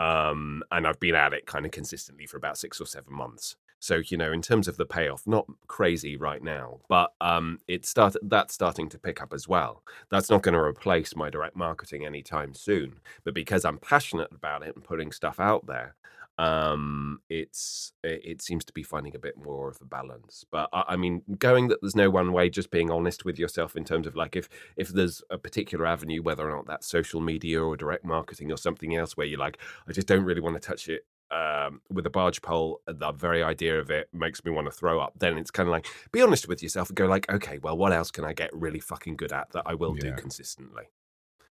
um, 0.01 0.63
and 0.71 0.87
I've 0.87 0.99
been 0.99 1.13
at 1.13 1.33
it 1.33 1.45
kind 1.45 1.63
of 1.63 1.71
consistently 1.71 2.25
for 2.25 2.37
about 2.37 2.57
six 2.57 2.81
or 2.81 2.87
seven 2.87 3.13
months. 3.13 3.55
So 3.81 4.01
you 4.05 4.15
know, 4.15 4.31
in 4.31 4.43
terms 4.43 4.67
of 4.67 4.77
the 4.77 4.85
payoff, 4.85 5.25
not 5.25 5.47
crazy 5.67 6.15
right 6.15 6.41
now, 6.41 6.79
but 6.87 7.13
um, 7.19 7.59
it's 7.67 7.89
started. 7.89 8.21
That's 8.23 8.53
starting 8.53 8.87
to 8.89 8.99
pick 8.99 9.21
up 9.23 9.33
as 9.33 9.47
well. 9.47 9.83
That's 10.11 10.29
not 10.29 10.43
going 10.43 10.53
to 10.53 10.61
replace 10.61 11.15
my 11.15 11.31
direct 11.31 11.55
marketing 11.55 12.05
anytime 12.05 12.53
soon, 12.53 12.99
but 13.23 13.33
because 13.33 13.65
I'm 13.65 13.79
passionate 13.79 14.29
about 14.31 14.61
it 14.61 14.75
and 14.75 14.85
putting 14.85 15.11
stuff 15.11 15.39
out 15.39 15.65
there, 15.65 15.95
um, 16.37 17.21
it's 17.27 17.93
it, 18.03 18.21
it 18.23 18.41
seems 18.43 18.63
to 18.65 18.73
be 18.73 18.83
finding 18.83 19.15
a 19.15 19.19
bit 19.19 19.35
more 19.35 19.69
of 19.69 19.79
a 19.81 19.85
balance. 19.85 20.45
But 20.51 20.69
I, 20.71 20.83
I 20.89 20.95
mean, 20.95 21.23
going 21.39 21.69
that 21.69 21.79
there's 21.81 21.95
no 21.95 22.11
one 22.11 22.33
way, 22.33 22.51
just 22.51 22.69
being 22.69 22.91
honest 22.91 23.25
with 23.25 23.39
yourself 23.39 23.75
in 23.75 23.83
terms 23.83 24.05
of 24.05 24.15
like 24.15 24.35
if 24.35 24.47
if 24.77 24.89
there's 24.89 25.23
a 25.31 25.39
particular 25.39 25.87
avenue, 25.87 26.21
whether 26.21 26.47
or 26.47 26.55
not 26.55 26.67
that's 26.67 26.85
social 26.85 27.19
media 27.19 27.63
or 27.63 27.75
direct 27.75 28.05
marketing 28.05 28.51
or 28.51 28.57
something 28.57 28.95
else, 28.95 29.17
where 29.17 29.25
you're 29.25 29.39
like, 29.39 29.57
I 29.87 29.91
just 29.91 30.07
don't 30.07 30.23
really 30.23 30.41
want 30.41 30.61
to 30.61 30.67
touch 30.67 30.87
it 30.87 31.05
um, 31.31 31.81
with 31.89 32.05
a 32.05 32.09
barge 32.09 32.41
pole. 32.41 32.81
The 32.85 33.11
very 33.11 33.41
idea 33.43 33.79
of 33.79 33.89
it 33.89 34.09
makes 34.13 34.43
me 34.43 34.51
want 34.51 34.67
to 34.67 34.71
throw 34.71 34.99
up. 34.99 35.13
Then 35.17 35.37
it's 35.37 35.51
kind 35.51 35.67
of 35.67 35.71
like, 35.71 35.87
be 36.11 36.21
honest 36.21 36.47
with 36.47 36.61
yourself 36.61 36.89
and 36.89 36.95
go 36.95 37.07
like, 37.07 37.31
okay, 37.31 37.57
well, 37.59 37.77
what 37.77 37.93
else 37.93 38.11
can 38.11 38.25
I 38.25 38.33
get 38.33 38.49
really 38.53 38.79
fucking 38.79 39.15
good 39.15 39.31
at 39.31 39.49
that 39.51 39.63
I 39.65 39.75
will 39.75 39.93
do 39.93 40.13
consistently? 40.13 40.89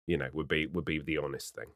You 0.06 0.18
know, 0.18 0.28
would 0.32 0.48
be 0.48 0.66
would 0.66 0.84
be 0.84 1.00
the 1.00 1.18
honest 1.18 1.54
thing. 1.54 1.68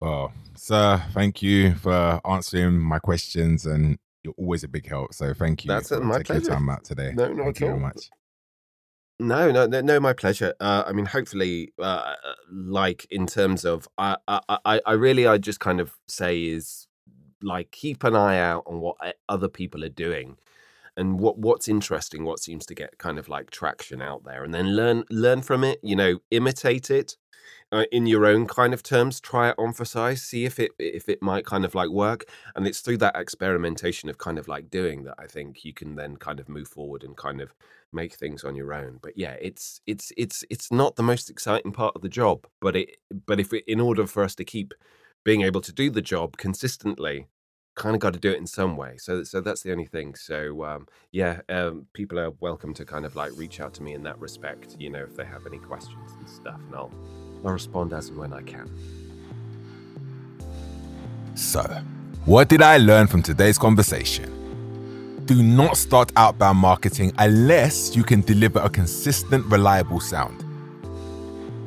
Well, 0.00 0.32
sir, 0.54 1.02
thank 1.12 1.40
you 1.40 1.74
for 1.74 2.20
answering 2.26 2.78
my 2.78 2.98
questions, 2.98 3.64
and 3.64 3.98
you're 4.22 4.34
always 4.36 4.64
a 4.64 4.68
big 4.68 4.86
help. 4.88 5.14
So 5.14 5.32
thank 5.32 5.64
you 5.64 5.68
That's, 5.68 5.92
uh, 5.92 5.98
for 5.98 6.04
my 6.04 6.18
taking 6.18 6.34
your 6.34 6.40
pleasure. 6.42 6.54
time 6.54 6.68
out 6.68 6.84
today. 6.84 7.12
No, 7.14 7.28
not 7.28 7.36
thank 7.36 7.48
at 7.56 7.60
you 7.60 7.66
very 7.66 7.72
all. 7.72 7.78
much. 7.78 8.10
No, 9.20 9.52
no, 9.52 9.66
no, 9.66 9.80
no. 9.80 10.00
My 10.00 10.12
pleasure. 10.12 10.54
Uh, 10.58 10.82
I 10.86 10.92
mean, 10.92 11.06
hopefully, 11.06 11.72
uh, 11.78 12.14
like 12.50 13.06
in 13.10 13.26
terms 13.26 13.64
of, 13.64 13.86
I, 13.96 14.16
I, 14.26 14.40
I, 14.64 14.80
I 14.84 14.92
really, 14.92 15.26
I 15.26 15.38
just 15.38 15.60
kind 15.60 15.80
of 15.80 15.92
say 16.08 16.44
is 16.46 16.88
like 17.44 17.70
keep 17.70 18.04
an 18.04 18.16
eye 18.16 18.38
out 18.38 18.64
on 18.66 18.80
what 18.80 18.96
other 19.28 19.48
people 19.48 19.84
are 19.84 19.88
doing, 19.88 20.36
and 20.96 21.18
what 21.20 21.38
what's 21.38 21.68
interesting, 21.68 22.24
what 22.24 22.40
seems 22.40 22.66
to 22.66 22.74
get 22.74 22.98
kind 22.98 23.18
of 23.18 23.28
like 23.28 23.50
traction 23.50 24.02
out 24.02 24.24
there, 24.24 24.44
and 24.44 24.54
then 24.54 24.76
learn 24.76 25.04
learn 25.10 25.42
from 25.42 25.64
it. 25.64 25.80
You 25.82 25.96
know, 25.96 26.18
imitate 26.30 26.90
it 26.90 27.16
uh, 27.72 27.84
in 27.92 28.06
your 28.06 28.26
own 28.26 28.46
kind 28.46 28.72
of 28.74 28.82
terms. 28.82 29.20
Try 29.20 29.50
it 29.50 29.56
on 29.58 29.72
for 29.72 29.84
size, 29.84 30.22
see 30.22 30.44
if 30.44 30.58
it 30.58 30.72
if 30.78 31.08
it 31.08 31.22
might 31.22 31.44
kind 31.46 31.64
of 31.64 31.74
like 31.74 31.90
work. 31.90 32.26
And 32.56 32.66
it's 32.66 32.80
through 32.80 32.98
that 32.98 33.16
experimentation 33.16 34.08
of 34.08 34.18
kind 34.18 34.38
of 34.38 34.48
like 34.48 34.70
doing 34.70 35.04
that 35.04 35.16
I 35.18 35.26
think 35.26 35.64
you 35.64 35.72
can 35.72 35.96
then 35.96 36.16
kind 36.16 36.40
of 36.40 36.48
move 36.48 36.68
forward 36.68 37.02
and 37.04 37.16
kind 37.16 37.40
of 37.40 37.54
make 37.92 38.14
things 38.14 38.44
on 38.44 38.54
your 38.56 38.72
own. 38.72 38.98
But 39.02 39.16
yeah, 39.16 39.36
it's 39.40 39.80
it's 39.86 40.12
it's 40.16 40.44
it's 40.50 40.70
not 40.72 40.96
the 40.96 41.02
most 41.02 41.30
exciting 41.30 41.72
part 41.72 41.94
of 41.96 42.02
the 42.02 42.08
job, 42.08 42.46
but 42.60 42.76
it 42.76 42.96
but 43.26 43.40
if 43.40 43.52
it, 43.52 43.64
in 43.66 43.80
order 43.80 44.06
for 44.06 44.22
us 44.22 44.34
to 44.36 44.44
keep 44.44 44.74
being 45.24 45.42
able 45.42 45.60
to 45.62 45.72
do 45.72 45.90
the 45.90 46.02
job 46.02 46.36
consistently 46.36 47.26
kind 47.74 47.94
of 47.94 48.00
got 48.00 48.12
to 48.12 48.18
do 48.18 48.30
it 48.30 48.38
in 48.38 48.46
some 48.46 48.76
way. 48.76 48.96
So, 48.98 49.24
so 49.24 49.40
that's 49.40 49.62
the 49.62 49.72
only 49.72 49.86
thing. 49.86 50.14
So, 50.14 50.64
um, 50.64 50.86
yeah, 51.10 51.40
um, 51.48 51.86
people 51.92 52.18
are 52.18 52.30
welcome 52.40 52.72
to 52.74 52.84
kind 52.84 53.04
of 53.04 53.16
like 53.16 53.32
reach 53.36 53.60
out 53.60 53.74
to 53.74 53.82
me 53.82 53.94
in 53.94 54.02
that 54.04 54.18
respect. 54.18 54.76
You 54.78 54.90
know, 54.90 55.02
if 55.02 55.16
they 55.16 55.24
have 55.24 55.46
any 55.46 55.58
questions 55.58 56.12
and 56.18 56.28
stuff, 56.28 56.60
and 56.66 56.74
I'll 56.74 56.92
I'll 57.44 57.52
respond 57.52 57.92
as 57.92 58.08
and 58.08 58.18
when 58.18 58.32
I 58.32 58.42
can. 58.42 58.70
So, 61.34 61.62
what 62.24 62.48
did 62.48 62.62
I 62.62 62.78
learn 62.78 63.06
from 63.06 63.22
today's 63.22 63.58
conversation? 63.58 64.30
Do 65.26 65.42
not 65.42 65.76
start 65.76 66.12
outbound 66.16 66.58
marketing 66.58 67.12
unless 67.18 67.96
you 67.96 68.04
can 68.04 68.20
deliver 68.20 68.60
a 68.60 68.68
consistent, 68.68 69.44
reliable 69.46 69.98
sound. 69.98 70.44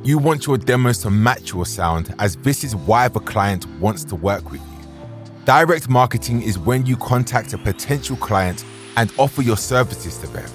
You 0.03 0.20
want 0.20 0.45
your 0.45 0.58
demos 0.58 0.99
to 0.99 1.10
match 1.10 1.51
your 1.51 1.66
sound, 1.66 2.14
as 2.20 2.38
this 2.38 2.64
is 2.64 2.76
why 2.76 3.08
the 3.08 3.20
client 3.20 3.66
wants 3.80 4.03
to 4.05 4.16
work 4.16 4.51
with. 4.51 4.62
Direct 5.47 5.87
marketing 5.87 6.41
is 6.41 6.59
when 6.59 6.85
you 6.85 6.97
contact 6.97 7.53
a 7.53 7.57
potential 7.57 8.17
client 8.17 8.65
and 8.97 9.09
offer 9.17 9.41
your 9.41 9.55
services 9.55 10.17
to 10.17 10.27
them. 10.27 10.49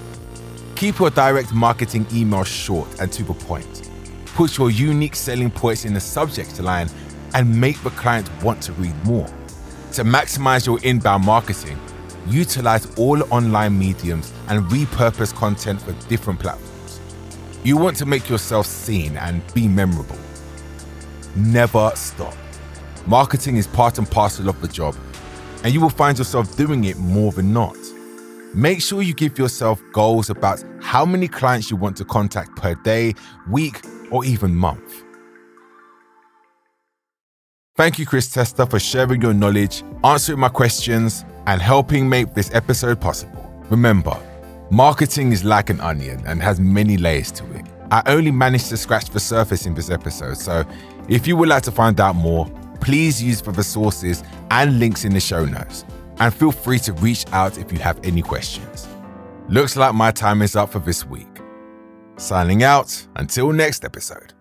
Keep 0.77 0.99
your 0.99 1.09
direct 1.09 1.55
marketing 1.55 2.07
email 2.13 2.45
short 2.45 3.01
and 3.01 3.11
to 3.11 3.23
the 3.23 3.33
point. 3.33 3.89
Put 4.35 4.59
your 4.59 4.71
unique 4.71 5.17
selling 5.17 5.51
points 5.51 5.87
in 5.87 5.95
the 5.95 6.01
subject 6.01 6.61
line 6.61 6.91
and 7.33 7.59
make 7.59 7.83
the 7.83 7.89
client 7.93 8.29
want 8.43 8.63
to 8.65 8.75
read 8.75 8.95
more. 9.07 9.25
To 9.93 10.05
maximize 10.05 10.67
your 10.67 10.79
inbound 10.83 11.25
marketing, 11.25 11.79
utilize 12.27 12.85
all 12.99 13.23
online 13.33 13.79
mediums 13.79 14.31
and 14.49 14.63
repurpose 14.67 15.35
content 15.35 15.81
for 15.81 15.93
different 16.11 16.39
platforms. 16.39 17.01
You 17.65 17.79
want 17.79 17.97
to 17.97 18.05
make 18.05 18.29
yourself 18.29 18.67
seen 18.67 19.17
and 19.17 19.43
be 19.55 19.69
memorable. 19.69 20.19
Never 21.35 21.93
stop. 21.95 22.35
Marketing 23.07 23.57
is 23.57 23.67
part 23.67 23.99
and 23.99 24.09
parcel 24.09 24.49
of 24.49 24.61
the 24.61 24.69
job, 24.69 24.95
and 25.65 25.75
you 25.75 25.81
will 25.81 25.91
find 25.91 26.17
yourself 26.17 26.57
doing 26.57 26.85
it 26.85 26.97
more 26.99 27.33
than 27.33 27.53
not. 27.53 27.77
Make 28.55 28.81
sure 28.81 29.03
you 29.03 29.13
give 29.13 29.39
yourself 29.39 29.83
goals 29.93 30.31
about 30.31 30.63
how 30.81 31.05
many 31.05 31.27
clients 31.27 31.71
you 31.71 31.77
want 31.77 31.97
to 31.97 32.05
contact 32.05 32.55
per 32.57 32.75
day, 32.77 33.15
week, 33.49 33.83
or 34.11 34.25
even 34.25 34.55
month. 34.55 35.03
Thank 37.77 37.99
you, 37.99 38.07
Chris 38.07 38.31
Tester, 38.31 38.67
for 38.67 38.79
sharing 38.79 39.21
your 39.21 39.35
knowledge, 39.35 39.83
answering 40.05 40.39
my 40.39 40.51
questions, 40.51 41.25
and 41.47 41.61
helping 41.61 42.09
make 42.09 42.35
this 42.35 42.55
episode 42.55 43.01
possible. 43.01 43.51
Remember, 43.69 44.17
marketing 44.71 45.33
is 45.33 45.43
like 45.43 45.71
an 45.71 45.81
onion 45.81 46.23
and 46.27 46.41
has 46.41 46.61
many 46.61 46.99
layers 46.99 47.33
to 47.33 47.53
it. 47.55 47.67
I 47.91 48.03
only 48.07 48.31
managed 48.31 48.69
to 48.69 48.77
scratch 48.77 49.11
the 49.11 49.21
surface 49.21 49.67
in 49.67 49.75
this 49.75 49.91
episode, 49.91 50.37
so 50.37 50.65
if 51.09 51.27
you 51.27 51.37
would 51.37 51.49
like 51.49 51.63
to 51.65 51.73
find 51.73 51.99
out 51.99 52.15
more, 52.15 52.47
please 52.83 53.23
use 53.23 53.41
the 53.41 53.53
resources 53.53 54.23
and 54.51 54.79
links 54.79 55.05
in 55.05 55.15
the 55.15 55.21
show 55.21 55.45
notes. 55.45 55.85
And 56.19 56.35
feel 56.35 56.53
free 56.53 56.79
to 56.81 56.93
reach 56.95 57.25
out 57.33 57.57
if 57.57 57.73
you 57.73 57.79
have 57.79 57.99
any 58.05 58.23
questions. 58.23 58.87
Looks 59.49 59.77
like 59.77 59.95
my 59.95 60.11
time 60.11 60.43
is 60.43 60.55
up 60.57 60.71
for 60.71 60.79
this 60.81 61.07
week. 61.07 61.29
Signing 62.17 62.63
out 62.63 63.07
until 63.17 63.53
next 63.53 63.85
episode. 63.85 64.35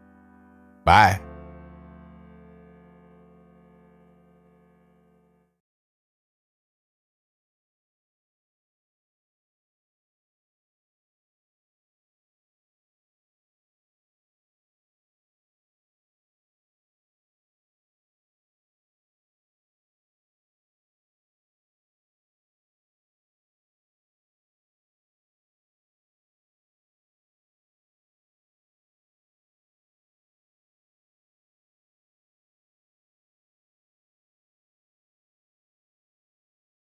Bye. 0.83 1.21